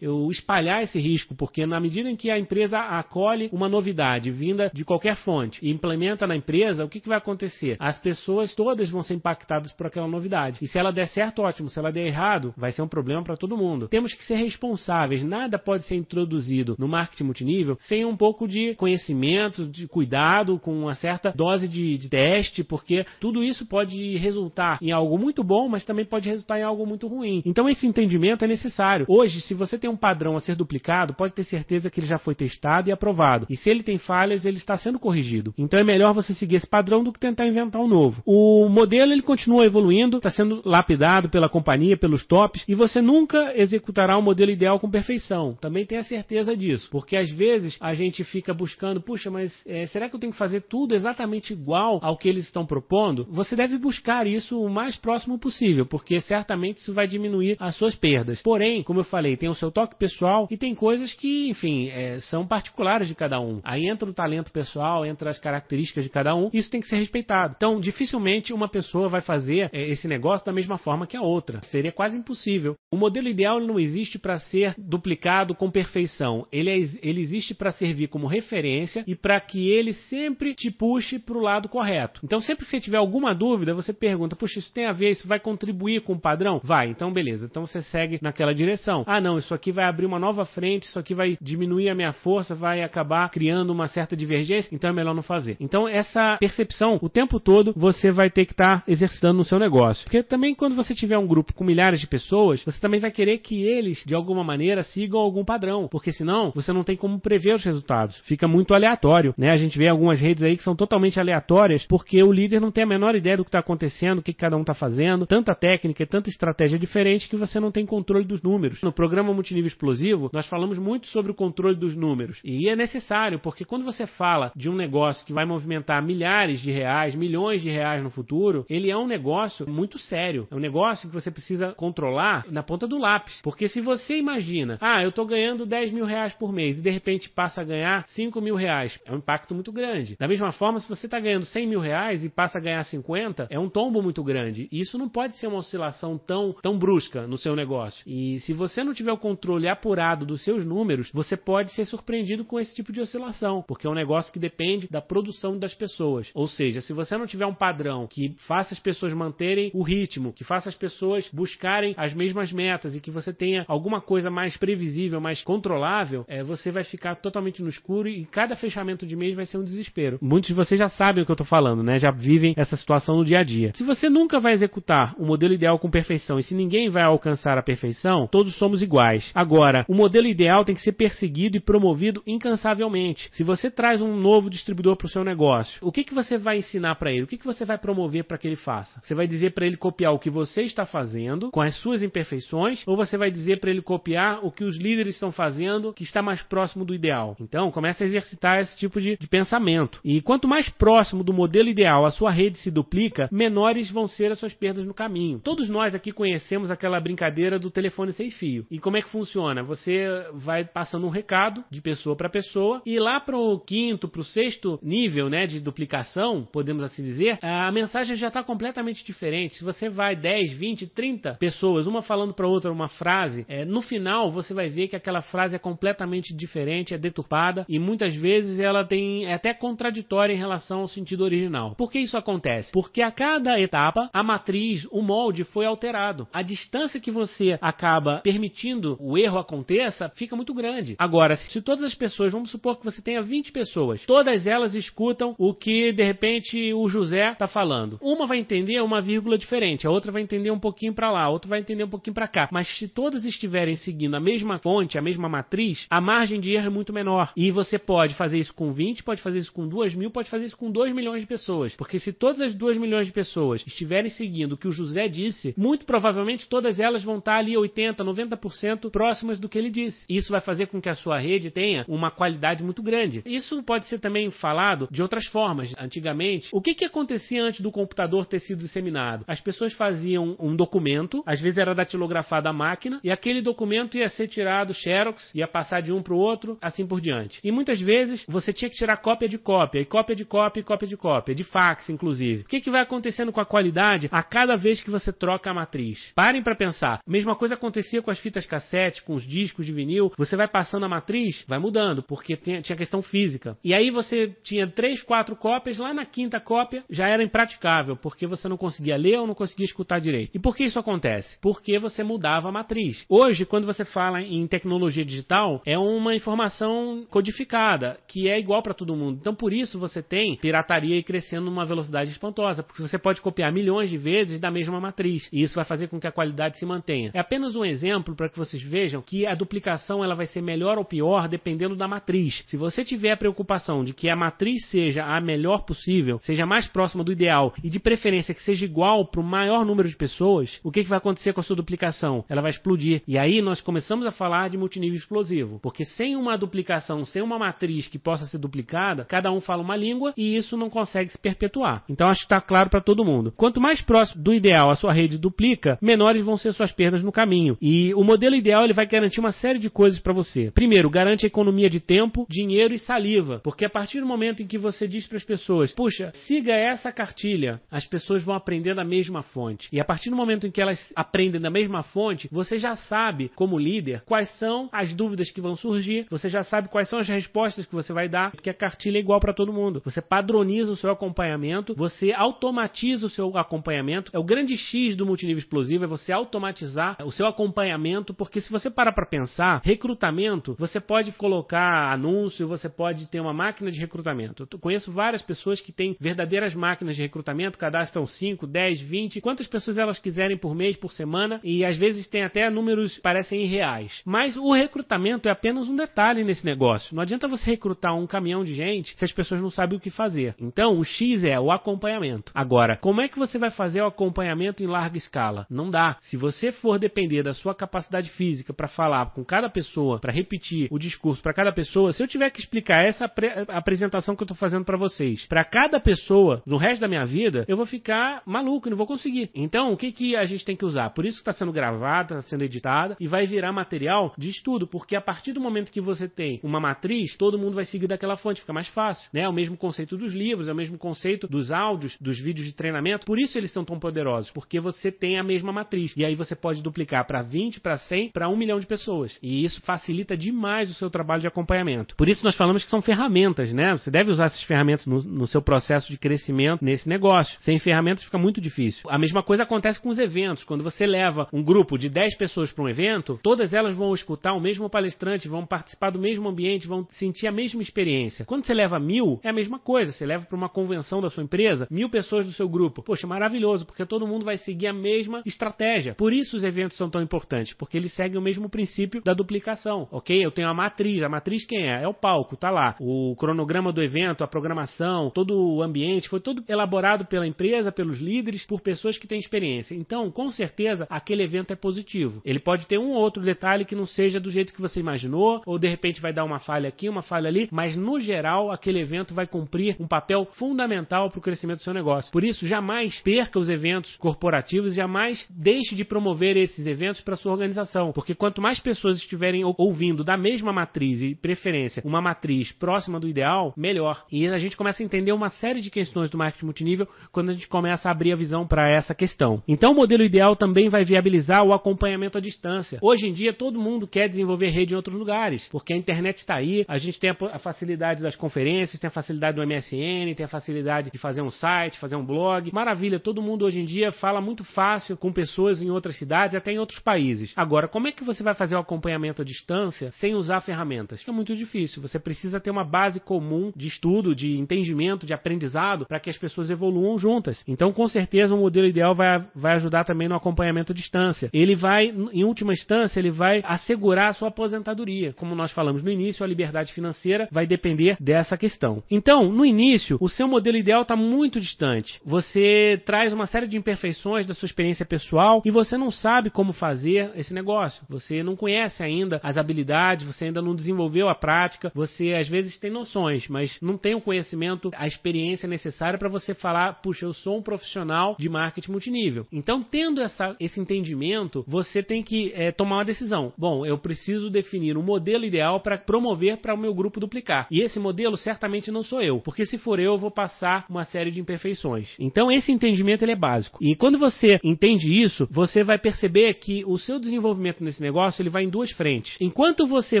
eu 0.00 0.30
espalhar 0.30 0.82
esse 0.82 0.98
risco, 0.98 1.34
porque 1.34 1.66
na 1.66 1.80
medida 1.80 2.10
em 2.10 2.16
que 2.16 2.30
a 2.30 2.38
empresa 2.38 2.78
acolhe 2.78 3.48
uma 3.52 3.68
novidade 3.68 4.30
vinda 4.30 4.70
de 4.72 4.84
qualquer 4.84 5.16
fonte 5.16 5.58
e 5.62 5.70
implementa 5.70 6.26
na 6.26 6.36
empresa, 6.36 6.84
o 6.84 6.88
que, 6.88 7.00
que 7.00 7.08
vai 7.08 7.18
acontecer? 7.18 7.76
As 7.78 7.98
pessoas 7.98 8.54
todas 8.54 8.90
vão 8.90 9.02
ser 9.02 9.14
impactadas 9.14 9.72
por 9.72 9.86
aquela 9.86 10.08
novidade. 10.08 10.58
E 10.62 10.66
se 10.66 10.78
ela 10.78 10.92
der 10.92 11.08
certo, 11.08 11.42
ótimo. 11.42 11.68
Se 11.68 11.78
ela 11.78 11.92
der 11.92 12.06
errado, 12.06 12.54
vai 12.56 12.67
ser 12.72 12.82
um 12.82 12.88
problema 12.88 13.22
para 13.22 13.36
todo 13.36 13.56
mundo. 13.56 13.88
Temos 13.88 14.12
que 14.14 14.24
ser 14.24 14.36
responsáveis. 14.36 15.24
Nada 15.24 15.58
pode 15.58 15.84
ser 15.84 15.96
introduzido 15.96 16.76
no 16.78 16.88
marketing 16.88 17.24
multinível 17.24 17.76
sem 17.80 18.04
um 18.04 18.16
pouco 18.16 18.46
de 18.46 18.74
conhecimento, 18.74 19.66
de 19.66 19.86
cuidado, 19.86 20.58
com 20.58 20.72
uma 20.72 20.94
certa 20.94 21.32
dose 21.32 21.68
de, 21.68 21.98
de 21.98 22.08
teste, 22.08 22.64
porque 22.64 23.04
tudo 23.20 23.42
isso 23.42 23.66
pode 23.66 24.16
resultar 24.16 24.78
em 24.80 24.92
algo 24.92 25.18
muito 25.18 25.42
bom, 25.42 25.68
mas 25.68 25.84
também 25.84 26.04
pode 26.04 26.28
resultar 26.28 26.58
em 26.58 26.62
algo 26.62 26.86
muito 26.86 27.06
ruim. 27.06 27.42
Então 27.44 27.68
esse 27.68 27.86
entendimento 27.86 28.44
é 28.44 28.48
necessário. 28.48 29.06
Hoje, 29.08 29.40
se 29.40 29.54
você 29.54 29.78
tem 29.78 29.90
um 29.90 29.96
padrão 29.96 30.36
a 30.36 30.40
ser 30.40 30.56
duplicado, 30.56 31.14
pode 31.14 31.32
ter 31.32 31.44
certeza 31.44 31.90
que 31.90 32.00
ele 32.00 32.06
já 32.06 32.18
foi 32.18 32.34
testado 32.34 32.88
e 32.88 32.92
aprovado. 32.92 33.46
E 33.48 33.56
se 33.56 33.68
ele 33.70 33.82
tem 33.82 33.98
falhas, 33.98 34.44
ele 34.44 34.56
está 34.56 34.76
sendo 34.76 34.98
corrigido. 34.98 35.54
Então 35.56 35.78
é 35.78 35.84
melhor 35.84 36.12
você 36.12 36.34
seguir 36.34 36.56
esse 36.56 36.66
padrão 36.66 37.02
do 37.02 37.12
que 37.12 37.18
tentar 37.18 37.46
inventar 37.46 37.80
um 37.80 37.88
novo. 37.88 38.22
O 38.24 38.68
modelo 38.68 39.12
ele 39.12 39.22
continua 39.22 39.64
evoluindo, 39.64 40.18
está 40.18 40.30
sendo 40.30 40.62
lapidado 40.64 41.28
pela 41.28 41.48
companhia, 41.48 41.96
pelos 41.96 42.24
tops, 42.24 42.57
e 42.66 42.74
você 42.74 43.00
nunca 43.00 43.52
executará 43.56 44.16
o 44.16 44.20
um 44.20 44.22
modelo 44.22 44.50
ideal 44.50 44.80
com 44.80 44.90
perfeição. 44.90 45.56
Também 45.60 45.86
tenha 45.86 46.02
certeza 46.02 46.56
disso, 46.56 46.88
porque 46.90 47.16
às 47.16 47.30
vezes 47.30 47.76
a 47.80 47.94
gente 47.94 48.24
fica 48.24 48.54
buscando, 48.54 49.00
puxa, 49.00 49.30
mas 49.30 49.52
é, 49.66 49.86
será 49.86 50.08
que 50.08 50.16
eu 50.16 50.20
tenho 50.20 50.32
que 50.32 50.38
fazer 50.38 50.62
tudo 50.62 50.94
exatamente 50.94 51.52
igual 51.52 51.98
ao 52.02 52.16
que 52.16 52.28
eles 52.28 52.44
estão 52.44 52.66
propondo? 52.66 53.26
Você 53.30 53.54
deve 53.54 53.78
buscar 53.78 54.26
isso 54.26 54.60
o 54.60 54.68
mais 54.68 54.96
próximo 54.96 55.38
possível, 55.38 55.86
porque 55.86 56.20
certamente 56.20 56.78
isso 56.78 56.94
vai 56.94 57.06
diminuir 57.06 57.56
as 57.58 57.76
suas 57.76 57.94
perdas. 57.94 58.42
Porém, 58.42 58.82
como 58.82 59.00
eu 59.00 59.04
falei, 59.04 59.36
tem 59.36 59.48
o 59.48 59.54
seu 59.54 59.70
toque 59.70 59.96
pessoal 59.96 60.48
e 60.50 60.56
tem 60.56 60.74
coisas 60.74 61.14
que, 61.14 61.48
enfim, 61.48 61.88
é, 61.88 62.20
são 62.20 62.46
particulares 62.46 63.08
de 63.08 63.14
cada 63.14 63.40
um. 63.40 63.60
Aí 63.64 63.88
entra 63.88 64.08
o 64.08 64.14
talento 64.14 64.50
pessoal, 64.50 65.04
entra 65.04 65.30
as 65.30 65.38
características 65.38 66.04
de 66.04 66.10
cada 66.10 66.34
um, 66.34 66.50
isso 66.52 66.70
tem 66.70 66.80
que 66.80 66.88
ser 66.88 66.96
respeitado. 66.96 67.54
Então, 67.56 67.80
dificilmente 67.80 68.52
uma 68.52 68.68
pessoa 68.68 69.08
vai 69.08 69.20
fazer 69.20 69.70
é, 69.72 69.88
esse 69.88 70.08
negócio 70.08 70.46
da 70.46 70.52
mesma 70.52 70.78
forma 70.78 71.06
que 71.06 71.16
a 71.16 71.22
outra. 71.22 71.60
Seria 71.62 71.92
quase 71.92 72.16
impossível 72.16 72.47
possível. 72.48 72.76
O 72.90 72.96
modelo 72.96 73.28
ideal 73.28 73.60
não 73.60 73.78
existe 73.78 74.18
para 74.18 74.38
ser 74.38 74.74
duplicado 74.78 75.54
com 75.54 75.70
perfeição. 75.70 76.46
Ele, 76.50 76.70
é, 76.70 76.76
ele 77.02 77.20
existe 77.20 77.54
para 77.54 77.70
servir 77.70 78.08
como 78.08 78.26
referência 78.26 79.04
e 79.06 79.14
para 79.14 79.38
que 79.40 79.68
ele 79.68 79.92
sempre 79.92 80.54
te 80.54 80.70
puxe 80.70 81.18
para 81.18 81.36
o 81.36 81.42
lado 81.42 81.68
correto. 81.68 82.22
Então, 82.24 82.40
sempre 82.40 82.64
que 82.64 82.70
você 82.70 82.80
tiver 82.80 82.96
alguma 82.96 83.34
dúvida, 83.34 83.74
você 83.74 83.92
pergunta: 83.92 84.34
puxa, 84.34 84.58
isso 84.58 84.72
tem 84.72 84.86
a 84.86 84.92
ver, 84.92 85.10
isso 85.10 85.28
vai 85.28 85.38
contribuir 85.38 86.00
com 86.00 86.14
o 86.14 86.20
padrão? 86.20 86.60
Vai, 86.64 86.88
então 86.88 87.12
beleza. 87.12 87.46
Então 87.50 87.66
você 87.66 87.82
segue 87.82 88.18
naquela 88.22 88.54
direção. 88.54 89.04
Ah, 89.06 89.20
não, 89.20 89.36
isso 89.36 89.52
aqui 89.52 89.70
vai 89.70 89.84
abrir 89.84 90.06
uma 90.06 90.18
nova 90.18 90.46
frente, 90.46 90.84
isso 90.84 90.98
aqui 90.98 91.14
vai 91.14 91.36
diminuir 91.40 91.90
a 91.90 91.94
minha 91.94 92.12
força, 92.12 92.54
vai 92.54 92.82
acabar 92.82 93.28
criando 93.30 93.70
uma 93.70 93.86
certa 93.86 94.16
divergência, 94.16 94.74
então 94.74 94.88
é 94.88 94.92
melhor 94.92 95.14
não 95.14 95.22
fazer. 95.22 95.56
Então, 95.60 95.86
essa 95.86 96.38
percepção, 96.40 96.98
o 97.02 97.08
tempo 97.10 97.38
todo, 97.38 97.74
você 97.76 98.10
vai 98.10 98.30
ter 98.30 98.46
que 98.46 98.52
estar 98.52 98.80
tá 98.80 98.84
exercitando 98.88 99.38
no 99.38 99.44
seu 99.44 99.58
negócio. 99.58 100.04
Porque 100.04 100.22
também, 100.22 100.54
quando 100.54 100.74
você 100.74 100.94
tiver 100.94 101.18
um 101.18 101.26
grupo 101.26 101.52
com 101.52 101.64
milhares 101.64 102.00
de 102.00 102.06
pessoas, 102.06 102.37
você 102.46 102.80
também 102.80 103.00
vai 103.00 103.10
querer 103.10 103.38
que 103.38 103.62
eles, 103.62 104.02
de 104.06 104.14
alguma 104.14 104.44
maneira, 104.44 104.82
sigam 104.82 105.20
algum 105.20 105.44
padrão. 105.44 105.88
Porque 105.88 106.12
senão, 106.12 106.52
você 106.54 106.72
não 106.72 106.84
tem 106.84 106.96
como 106.96 107.20
prever 107.20 107.54
os 107.54 107.64
resultados. 107.64 108.18
Fica 108.24 108.46
muito 108.46 108.74
aleatório, 108.74 109.34
né? 109.36 109.50
A 109.50 109.56
gente 109.56 109.78
vê 109.78 109.88
algumas 109.88 110.20
redes 110.20 110.42
aí 110.42 110.56
que 110.56 110.62
são 110.62 110.76
totalmente 110.76 111.18
aleatórias, 111.18 111.84
porque 111.86 112.22
o 112.22 112.32
líder 112.32 112.60
não 112.60 112.70
tem 112.70 112.84
a 112.84 112.86
menor 112.86 113.14
ideia 113.14 113.36
do 113.36 113.44
que 113.44 113.48
está 113.48 113.58
acontecendo, 113.58 114.18
o 114.18 114.22
que 114.22 114.32
cada 114.32 114.56
um 114.56 114.60
está 114.60 114.74
fazendo, 114.74 115.26
tanta 115.26 115.54
técnica 115.54 116.02
e 116.02 116.06
tanta 116.06 116.28
estratégia 116.28 116.78
diferente 116.78 117.28
que 117.28 117.36
você 117.36 117.58
não 117.58 117.72
tem 117.72 117.84
controle 117.86 118.24
dos 118.24 118.42
números. 118.42 118.82
No 118.82 118.92
programa 118.92 119.32
Multinível 119.32 119.68
Explosivo, 119.68 120.30
nós 120.32 120.46
falamos 120.46 120.78
muito 120.78 121.06
sobre 121.08 121.32
o 121.32 121.34
controle 121.34 121.76
dos 121.76 121.96
números. 121.96 122.40
E 122.44 122.68
é 122.68 122.76
necessário, 122.76 123.38
porque 123.38 123.64
quando 123.64 123.84
você 123.84 124.06
fala 124.06 124.52
de 124.54 124.68
um 124.68 124.74
negócio 124.74 125.26
que 125.26 125.32
vai 125.32 125.44
movimentar 125.44 126.02
milhares 126.02 126.60
de 126.60 126.70
reais, 126.70 127.14
milhões 127.14 127.62
de 127.62 127.70
reais 127.70 128.02
no 128.02 128.10
futuro, 128.10 128.64
ele 128.68 128.90
é 128.90 128.96
um 128.96 129.06
negócio 129.06 129.68
muito 129.68 129.98
sério. 129.98 130.46
É 130.50 130.54
um 130.54 130.60
negócio 130.60 131.08
que 131.08 131.14
você 131.14 131.30
precisa 131.30 131.72
controlar 131.74 132.27
na 132.50 132.62
ponta 132.62 132.86
do 132.86 132.98
lápis. 132.98 133.40
Porque 133.42 133.68
se 133.68 133.80
você 133.80 134.16
imagina, 134.16 134.78
ah, 134.80 135.02
eu 135.02 135.10
estou 135.10 135.26
ganhando 135.26 135.66
10 135.66 135.92
mil 135.92 136.04
reais 136.04 136.32
por 136.34 136.52
mês 136.52 136.78
e 136.78 136.82
de 136.82 136.90
repente 136.90 137.28
passa 137.28 137.60
a 137.60 137.64
ganhar 137.64 138.06
5 138.08 138.40
mil 138.40 138.54
reais, 138.54 138.98
é 139.04 139.12
um 139.12 139.18
impacto 139.18 139.54
muito 139.54 139.72
grande. 139.72 140.16
Da 140.18 140.28
mesma 140.28 140.52
forma, 140.52 140.78
se 140.78 140.88
você 140.88 141.06
está 141.06 141.18
ganhando 141.18 141.44
100 141.44 141.66
mil 141.66 141.80
reais 141.80 142.24
e 142.24 142.28
passa 142.28 142.58
a 142.58 142.60
ganhar 142.60 142.82
50, 142.84 143.48
é 143.50 143.58
um 143.58 143.68
tombo 143.68 144.02
muito 144.02 144.22
grande. 144.22 144.68
E 144.70 144.80
isso 144.80 144.98
não 144.98 145.08
pode 145.08 145.36
ser 145.36 145.46
uma 145.46 145.58
oscilação 145.58 146.18
tão, 146.18 146.54
tão 146.62 146.78
brusca 146.78 147.26
no 147.26 147.38
seu 147.38 147.54
negócio. 147.54 148.02
E 148.06 148.40
se 148.40 148.52
você 148.52 148.82
não 148.84 148.94
tiver 148.94 149.12
o 149.12 149.18
controle 149.18 149.68
apurado 149.68 150.24
dos 150.24 150.42
seus 150.42 150.64
números, 150.64 151.10
você 151.12 151.36
pode 151.36 151.72
ser 151.72 151.84
surpreendido 151.84 152.44
com 152.44 152.58
esse 152.58 152.74
tipo 152.74 152.92
de 152.92 153.00
oscilação, 153.00 153.64
porque 153.66 153.86
é 153.86 153.90
um 153.90 153.94
negócio 153.94 154.32
que 154.32 154.38
depende 154.38 154.88
da 154.88 155.00
produção 155.00 155.58
das 155.58 155.74
pessoas. 155.74 156.30
Ou 156.34 156.46
seja, 156.46 156.80
se 156.80 156.92
você 156.92 157.16
não 157.16 157.26
tiver 157.26 157.46
um 157.46 157.54
padrão 157.54 158.06
que 158.06 158.34
faça 158.46 158.74
as 158.74 158.80
pessoas 158.80 159.12
manterem 159.12 159.70
o 159.74 159.82
ritmo, 159.82 160.32
que 160.32 160.44
faça 160.44 160.68
as 160.68 160.74
pessoas 160.74 161.28
buscarem 161.32 161.94
as 162.08 162.14
mesmas 162.14 162.52
metas 162.52 162.96
e 162.96 163.00
que 163.00 163.10
você 163.10 163.32
tenha 163.32 163.64
alguma 163.68 164.00
coisa 164.00 164.30
mais 164.30 164.56
previsível, 164.56 165.20
mais 165.20 165.42
controlável, 165.42 166.24
é, 166.26 166.42
você 166.42 166.70
vai 166.70 166.82
ficar 166.82 167.16
totalmente 167.16 167.62
no 167.62 167.68
escuro 167.68 168.08
e 168.08 168.24
cada 168.26 168.56
fechamento 168.56 169.06
de 169.06 169.14
mês 169.14 169.36
vai 169.36 169.46
ser 169.46 169.58
um 169.58 169.64
desespero. 169.64 170.18
Muitos 170.20 170.48
de 170.48 170.54
vocês 170.54 170.78
já 170.78 170.88
sabem 170.88 171.22
o 171.22 171.26
que 171.26 171.30
eu 171.30 171.34
estou 171.34 171.46
falando, 171.46 171.82
né? 171.82 171.98
Já 171.98 172.10
vivem 172.10 172.54
essa 172.56 172.76
situação 172.76 173.16
no 173.16 173.24
dia 173.24 173.40
a 173.40 173.44
dia. 173.44 173.72
Se 173.74 173.84
você 173.84 174.08
nunca 174.08 174.40
vai 174.40 174.52
executar 174.52 175.14
o 175.18 175.26
modelo 175.26 175.52
ideal 175.52 175.78
com 175.78 175.90
perfeição 175.90 176.38
e 176.38 176.42
se 176.42 176.54
ninguém 176.54 176.88
vai 176.88 177.02
alcançar 177.02 177.58
a 177.58 177.62
perfeição, 177.62 178.26
todos 178.26 178.54
somos 178.56 178.82
iguais. 178.82 179.30
Agora, 179.34 179.84
o 179.86 179.94
modelo 179.94 180.26
ideal 180.26 180.64
tem 180.64 180.74
que 180.74 180.82
ser 180.82 180.92
perseguido 180.92 181.56
e 181.56 181.60
promovido 181.60 182.22
incansavelmente. 182.26 183.28
Se 183.32 183.44
você 183.44 183.70
traz 183.70 184.00
um 184.00 184.16
novo 184.16 184.48
distribuidor 184.48 184.96
para 184.96 185.06
o 185.06 185.10
seu 185.10 185.22
negócio, 185.22 185.78
o 185.82 185.92
que, 185.92 186.04
que 186.04 186.14
você 186.14 186.38
vai 186.38 186.58
ensinar 186.58 186.94
para 186.94 187.12
ele? 187.12 187.22
O 187.22 187.26
que, 187.26 187.36
que 187.36 187.44
você 187.44 187.64
vai 187.64 187.76
promover 187.76 188.24
para 188.24 188.38
que 188.38 188.46
ele 188.46 188.56
faça? 188.56 189.00
Você 189.02 189.14
vai 189.14 189.26
dizer 189.26 189.52
para 189.52 189.66
ele 189.66 189.76
copiar 189.76 190.12
o 190.12 190.18
que 190.18 190.30
você 190.30 190.62
está 190.62 190.86
fazendo 190.86 191.50
com 191.50 191.60
as 191.60 191.76
suas 191.76 191.97
imperfeições 192.02 192.82
ou 192.86 192.96
você 192.96 193.16
vai 193.16 193.30
dizer 193.30 193.60
para 193.60 193.70
ele 193.70 193.82
copiar 193.82 194.44
o 194.44 194.50
que 194.50 194.64
os 194.64 194.76
líderes 194.76 195.14
estão 195.14 195.32
fazendo 195.32 195.92
que 195.92 196.02
está 196.02 196.22
mais 196.22 196.42
próximo 196.42 196.84
do 196.84 196.94
ideal? 196.94 197.36
Então, 197.40 197.70
comece 197.70 198.02
a 198.02 198.06
exercitar 198.06 198.60
esse 198.60 198.76
tipo 198.78 199.00
de, 199.00 199.16
de 199.16 199.26
pensamento. 199.26 200.00
E 200.04 200.20
quanto 200.20 200.48
mais 200.48 200.68
próximo 200.68 201.24
do 201.24 201.32
modelo 201.32 201.68
ideal 201.68 202.06
a 202.06 202.10
sua 202.10 202.30
rede 202.30 202.58
se 202.58 202.70
duplica, 202.70 203.28
menores 203.32 203.90
vão 203.90 204.06
ser 204.06 204.32
as 204.32 204.38
suas 204.38 204.54
perdas 204.54 204.84
no 204.84 204.94
caminho. 204.94 205.40
Todos 205.40 205.68
nós 205.68 205.94
aqui 205.94 206.12
conhecemos 206.12 206.70
aquela 206.70 207.00
brincadeira 207.00 207.58
do 207.58 207.70
telefone 207.70 208.12
sem 208.12 208.30
fio. 208.30 208.66
E 208.70 208.78
como 208.78 208.96
é 208.96 209.02
que 209.02 209.10
funciona? 209.10 209.62
Você 209.62 210.06
vai 210.34 210.64
passando 210.64 211.06
um 211.06 211.10
recado 211.10 211.64
de 211.70 211.80
pessoa 211.80 212.16
para 212.16 212.28
pessoa 212.28 212.82
e 212.84 212.98
lá 212.98 213.20
para 213.20 213.36
o 213.36 213.58
quinto, 213.58 214.08
para 214.08 214.20
o 214.20 214.24
sexto 214.24 214.78
nível 214.82 215.28
né, 215.28 215.46
de 215.46 215.60
duplicação, 215.60 216.46
podemos 216.52 216.82
assim 216.82 217.02
dizer, 217.02 217.38
a 217.42 217.70
mensagem 217.72 218.16
já 218.16 218.28
está 218.28 218.42
completamente 218.42 219.04
diferente. 219.04 219.56
Se 219.56 219.64
você 219.64 219.88
vai 219.88 220.14
10, 220.14 220.52
20, 220.52 220.86
30 220.88 221.34
pessoas, 221.34 221.86
uma 221.88 222.02
falando 222.02 222.34
para 222.34 222.46
outra 222.46 222.70
uma 222.70 222.88
frase, 222.88 223.44
é, 223.48 223.64
no 223.64 223.82
final 223.82 224.30
você 224.30 224.54
vai 224.54 224.68
ver 224.68 224.88
que 224.88 224.96
aquela 224.96 225.22
frase 225.22 225.56
é 225.56 225.58
completamente 225.58 226.34
diferente, 226.34 226.94
é 226.94 226.98
deturpada 226.98 227.64
e 227.68 227.78
muitas 227.78 228.14
vezes 228.14 228.60
ela 228.60 228.84
tem 228.84 229.26
é 229.26 229.34
até 229.34 229.54
contraditória 229.54 230.32
em 230.32 230.38
relação 230.38 230.80
ao 230.80 230.88
sentido 230.88 231.24
original. 231.24 231.74
Por 231.76 231.90
que 231.90 231.98
isso 231.98 232.16
acontece? 232.16 232.70
Porque 232.72 233.02
a 233.02 233.10
cada 233.10 233.58
etapa 233.60 234.10
a 234.12 234.22
matriz, 234.22 234.86
o 234.90 235.02
molde 235.02 235.44
foi 235.44 235.66
alterado. 235.66 236.28
A 236.32 236.42
distância 236.42 237.00
que 237.00 237.10
você 237.10 237.58
acaba 237.60 238.20
permitindo 238.22 238.96
o 239.00 239.16
erro 239.16 239.38
aconteça 239.38 240.10
fica 240.14 240.36
muito 240.36 240.54
grande. 240.54 240.96
Agora, 240.98 241.36
se 241.36 241.60
todas 241.62 241.84
as 241.84 241.94
pessoas, 241.94 242.32
vamos 242.32 242.50
supor 242.50 242.78
que 242.78 242.84
você 242.84 243.00
tenha 243.00 243.22
20 243.22 243.52
pessoas, 243.52 244.04
todas 244.06 244.46
elas 244.46 244.74
escutam 244.74 245.34
o 245.38 245.54
que 245.54 245.92
de 245.92 246.02
repente 246.02 246.72
o 246.72 246.88
José 246.88 247.32
está 247.32 247.46
falando. 247.46 247.98
Uma 248.00 248.26
vai 248.26 248.38
entender 248.38 248.80
uma 248.82 249.00
vírgula 249.00 249.38
diferente, 249.38 249.86
a 249.86 249.90
outra 249.90 250.12
vai 250.12 250.22
entender 250.22 250.50
um 250.50 250.58
pouquinho 250.58 250.94
para 250.94 251.10
lá, 251.10 251.24
a 251.24 251.30
outra 251.30 251.48
vai 251.48 251.60
entender 251.60 251.77
um 251.84 251.90
pouquinho 251.90 252.14
para 252.14 252.28
cá. 252.28 252.48
Mas 252.50 252.68
se 252.78 252.88
todas 252.88 253.24
estiverem 253.24 253.76
seguindo 253.76 254.14
a 254.14 254.20
mesma 254.20 254.58
fonte, 254.58 254.98
a 254.98 255.02
mesma 255.02 255.28
matriz, 255.28 255.86
a 255.90 256.00
margem 256.00 256.40
de 256.40 256.52
erro 256.52 256.66
é 256.66 256.70
muito 256.70 256.92
menor. 256.92 257.32
E 257.36 257.50
você 257.50 257.78
pode 257.78 258.14
fazer 258.14 258.38
isso 258.38 258.54
com 258.54 258.72
20, 258.72 259.02
pode 259.02 259.22
fazer 259.22 259.38
isso 259.38 259.52
com 259.52 259.68
2 259.68 259.94
mil, 259.94 260.10
pode 260.10 260.30
fazer 260.30 260.46
isso 260.46 260.56
com 260.56 260.70
2 260.70 260.94
milhões 260.94 261.20
de 261.20 261.26
pessoas. 261.26 261.74
Porque 261.76 261.98
se 261.98 262.12
todas 262.12 262.40
as 262.40 262.54
2 262.54 262.78
milhões 262.78 263.06
de 263.06 263.12
pessoas 263.12 263.64
estiverem 263.66 264.10
seguindo 264.10 264.52
o 264.52 264.56
que 264.56 264.68
o 264.68 264.72
José 264.72 265.08
disse, 265.08 265.54
muito 265.56 265.86
provavelmente 265.86 266.48
todas 266.48 266.80
elas 266.80 267.02
vão 267.02 267.18
estar 267.18 267.38
ali 267.38 267.56
80, 267.56 268.04
90% 268.04 268.90
próximas 268.90 269.38
do 269.38 269.48
que 269.48 269.58
ele 269.58 269.70
disse. 269.70 270.04
Isso 270.08 270.32
vai 270.32 270.40
fazer 270.40 270.66
com 270.66 270.80
que 270.80 270.88
a 270.88 270.94
sua 270.94 271.18
rede 271.18 271.50
tenha 271.50 271.84
uma 271.88 272.10
qualidade 272.10 272.62
muito 272.62 272.82
grande. 272.82 273.22
Isso 273.24 273.62
pode 273.62 273.86
ser 273.86 273.98
também 273.98 274.30
falado 274.30 274.88
de 274.90 275.02
outras 275.02 275.26
formas. 275.26 275.74
Antigamente, 275.78 276.48
o 276.52 276.60
que, 276.60 276.74
que 276.74 276.84
acontecia 276.84 277.42
antes 277.42 277.60
do 277.60 277.70
computador 277.70 278.26
ter 278.26 278.40
sido 278.40 278.60
disseminado? 278.60 279.24
As 279.26 279.40
pessoas 279.40 279.72
faziam 279.72 280.36
um 280.38 280.54
documento, 280.54 281.22
às 281.26 281.40
vezes 281.40 281.58
era 281.58 281.67
datilografado 281.74 282.48
à 282.48 282.52
máquina, 282.52 283.00
e 283.02 283.10
aquele 283.10 283.40
documento 283.40 283.96
ia 283.96 284.08
ser 284.08 284.28
tirado 284.28 284.74
xerox, 284.74 285.32
ia 285.34 285.46
passar 285.46 285.80
de 285.80 285.92
um 285.92 286.02
para 286.02 286.14
o 286.14 286.18
outro, 286.18 286.58
assim 286.60 286.86
por 286.86 287.00
diante. 287.00 287.40
E 287.42 287.50
muitas 287.50 287.80
vezes 287.80 288.24
você 288.28 288.52
tinha 288.52 288.70
que 288.70 288.76
tirar 288.76 288.96
cópia 288.98 289.28
de 289.28 289.38
cópia, 289.38 289.80
e 289.80 289.84
cópia 289.84 290.16
de 290.16 290.24
cópia, 290.24 290.60
e 290.60 290.64
cópia 290.64 290.88
de 290.88 290.96
cópia, 290.96 291.34
de 291.34 291.44
fax, 291.44 291.88
inclusive. 291.88 292.42
O 292.42 292.44
que, 292.46 292.60
que 292.60 292.70
vai 292.70 292.82
acontecendo 292.82 293.32
com 293.32 293.40
a 293.40 293.46
qualidade 293.46 294.08
a 294.10 294.22
cada 294.22 294.56
vez 294.56 294.80
que 294.80 294.90
você 294.90 295.12
troca 295.12 295.50
a 295.50 295.54
matriz? 295.54 296.12
Parem 296.14 296.42
para 296.42 296.54
pensar. 296.54 297.00
Mesma 297.06 297.36
coisa 297.36 297.54
acontecia 297.54 298.02
com 298.02 298.10
as 298.10 298.18
fitas 298.18 298.46
cassete, 298.46 299.02
com 299.02 299.14
os 299.14 299.26
discos 299.26 299.66
de 299.66 299.72
vinil. 299.72 300.12
Você 300.16 300.36
vai 300.36 300.48
passando 300.48 300.84
a 300.84 300.88
matriz, 300.88 301.44
vai 301.46 301.58
mudando, 301.58 302.02
porque 302.02 302.36
tinha, 302.36 302.62
questão 302.62 303.02
física. 303.02 303.56
E 303.64 303.74
aí 303.74 303.90
você 303.90 304.28
tinha 304.42 304.70
três, 304.70 305.02
quatro 305.02 305.34
cópias, 305.36 305.78
lá 305.78 305.92
na 305.92 306.04
quinta 306.04 306.40
cópia 306.40 306.84
já 306.90 307.08
era 307.08 307.22
impraticável, 307.22 307.96
porque 307.96 308.26
você 308.26 308.48
não 308.48 308.56
conseguia 308.56 308.96
ler 308.96 309.18
ou 309.18 309.26
não 309.26 309.34
conseguia 309.34 309.66
escutar 309.66 310.00
direito. 310.00 310.34
E 310.34 310.38
por 310.38 310.56
que 310.56 310.64
isso 310.64 310.78
acontece? 310.78 311.38
Porque 311.58 311.76
você 311.76 312.04
mudava 312.04 312.48
a 312.48 312.52
matriz. 312.52 313.04
Hoje, 313.08 313.44
quando 313.44 313.66
você 313.66 313.84
fala 313.84 314.22
em 314.22 314.46
tecnologia 314.46 315.04
digital, 315.04 315.60
é 315.66 315.76
uma 315.76 316.14
informação 316.14 317.04
codificada, 317.10 317.98
que 318.06 318.28
é 318.28 318.38
igual 318.38 318.62
para 318.62 318.72
todo 318.72 318.94
mundo. 318.94 319.18
Então, 319.20 319.34
por 319.34 319.52
isso 319.52 319.76
você 319.76 320.00
tem 320.00 320.36
pirataria 320.36 321.02
crescendo 321.02 321.46
numa 321.46 321.66
velocidade 321.66 322.12
espantosa, 322.12 322.62
porque 322.62 322.80
você 322.80 322.96
pode 322.96 323.20
copiar 323.20 323.52
milhões 323.52 323.90
de 323.90 323.98
vezes 323.98 324.38
da 324.38 324.52
mesma 324.52 324.80
matriz, 324.80 325.28
e 325.32 325.42
isso 325.42 325.56
vai 325.56 325.64
fazer 325.64 325.88
com 325.88 325.98
que 325.98 326.06
a 326.06 326.12
qualidade 326.12 326.60
se 326.60 326.64
mantenha. 326.64 327.10
É 327.12 327.18
apenas 327.18 327.56
um 327.56 327.64
exemplo 327.64 328.14
para 328.14 328.28
que 328.28 328.38
vocês 328.38 328.62
vejam 328.62 329.02
que 329.02 329.26
a 329.26 329.34
duplicação 329.34 330.04
ela 330.04 330.14
vai 330.14 330.26
ser 330.26 330.40
melhor 330.40 330.78
ou 330.78 330.84
pior 330.84 331.26
dependendo 331.26 331.74
da 331.74 331.88
matriz. 331.88 332.44
Se 332.46 332.56
você 332.56 332.84
tiver 332.84 333.10
a 333.10 333.16
preocupação 333.16 333.82
de 333.82 333.92
que 333.92 334.08
a 334.08 334.14
matriz 334.14 334.64
seja 334.66 335.04
a 335.04 335.20
melhor 335.20 335.64
possível, 335.64 336.20
seja 336.22 336.46
mais 336.46 336.68
próxima 336.68 337.02
do 337.02 337.10
ideal 337.10 337.52
e 337.64 337.68
de 337.68 337.80
preferência 337.80 338.32
que 338.32 338.42
seja 338.42 338.64
igual 338.64 339.04
para 339.06 339.20
o 339.20 339.24
maior 339.24 339.64
número 339.64 339.88
de 339.88 339.96
pessoas, 339.96 340.60
o 340.62 340.70
que, 340.70 340.84
que 340.84 340.88
vai 340.88 340.98
acontecer 340.98 341.32
com 341.32 341.40
a 341.40 341.47
sua 341.48 341.56
duplicação? 341.56 342.24
Ela 342.28 342.42
vai 342.42 342.50
explodir. 342.50 343.02
E 343.08 343.18
aí 343.18 343.42
nós 343.42 343.60
começamos 343.60 344.06
a 344.06 344.12
falar 344.12 344.48
de 344.48 344.58
multinível 344.58 344.96
explosivo, 344.96 345.58
porque 345.62 345.84
sem 345.84 346.14
uma 346.14 346.36
duplicação, 346.36 347.04
sem 347.04 347.22
uma 347.22 347.38
matriz 347.38 347.86
que 347.86 347.98
possa 347.98 348.26
ser 348.26 348.38
duplicada, 348.38 349.04
cada 349.04 349.32
um 349.32 349.40
fala 349.40 349.62
uma 349.62 349.76
língua 349.76 350.12
e 350.16 350.36
isso 350.36 350.56
não 350.56 350.70
consegue 350.70 351.10
se 351.10 351.18
perpetuar. 351.18 351.84
Então 351.88 352.08
acho 352.08 352.20
que 352.20 352.26
está 352.26 352.40
claro 352.40 352.70
para 352.70 352.80
todo 352.80 353.04
mundo. 353.04 353.32
Quanto 353.36 353.60
mais 353.60 353.80
próximo 353.80 354.22
do 354.22 354.32
ideal 354.32 354.70
a 354.70 354.76
sua 354.76 354.92
rede 354.92 355.18
duplica, 355.18 355.78
menores 355.80 356.22
vão 356.22 356.36
ser 356.36 356.52
suas 356.52 356.70
perdas 356.70 357.02
no 357.02 357.10
caminho. 357.10 357.56
E 357.60 357.92
o 357.94 358.04
modelo 358.04 358.36
ideal 358.36 358.64
ele 358.64 358.72
vai 358.72 358.86
garantir 358.86 359.20
uma 359.20 359.32
série 359.32 359.58
de 359.58 359.70
coisas 359.70 359.98
para 359.98 360.12
você. 360.12 360.50
Primeiro, 360.50 360.90
garante 360.90 361.24
a 361.24 361.28
economia 361.28 361.70
de 361.70 361.80
tempo, 361.80 362.26
dinheiro 362.28 362.74
e 362.74 362.78
saliva, 362.78 363.40
porque 363.42 363.64
a 363.64 363.70
partir 363.70 364.00
do 364.00 364.06
momento 364.06 364.42
em 364.42 364.46
que 364.46 364.58
você 364.58 364.86
diz 364.86 365.06
para 365.06 365.16
as 365.16 365.24
pessoas, 365.24 365.72
puxa, 365.72 366.12
siga 366.26 366.52
essa 366.52 366.92
cartilha, 366.92 367.60
as 367.70 367.86
pessoas 367.86 368.22
vão 368.22 368.34
aprender 368.34 368.74
da 368.74 368.84
mesma 368.84 369.22
fonte. 369.22 369.68
E 369.72 369.80
a 369.80 369.84
partir 369.84 370.10
do 370.10 370.16
momento 370.16 370.46
em 370.46 370.50
que 370.50 370.60
elas 370.60 370.92
aprendem 370.94 371.37
vem 371.38 371.42
da 371.42 371.50
mesma 371.50 371.82
fonte, 371.82 372.28
você 372.30 372.58
já 372.58 372.74
sabe, 372.76 373.30
como 373.34 373.58
líder, 373.58 374.02
quais 374.04 374.28
são 374.38 374.68
as 374.72 374.92
dúvidas 374.92 375.30
que 375.30 375.40
vão 375.40 375.56
surgir, 375.56 376.06
você 376.10 376.28
já 376.28 376.42
sabe 376.42 376.68
quais 376.68 376.88
são 376.88 376.98
as 376.98 377.08
respostas 377.08 377.64
que 377.64 377.74
você 377.74 377.92
vai 377.92 378.08
dar, 378.08 378.32
porque 378.32 378.50
a 378.50 378.54
cartilha 378.54 378.98
é 378.98 379.00
igual 379.00 379.20
para 379.20 379.32
todo 379.32 379.52
mundo. 379.52 379.80
Você 379.84 380.02
padroniza 380.02 380.72
o 380.72 380.76
seu 380.76 380.90
acompanhamento, 380.90 381.74
você 381.74 382.12
automatiza 382.12 383.06
o 383.06 383.10
seu 383.10 383.36
acompanhamento. 383.36 384.10
É 384.14 384.18
o 384.18 384.24
grande 384.24 384.56
X 384.56 384.96
do 384.96 385.06
multinível 385.06 385.38
explosivo, 385.38 385.84
é 385.84 385.86
você 385.86 386.12
automatizar 386.12 386.96
o 387.04 387.12
seu 387.12 387.26
acompanhamento, 387.26 388.12
porque 388.12 388.40
se 388.40 388.50
você 388.50 388.70
parar 388.70 388.92
para 388.92 389.06
pensar, 389.06 389.60
recrutamento, 389.64 390.56
você 390.58 390.80
pode 390.80 391.12
colocar 391.12 391.92
anúncio, 391.92 392.48
você 392.48 392.68
pode 392.68 393.06
ter 393.06 393.20
uma 393.20 393.32
máquina 393.32 393.70
de 393.70 393.78
recrutamento. 393.78 394.48
Eu 394.50 394.58
conheço 394.58 394.90
várias 394.90 395.22
pessoas 395.22 395.60
que 395.60 395.72
têm 395.72 395.96
verdadeiras 396.00 396.54
máquinas 396.54 396.96
de 396.96 397.02
recrutamento, 397.02 397.58
cadastram 397.58 398.06
5, 398.06 398.46
10, 398.46 398.80
20, 398.80 399.20
quantas 399.20 399.46
pessoas 399.46 399.78
elas 399.78 399.98
quiserem 399.98 400.36
por 400.36 400.54
mês, 400.54 400.76
por 400.76 400.92
semana, 400.92 401.17
e 401.42 401.64
às 401.64 401.76
vezes 401.76 402.08
tem 402.08 402.22
até 402.22 402.48
números 402.50 402.96
que 402.96 403.02
parecem 403.02 403.42
irreais. 403.42 404.02
Mas 404.04 404.36
o 404.36 404.52
recrutamento 404.52 405.28
é 405.28 405.32
apenas 405.32 405.68
um 405.68 405.76
detalhe 405.76 406.24
nesse 406.24 406.44
negócio. 406.44 406.94
Não 406.94 407.02
adianta 407.02 407.28
você 407.28 407.50
recrutar 407.50 407.96
um 407.96 408.06
caminhão 408.06 408.44
de 408.44 408.54
gente 408.54 408.94
se 408.96 409.04
as 409.04 409.12
pessoas 409.12 409.40
não 409.40 409.50
sabem 409.50 409.78
o 409.78 409.80
que 409.80 409.90
fazer. 409.90 410.34
Então, 410.38 410.78
o 410.78 410.84
X 410.84 411.24
é 411.24 411.38
o 411.38 411.50
acompanhamento. 411.50 412.32
Agora, 412.34 412.76
como 412.76 413.00
é 413.00 413.08
que 413.08 413.18
você 413.18 413.38
vai 413.38 413.50
fazer 413.50 413.82
o 413.82 413.86
acompanhamento 413.86 414.62
em 414.62 414.66
larga 414.66 414.98
escala? 414.98 415.46
Não 415.50 415.70
dá. 415.70 415.96
Se 416.00 416.16
você 416.16 416.52
for 416.52 416.78
depender 416.78 417.22
da 417.22 417.34
sua 417.34 417.54
capacidade 417.54 418.10
física 418.10 418.52
para 418.52 418.68
falar 418.68 419.06
com 419.12 419.24
cada 419.24 419.48
pessoa, 419.48 419.98
para 419.98 420.12
repetir 420.12 420.68
o 420.70 420.78
discurso 420.78 421.22
para 421.22 421.32
cada 421.32 421.52
pessoa, 421.52 421.92
se 421.92 422.02
eu 422.02 422.08
tiver 422.08 422.30
que 422.30 422.40
explicar 422.40 422.84
essa 422.84 423.10
apresentação 423.48 424.14
que 424.14 424.22
eu 424.22 424.26
estou 424.26 424.36
fazendo 424.36 424.64
para 424.64 424.76
vocês, 424.76 425.26
para 425.26 425.44
cada 425.44 425.80
pessoa 425.80 426.42
no 426.46 426.56
resto 426.56 426.80
da 426.80 426.88
minha 426.88 427.04
vida, 427.04 427.44
eu 427.48 427.56
vou 427.56 427.66
ficar 427.66 428.22
maluco 428.26 428.68
e 428.68 428.70
não 428.70 428.76
vou 428.76 428.86
conseguir. 428.86 429.30
Então, 429.34 429.72
o 429.72 429.76
que, 429.76 429.92
que 429.92 430.16
a 430.16 430.24
gente 430.24 430.44
tem 430.44 430.56
que 430.56 430.64
usar? 430.64 430.90
Por 430.90 431.04
isso 431.08 431.18
está 431.18 431.32
sendo 431.32 431.52
gravada, 431.52 432.18
está 432.18 432.30
sendo 432.30 432.44
editada 432.44 432.96
e 433.00 433.06
vai 433.06 433.26
virar 433.26 433.52
material 433.52 434.14
de 434.16 434.28
estudo, 434.28 434.66
porque 434.66 434.94
a 434.94 435.00
partir 435.00 435.32
do 435.32 435.40
momento 435.40 435.72
que 435.72 435.80
você 435.80 436.08
tem 436.08 436.40
uma 436.42 436.60
matriz, 436.60 437.16
todo 437.16 437.38
mundo 437.38 437.54
vai 437.54 437.64
seguir 437.64 437.86
daquela 437.86 438.16
fonte, 438.16 438.40
fica 438.40 438.52
mais 438.52 438.68
fácil. 438.68 439.08
Né? 439.12 439.22
É 439.22 439.28
o 439.28 439.32
mesmo 439.32 439.56
conceito 439.56 439.96
dos 439.96 440.12
livros, 440.12 440.48
é 440.48 440.52
o 440.52 440.56
mesmo 440.56 440.78
conceito 440.78 441.26
dos 441.26 441.50
áudios, 441.50 441.96
dos 442.00 442.20
vídeos 442.20 442.46
de 442.46 442.54
treinamento. 442.54 443.06
Por 443.06 443.18
isso 443.18 443.36
eles 443.38 443.52
são 443.52 443.64
tão 443.64 443.78
poderosos, 443.78 444.30
porque 444.30 444.60
você 444.60 444.90
tem 444.92 445.18
a 445.18 445.24
mesma 445.24 445.52
matriz. 445.52 445.92
E 445.96 446.04
aí 446.04 446.14
você 446.14 446.34
pode 446.34 446.62
duplicar 446.62 447.06
para 447.06 447.22
20, 447.22 447.60
para 447.60 447.76
100, 447.76 448.10
para 448.10 448.28
1 448.28 448.36
milhão 448.36 448.60
de 448.60 448.66
pessoas. 448.66 449.18
E 449.22 449.44
isso 449.44 449.60
facilita 449.62 450.16
demais 450.16 450.70
o 450.70 450.74
seu 450.74 450.90
trabalho 450.90 451.20
de 451.20 451.26
acompanhamento. 451.26 451.96
Por 451.96 452.08
isso 452.08 452.24
nós 452.24 452.36
falamos 452.36 452.64
que 452.64 452.70
são 452.70 452.82
ferramentas, 452.82 453.52
né? 453.52 453.72
Você 453.72 453.90
deve 453.90 454.10
usar 454.10 454.26
essas 454.26 454.42
ferramentas 454.42 454.86
no, 454.86 455.02
no 455.02 455.26
seu 455.26 455.42
processo 455.42 455.90
de 455.90 455.98
crescimento 455.98 456.64
nesse 456.64 456.88
negócio. 456.88 457.36
Sem 457.40 457.58
ferramentas 457.58 458.04
fica 458.04 458.18
muito 458.18 458.40
difícil. 458.40 458.88
A 458.88 458.98
mesma 458.98 459.22
coisa 459.22 459.42
acontece 459.42 459.80
com 459.80 459.88
os 459.88 459.98
eventos. 459.98 460.44
Quando 460.44 460.62
você 460.62 460.86
leva 460.86 460.97
um 461.32 461.42
grupo 461.42 461.78
de 461.78 461.88
10 461.88 462.16
pessoas 462.16 462.52
para 462.52 462.64
um 462.64 462.68
evento, 462.68 463.18
todas 463.22 463.52
elas 463.52 463.74
vão 463.74 463.94
escutar 463.94 464.34
o 464.34 464.40
mesmo 464.40 464.68
palestrante, 464.68 465.28
vão 465.28 465.46
participar 465.46 465.90
do 465.90 465.98
mesmo 465.98 466.28
ambiente, 466.28 466.66
vão 466.66 466.86
sentir 466.90 467.26
a 467.26 467.32
mesma 467.32 467.62
experiência. 467.62 468.24
Quando 468.24 468.44
você 468.44 468.54
leva 468.54 468.78
mil, 468.78 469.20
é 469.22 469.28
a 469.28 469.32
mesma 469.32 469.58
coisa. 469.58 469.92
Você 469.92 470.04
leva 470.04 470.24
para 470.26 470.36
uma 470.36 470.48
convenção 470.48 471.00
da 471.00 471.08
sua 471.08 471.22
empresa, 471.22 471.66
mil 471.70 471.88
pessoas 471.88 472.26
do 472.26 472.32
seu 472.32 472.48
grupo. 472.48 472.82
Poxa, 472.82 473.06
maravilhoso, 473.06 473.66
porque 473.66 473.84
todo 473.84 474.06
mundo 474.06 474.24
vai 474.24 474.36
seguir 474.36 474.66
a 474.66 474.72
mesma 474.72 475.22
estratégia. 475.24 475.94
Por 475.94 476.12
isso 476.12 476.36
os 476.36 476.44
eventos 476.44 476.76
são 476.76 476.90
tão 476.90 477.02
importantes, 477.02 477.54
porque 477.54 477.76
eles 477.76 477.92
seguem 477.94 478.18
o 478.18 478.22
mesmo 478.22 478.48
princípio 478.48 479.02
da 479.02 479.14
duplicação, 479.14 479.88
ok? 479.90 480.24
Eu 480.24 480.30
tenho 480.30 480.48
a 480.48 480.54
matriz. 480.54 481.02
A 481.02 481.08
matriz 481.08 481.44
quem 481.44 481.68
é? 481.68 481.82
É 481.82 481.88
o 481.88 481.94
palco, 481.94 482.36
tá 482.36 482.50
lá. 482.50 482.76
O 482.80 483.14
cronograma 483.16 483.72
do 483.72 483.82
evento, 483.82 484.24
a 484.24 484.28
programação, 484.28 485.10
todo 485.10 485.34
o 485.34 485.62
ambiente, 485.62 486.08
foi 486.08 486.20
todo 486.20 486.42
elaborado 486.48 487.06
pela 487.06 487.26
empresa, 487.26 487.72
pelos 487.72 488.00
líderes, 488.00 488.46
por 488.46 488.60
pessoas 488.60 488.98
que 488.98 489.06
têm 489.06 489.18
experiência. 489.18 489.74
Então, 489.74 490.10
com 490.10 490.30
certeza, 490.30 490.86
aquele 490.88 491.22
evento 491.22 491.52
é 491.52 491.56
positivo. 491.56 492.20
Ele 492.24 492.38
pode 492.38 492.66
ter 492.66 492.78
um 492.78 492.90
ou 492.90 492.96
outro 492.96 493.22
detalhe 493.22 493.64
que 493.64 493.74
não 493.74 493.86
seja 493.86 494.20
do 494.20 494.30
jeito 494.30 494.52
que 494.52 494.60
você 494.60 494.80
imaginou, 494.80 495.42
ou 495.46 495.58
de 495.58 495.68
repente 495.68 496.00
vai 496.00 496.12
dar 496.12 496.24
uma 496.24 496.38
falha 496.38 496.68
aqui, 496.68 496.88
uma 496.88 497.02
falha 497.02 497.28
ali, 497.28 497.48
mas 497.50 497.76
no 497.76 498.00
geral, 498.00 498.50
aquele 498.50 498.80
evento 498.80 499.14
vai 499.14 499.26
cumprir 499.26 499.76
um 499.78 499.86
papel 499.86 500.26
fundamental 500.32 501.10
para 501.10 501.18
o 501.18 501.22
crescimento 501.22 501.58
do 501.58 501.64
seu 501.64 501.74
negócio. 501.74 502.10
Por 502.12 502.24
isso, 502.24 502.46
jamais 502.46 503.00
perca 503.00 503.38
os 503.38 503.48
eventos 503.48 503.96
corporativos, 503.96 504.74
jamais 504.74 505.26
deixe 505.30 505.74
de 505.74 505.84
promover 505.84 506.36
esses 506.36 506.66
eventos 506.66 507.00
para 507.00 507.16
sua 507.16 507.32
organização, 507.32 507.92
porque 507.92 508.14
quanto 508.14 508.42
mais 508.42 508.60
pessoas 508.60 508.96
estiverem 508.96 509.42
ouvindo 509.56 510.04
da 510.04 510.16
mesma 510.16 510.52
matriz 510.52 511.02
e 511.02 511.14
preferência, 511.14 511.82
uma 511.84 512.00
matriz 512.00 512.52
próxima 512.52 512.98
do 513.00 513.08
ideal, 513.08 513.52
melhor. 513.56 514.04
E 514.10 514.26
a 514.26 514.38
gente 514.38 514.56
começa 514.56 514.82
a 514.82 514.86
entender 514.86 515.12
uma 515.12 515.28
série 515.28 515.60
de 515.60 515.70
questões 515.70 516.10
do 516.10 516.18
marketing 516.18 516.44
multinível 516.46 516.88
quando 517.12 517.30
a 517.30 517.32
gente 517.32 517.48
começa 517.48 517.88
a 517.88 517.92
abrir 517.92 518.12
a 518.12 518.16
visão 518.16 518.46
para 518.46 518.70
essa 518.70 518.94
questão. 518.94 519.42
Então, 519.46 519.72
o 519.72 519.74
modelo 519.74 520.02
ideal 520.02 520.36
também 520.36 520.68
vai 520.68 520.77
viabilizar 520.84 521.44
o 521.44 521.52
acompanhamento 521.52 522.18
à 522.18 522.20
distância. 522.20 522.78
Hoje 522.82 523.06
em 523.06 523.12
dia, 523.12 523.32
todo 523.32 523.60
mundo 523.60 523.86
quer 523.86 524.08
desenvolver 524.08 524.50
rede 524.50 524.72
em 524.72 524.76
outros 524.76 524.96
lugares, 524.96 525.46
porque 525.50 525.72
a 525.72 525.76
internet 525.76 526.18
está 526.18 526.36
aí, 526.36 526.64
a 526.68 526.78
gente 526.78 526.98
tem 526.98 527.10
a 527.10 527.38
facilidade 527.38 528.02
das 528.02 528.16
conferências, 528.16 528.80
tem 528.80 528.88
a 528.88 528.92
facilidade 528.92 529.36
do 529.36 529.46
MSN, 529.46 530.14
tem 530.14 530.24
a 530.24 530.28
facilidade 530.28 530.90
de 530.90 530.98
fazer 530.98 531.22
um 531.22 531.30
site, 531.30 531.78
fazer 531.78 531.96
um 531.96 532.04
blog. 532.04 532.52
Maravilha, 532.52 532.98
todo 532.98 533.22
mundo 533.22 533.44
hoje 533.44 533.60
em 533.60 533.64
dia 533.64 533.92
fala 533.92 534.20
muito 534.20 534.44
fácil 534.44 534.96
com 534.96 535.12
pessoas 535.12 535.62
em 535.62 535.70
outras 535.70 535.96
cidades, 535.96 536.36
até 536.36 536.52
em 536.52 536.58
outros 536.58 536.78
países. 536.78 537.32
Agora, 537.36 537.68
como 537.68 537.88
é 537.88 537.92
que 537.92 538.04
você 538.04 538.22
vai 538.22 538.34
fazer 538.34 538.56
o 538.56 538.60
acompanhamento 538.60 539.22
à 539.22 539.24
distância 539.24 539.90
sem 539.92 540.14
usar 540.14 540.40
ferramentas? 540.40 541.02
É 541.06 541.12
muito 541.12 541.34
difícil. 541.34 541.82
Você 541.82 541.98
precisa 541.98 542.40
ter 542.40 542.50
uma 542.50 542.64
base 542.64 543.00
comum 543.00 543.52
de 543.56 543.66
estudo, 543.66 544.14
de 544.14 544.38
entendimento, 544.38 545.06
de 545.06 545.14
aprendizado, 545.14 545.86
para 545.86 546.00
que 546.00 546.10
as 546.10 546.18
pessoas 546.18 546.50
evoluam 546.50 546.98
juntas. 546.98 547.42
Então, 547.46 547.72
com 547.72 547.88
certeza, 547.88 548.34
o 548.34 548.38
modelo 548.38 548.66
ideal 548.66 548.94
vai, 548.94 549.24
vai 549.34 549.54
ajudar 549.54 549.84
também 549.84 550.08
no 550.08 550.14
acompanhamento 550.14 550.67
distância. 550.74 551.30
Ele 551.32 551.54
vai, 551.54 551.86
em 551.86 552.24
última 552.24 552.52
instância, 552.52 552.98
ele 552.98 553.10
vai 553.10 553.42
assegurar 553.44 554.10
a 554.10 554.12
sua 554.12 554.28
aposentadoria. 554.28 555.12
Como 555.12 555.34
nós 555.34 555.52
falamos 555.52 555.82
no 555.82 555.90
início, 555.90 556.24
a 556.24 556.28
liberdade 556.28 556.72
financeira 556.72 557.28
vai 557.30 557.46
depender 557.46 557.96
dessa 558.00 558.36
questão. 558.36 558.82
Então, 558.90 559.30
no 559.32 559.44
início, 559.44 559.98
o 560.00 560.08
seu 560.08 560.28
modelo 560.28 560.56
ideal 560.56 560.82
está 560.82 560.96
muito 560.96 561.40
distante. 561.40 562.00
Você 562.04 562.80
traz 562.84 563.12
uma 563.12 563.26
série 563.26 563.46
de 563.46 563.56
imperfeições 563.56 564.26
da 564.26 564.34
sua 564.34 564.46
experiência 564.46 564.86
pessoal 564.86 565.42
e 565.44 565.50
você 565.50 565.76
não 565.76 565.90
sabe 565.90 566.30
como 566.30 566.52
fazer 566.52 567.10
esse 567.14 567.34
negócio. 567.34 567.84
Você 567.88 568.22
não 568.22 568.36
conhece 568.36 568.82
ainda 568.82 569.20
as 569.22 569.36
habilidades, 569.36 570.06
você 570.06 570.26
ainda 570.26 570.42
não 570.42 570.54
desenvolveu 570.54 571.08
a 571.08 571.14
prática, 571.14 571.70
você 571.74 572.14
às 572.14 572.28
vezes 572.28 572.58
tem 572.58 572.70
noções, 572.70 573.28
mas 573.28 573.58
não 573.60 573.76
tem 573.76 573.94
o 573.94 574.00
conhecimento, 574.00 574.70
a 574.76 574.86
experiência 574.86 575.48
necessária 575.48 575.98
para 575.98 576.08
você 576.08 576.34
falar, 576.34 576.80
puxa, 576.82 577.04
eu 577.04 577.12
sou 577.12 577.38
um 577.38 577.42
profissional 577.42 578.16
de 578.18 578.28
marketing 578.28 578.72
multinível. 578.72 579.26
Então, 579.32 579.62
tendo 579.62 580.00
essa, 580.00 580.36
esse 580.40 580.57
entendimento, 580.60 581.44
você 581.46 581.82
tem 581.82 582.02
que 582.02 582.32
é, 582.34 582.52
tomar 582.52 582.76
uma 582.76 582.84
decisão. 582.84 583.32
Bom, 583.36 583.66
eu 583.66 583.78
preciso 583.78 584.30
definir 584.30 584.76
um 584.76 584.82
modelo 584.82 585.24
ideal 585.24 585.60
para 585.60 585.76
promover 585.76 586.38
para 586.38 586.54
o 586.54 586.58
meu 586.58 586.74
grupo 586.74 587.00
duplicar. 587.00 587.46
E 587.50 587.60
esse 587.60 587.78
modelo 587.78 588.16
certamente 588.16 588.70
não 588.70 588.82
sou 588.82 589.02
eu, 589.02 589.20
porque 589.20 589.44
se 589.44 589.58
for 589.58 589.78
eu, 589.78 589.88
eu 589.88 589.98
vou 589.98 590.10
passar 590.10 590.64
uma 590.68 590.84
série 590.84 591.10
de 591.10 591.20
imperfeições. 591.20 591.94
Então, 591.98 592.30
esse 592.30 592.52
entendimento 592.52 593.02
ele 593.02 593.12
é 593.12 593.16
básico. 593.16 593.58
E 593.60 593.74
quando 593.74 593.98
você 593.98 594.38
entende 594.44 594.90
isso, 594.90 595.26
você 595.30 595.64
vai 595.64 595.78
perceber 595.78 596.34
que 596.34 596.64
o 596.64 596.76
seu 596.76 596.98
desenvolvimento 596.98 597.64
nesse 597.64 597.80
negócio 597.80 598.22
ele 598.22 598.30
vai 598.30 598.44
em 598.44 598.50
duas 598.50 598.70
frentes. 598.70 599.16
Enquanto 599.20 599.66
você 599.66 600.00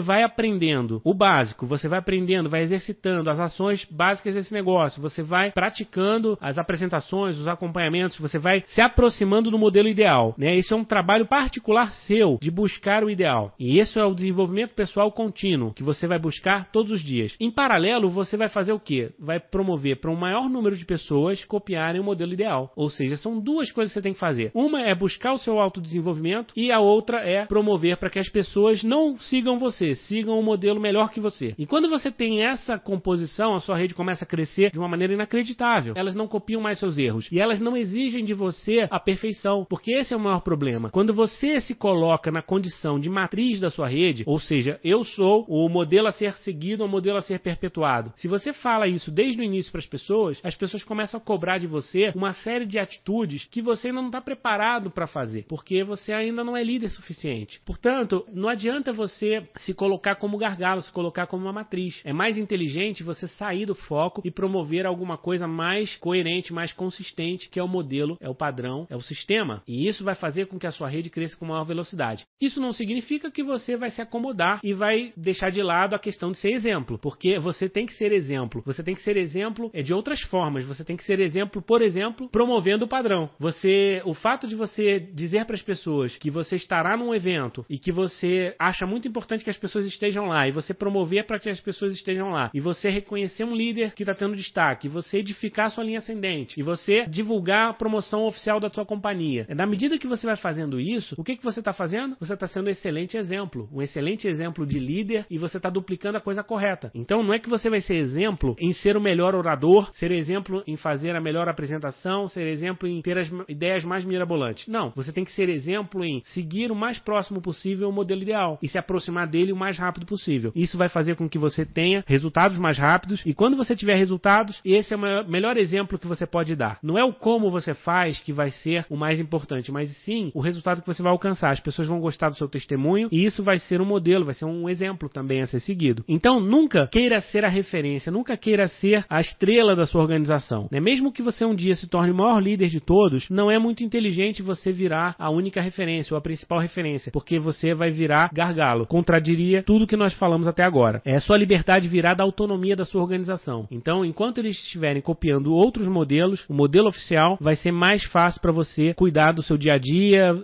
vai 0.00 0.22
aprendendo 0.22 1.00
o 1.04 1.14
básico, 1.14 1.66
você 1.66 1.88
vai 1.88 1.98
aprendendo, 1.98 2.50
vai 2.50 2.62
exercitando 2.62 3.30
as 3.30 3.40
ações 3.40 3.84
básicas 3.90 4.34
desse 4.34 4.52
negócio, 4.52 5.00
você 5.00 5.22
vai 5.22 5.50
praticando 5.50 6.36
as 6.40 6.58
apresentações, 6.58 7.36
os 7.36 7.48
acompanhamentos, 7.48 8.18
você 8.18 8.38
vai 8.38 8.62
se 8.66 8.80
aproximando 8.80 9.50
do 9.50 9.58
modelo 9.58 9.88
ideal. 9.88 10.34
Né? 10.36 10.47
Isso 10.56 10.74
é 10.74 10.76
um 10.76 10.84
trabalho 10.84 11.26
particular 11.26 11.92
seu 11.92 12.38
de 12.40 12.50
buscar 12.50 13.04
o 13.04 13.10
ideal. 13.10 13.52
E 13.58 13.78
isso 13.78 13.98
é 13.98 14.04
o 14.04 14.14
desenvolvimento 14.14 14.74
pessoal 14.74 15.10
contínuo 15.10 15.72
que 15.74 15.82
você 15.82 16.06
vai 16.06 16.18
buscar 16.18 16.70
todos 16.70 16.92
os 16.92 17.00
dias. 17.00 17.34
Em 17.40 17.50
paralelo, 17.50 18.08
você 18.08 18.36
vai 18.36 18.48
fazer 18.48 18.72
o 18.72 18.80
quê? 18.80 19.10
Vai 19.18 19.40
promover 19.40 19.96
para 19.96 20.10
um 20.10 20.16
maior 20.16 20.48
número 20.48 20.76
de 20.76 20.84
pessoas 20.84 21.44
copiarem 21.44 22.00
o 22.00 22.04
modelo 22.04 22.32
ideal. 22.32 22.72
Ou 22.76 22.88
seja, 22.88 23.16
são 23.16 23.38
duas 23.38 23.70
coisas 23.70 23.92
que 23.92 23.98
você 23.98 24.02
tem 24.02 24.12
que 24.12 24.20
fazer. 24.20 24.50
Uma 24.54 24.82
é 24.82 24.94
buscar 24.94 25.32
o 25.32 25.38
seu 25.38 25.58
autodesenvolvimento 25.58 26.52
e 26.56 26.70
a 26.70 26.80
outra 26.80 27.18
é 27.18 27.46
promover 27.46 27.96
para 27.96 28.10
que 28.10 28.18
as 28.18 28.28
pessoas 28.28 28.82
não 28.82 29.18
sigam 29.18 29.58
você, 29.58 29.94
sigam 29.94 30.38
um 30.38 30.42
modelo 30.42 30.80
melhor 30.80 31.10
que 31.10 31.20
você. 31.20 31.54
E 31.58 31.66
quando 31.66 31.88
você 31.88 32.10
tem 32.10 32.42
essa 32.42 32.78
composição, 32.78 33.54
a 33.54 33.60
sua 33.60 33.76
rede 33.76 33.94
começa 33.94 34.24
a 34.24 34.28
crescer 34.28 34.70
de 34.70 34.78
uma 34.78 34.88
maneira 34.88 35.12
inacreditável. 35.12 35.94
Elas 35.96 36.14
não 36.14 36.28
copiam 36.28 36.60
mais 36.60 36.78
seus 36.78 36.98
erros 36.98 37.28
e 37.30 37.40
elas 37.40 37.60
não 37.60 37.76
exigem 37.76 38.24
de 38.24 38.34
você 38.34 38.86
a 38.90 39.00
perfeição, 39.00 39.66
porque 39.68 39.92
esse 39.92 40.12
é 40.12 40.16
o 40.16 40.20
maior 40.28 40.40
problema. 40.40 40.90
Quando 40.90 41.14
você 41.14 41.60
se 41.60 41.74
coloca 41.74 42.30
na 42.30 42.42
condição 42.42 42.98
de 42.98 43.08
matriz 43.08 43.60
da 43.60 43.70
sua 43.70 43.88
rede, 43.88 44.24
ou 44.26 44.38
seja, 44.38 44.78
eu 44.84 45.04
sou 45.04 45.44
o 45.48 45.68
modelo 45.68 46.08
a 46.08 46.12
ser 46.12 46.32
seguido, 46.34 46.84
o 46.84 46.88
modelo 46.88 47.18
a 47.18 47.22
ser 47.22 47.40
perpetuado. 47.40 48.12
Se 48.16 48.28
você 48.28 48.52
fala 48.52 48.86
isso 48.86 49.10
desde 49.10 49.40
o 49.40 49.44
início 49.44 49.70
para 49.70 49.80
as 49.80 49.86
pessoas, 49.86 50.40
as 50.42 50.54
pessoas 50.54 50.84
começam 50.84 51.18
a 51.18 51.22
cobrar 51.22 51.58
de 51.58 51.66
você 51.66 52.12
uma 52.14 52.32
série 52.32 52.66
de 52.66 52.78
atitudes 52.78 53.46
que 53.50 53.62
você 53.62 53.88
ainda 53.88 54.00
não 54.00 54.08
está 54.08 54.20
preparado 54.20 54.90
para 54.90 55.06
fazer, 55.06 55.44
porque 55.48 55.82
você 55.82 56.12
ainda 56.12 56.44
não 56.44 56.56
é 56.56 56.62
líder 56.62 56.90
suficiente. 56.90 57.60
Portanto, 57.64 58.24
não 58.32 58.48
adianta 58.48 58.92
você 58.92 59.48
se 59.56 59.74
colocar 59.74 60.16
como 60.16 60.38
gargalo, 60.38 60.82
se 60.82 60.92
colocar 60.92 61.26
como 61.26 61.44
uma 61.44 61.52
matriz. 61.52 62.00
É 62.04 62.12
mais 62.12 62.38
inteligente 62.38 63.02
você 63.02 63.26
sair 63.26 63.66
do 63.66 63.74
foco 63.74 64.22
e 64.24 64.30
promover 64.30 64.86
alguma 64.86 65.16
coisa 65.16 65.46
mais 65.46 65.96
coerente, 65.96 66.52
mais 66.52 66.72
consistente, 66.72 67.48
que 67.48 67.58
é 67.58 67.62
o 67.62 67.68
modelo, 67.68 68.16
é 68.20 68.28
o 68.28 68.34
padrão, 68.34 68.86
é 68.90 68.96
o 68.96 69.00
sistema. 69.00 69.62
E 69.66 69.86
isso 69.86 70.04
vai 70.04 70.14
fazer 70.18 70.46
com 70.46 70.58
que 70.58 70.66
a 70.66 70.72
sua 70.72 70.88
rede 70.88 71.10
cresça 71.10 71.36
com 71.36 71.46
maior 71.46 71.64
velocidade. 71.64 72.26
Isso 72.40 72.60
não 72.60 72.72
significa 72.72 73.30
que 73.30 73.42
você 73.42 73.76
vai 73.76 73.90
se 73.90 74.02
acomodar 74.02 74.60
e 74.62 74.72
vai 74.72 75.12
deixar 75.16 75.50
de 75.50 75.62
lado 75.62 75.94
a 75.94 75.98
questão 75.98 76.32
de 76.32 76.38
ser 76.38 76.50
exemplo, 76.52 76.98
porque 76.98 77.38
você 77.38 77.68
tem 77.68 77.86
que 77.86 77.94
ser 77.94 78.12
exemplo. 78.12 78.62
Você 78.66 78.82
tem 78.82 78.94
que 78.94 79.02
ser 79.02 79.16
exemplo 79.16 79.70
é 79.72 79.82
de 79.82 79.94
outras 79.94 80.20
formas. 80.20 80.64
Você 80.64 80.84
tem 80.84 80.96
que 80.96 81.04
ser 81.04 81.20
exemplo, 81.20 81.62
por 81.62 81.82
exemplo, 81.82 82.28
promovendo 82.28 82.84
o 82.84 82.88
padrão. 82.88 83.30
Você, 83.38 84.02
o 84.04 84.14
fato 84.14 84.46
de 84.46 84.54
você 84.54 84.98
dizer 84.98 85.44
para 85.46 85.54
as 85.54 85.62
pessoas 85.62 86.16
que 86.16 86.30
você 86.30 86.56
estará 86.56 86.96
num 86.96 87.14
evento 87.14 87.64
e 87.68 87.78
que 87.78 87.92
você 87.92 88.54
acha 88.58 88.86
muito 88.86 89.08
importante 89.08 89.44
que 89.44 89.50
as 89.50 89.56
pessoas 89.56 89.86
estejam 89.86 90.26
lá 90.26 90.48
e 90.48 90.52
você 90.52 90.74
promover 90.74 91.24
para 91.24 91.38
que 91.38 91.48
as 91.48 91.60
pessoas 91.60 91.92
estejam 91.94 92.30
lá 92.30 92.50
e 92.52 92.60
você 92.60 92.88
reconhecer 92.88 93.44
um 93.44 93.54
líder 93.54 93.94
que 93.94 94.02
está 94.02 94.14
tendo 94.14 94.36
destaque, 94.36 94.86
e 94.86 94.90
você 94.90 95.18
edificar 95.18 95.70
sua 95.70 95.84
linha 95.84 95.98
ascendente 95.98 96.58
e 96.58 96.62
você 96.62 97.06
divulgar 97.06 97.70
a 97.70 97.74
promoção 97.74 98.24
oficial 98.24 98.58
da 98.58 98.70
sua 98.70 98.84
companhia. 98.84 99.46
Na 99.54 99.66
medida 99.66 99.98
que 99.98 100.06
você 100.08 100.26
vai 100.26 100.36
fazendo 100.36 100.80
isso, 100.80 101.14
o 101.18 101.24
que, 101.24 101.36
que 101.36 101.44
você 101.44 101.60
está 101.60 101.72
fazendo? 101.72 102.16
Você 102.20 102.34
está 102.34 102.46
sendo 102.46 102.66
um 102.66 102.70
excelente 102.70 103.16
exemplo, 103.16 103.68
um 103.72 103.82
excelente 103.82 104.26
exemplo 104.26 104.66
de 104.66 104.78
líder 104.78 105.26
e 105.30 105.38
você 105.38 105.56
está 105.56 105.70
duplicando 105.70 106.18
a 106.18 106.20
coisa 106.20 106.42
correta. 106.42 106.90
Então 106.94 107.22
não 107.22 107.34
é 107.34 107.38
que 107.38 107.48
você 107.48 107.70
vai 107.70 107.80
ser 107.80 107.94
exemplo 107.94 108.56
em 108.58 108.72
ser 108.72 108.96
o 108.96 109.00
melhor 109.00 109.34
orador, 109.34 109.90
ser 109.94 110.10
exemplo 110.10 110.62
em 110.66 110.76
fazer 110.76 111.14
a 111.14 111.20
melhor 111.20 111.48
apresentação, 111.48 112.28
ser 112.28 112.46
exemplo 112.46 112.88
em 112.88 113.00
ter 113.02 113.18
as 113.18 113.30
ideias 113.48 113.84
mais 113.84 114.04
mirabolantes. 114.04 114.66
Não, 114.68 114.92
você 114.94 115.12
tem 115.12 115.24
que 115.24 115.32
ser 115.32 115.48
exemplo 115.48 116.04
em 116.04 116.22
seguir 116.24 116.70
o 116.70 116.76
mais 116.76 116.98
próximo 116.98 117.40
possível 117.40 117.88
o 117.88 117.92
modelo 117.92 118.22
ideal 118.22 118.58
e 118.62 118.68
se 118.68 118.78
aproximar 118.78 119.26
dele 119.26 119.52
o 119.52 119.56
mais 119.56 119.78
rápido 119.78 120.06
possível. 120.06 120.52
Isso 120.54 120.78
vai 120.78 120.88
fazer 120.88 121.16
com 121.16 121.28
que 121.28 121.38
você 121.38 121.64
tenha 121.64 122.04
resultados 122.06 122.58
mais 122.58 122.78
rápidos 122.78 123.22
e 123.24 123.34
quando 123.34 123.56
você 123.56 123.74
tiver 123.76 123.96
resultados, 123.96 124.60
esse 124.64 124.94
é 124.94 124.96
o 124.96 125.28
melhor 125.28 125.56
exemplo 125.56 125.98
que 125.98 126.06
você 126.06 126.26
pode 126.26 126.54
dar. 126.54 126.78
Não 126.82 126.98
é 126.98 127.04
o 127.04 127.12
como 127.12 127.50
você 127.50 127.74
faz 127.74 128.20
que 128.20 128.32
vai 128.32 128.50
ser 128.50 128.86
o 128.88 128.96
mais 128.96 129.20
importante, 129.20 129.70
mas 129.72 129.90
sim 130.04 130.30
o 130.34 130.40
resultado 130.40 130.80
que 130.80 130.86
você 130.86 131.02
vai 131.02 131.12
alcançar. 131.12 131.50
As 131.50 131.60
pessoas 131.60 131.88
vão 131.88 132.00
gostar 132.00 132.28
do 132.28 132.36
seu 132.36 132.48
testemunho 132.48 133.08
e 133.10 133.24
isso 133.24 133.42
vai 133.42 133.58
ser 133.58 133.80
um 133.80 133.84
modelo, 133.84 134.24
vai 134.24 134.34
ser 134.34 134.44
um 134.44 134.68
exemplo 134.68 135.08
também 135.08 135.42
a 135.42 135.46
ser 135.46 135.60
seguido. 135.60 136.04
Então, 136.08 136.40
nunca 136.40 136.88
queira 136.88 137.20
ser 137.20 137.44
a 137.44 137.48
referência, 137.48 138.12
nunca 138.12 138.36
queira 138.36 138.68
ser 138.68 139.04
a 139.08 139.20
estrela 139.20 139.74
da 139.74 139.86
sua 139.86 140.02
organização. 140.02 140.68
Né? 140.70 140.80
Mesmo 140.80 141.12
que 141.12 141.22
você 141.22 141.44
um 141.44 141.54
dia 141.54 141.74
se 141.74 141.86
torne 141.86 142.12
o 142.12 142.14
maior 142.14 142.40
líder 142.40 142.68
de 142.68 142.80
todos, 142.80 143.28
não 143.30 143.50
é 143.50 143.58
muito 143.58 143.82
inteligente 143.82 144.42
você 144.42 144.72
virar 144.72 145.14
a 145.18 145.30
única 145.30 145.60
referência 145.60 146.14
ou 146.14 146.18
a 146.18 146.22
principal 146.22 146.58
referência, 146.58 147.12
porque 147.12 147.38
você 147.38 147.74
vai 147.74 147.90
virar 147.90 148.30
gargalo. 148.32 148.86
Contradiria 148.86 149.62
tudo 149.62 149.86
que 149.86 149.96
nós 149.96 150.14
falamos 150.14 150.48
até 150.48 150.62
agora. 150.62 151.02
É 151.04 151.18
sua 151.20 151.36
liberdade 151.36 151.88
virar 151.88 152.14
da 152.14 152.24
autonomia 152.24 152.76
da 152.76 152.84
sua 152.84 153.02
organização. 153.02 153.66
Então, 153.70 154.04
enquanto 154.04 154.38
eles 154.38 154.56
estiverem 154.56 155.02
copiando 155.02 155.52
outros 155.52 155.88
modelos, 155.88 156.44
o 156.48 156.54
modelo 156.54 156.88
oficial 156.88 157.38
vai 157.40 157.56
ser 157.56 157.72
mais 157.72 158.04
fácil 158.04 158.40
para 158.40 158.52
você 158.52 158.94
cuidar 158.94 159.32
do 159.32 159.42
seu 159.42 159.56
dia 159.56 159.74
a 159.74 159.78
dia, 159.78 159.87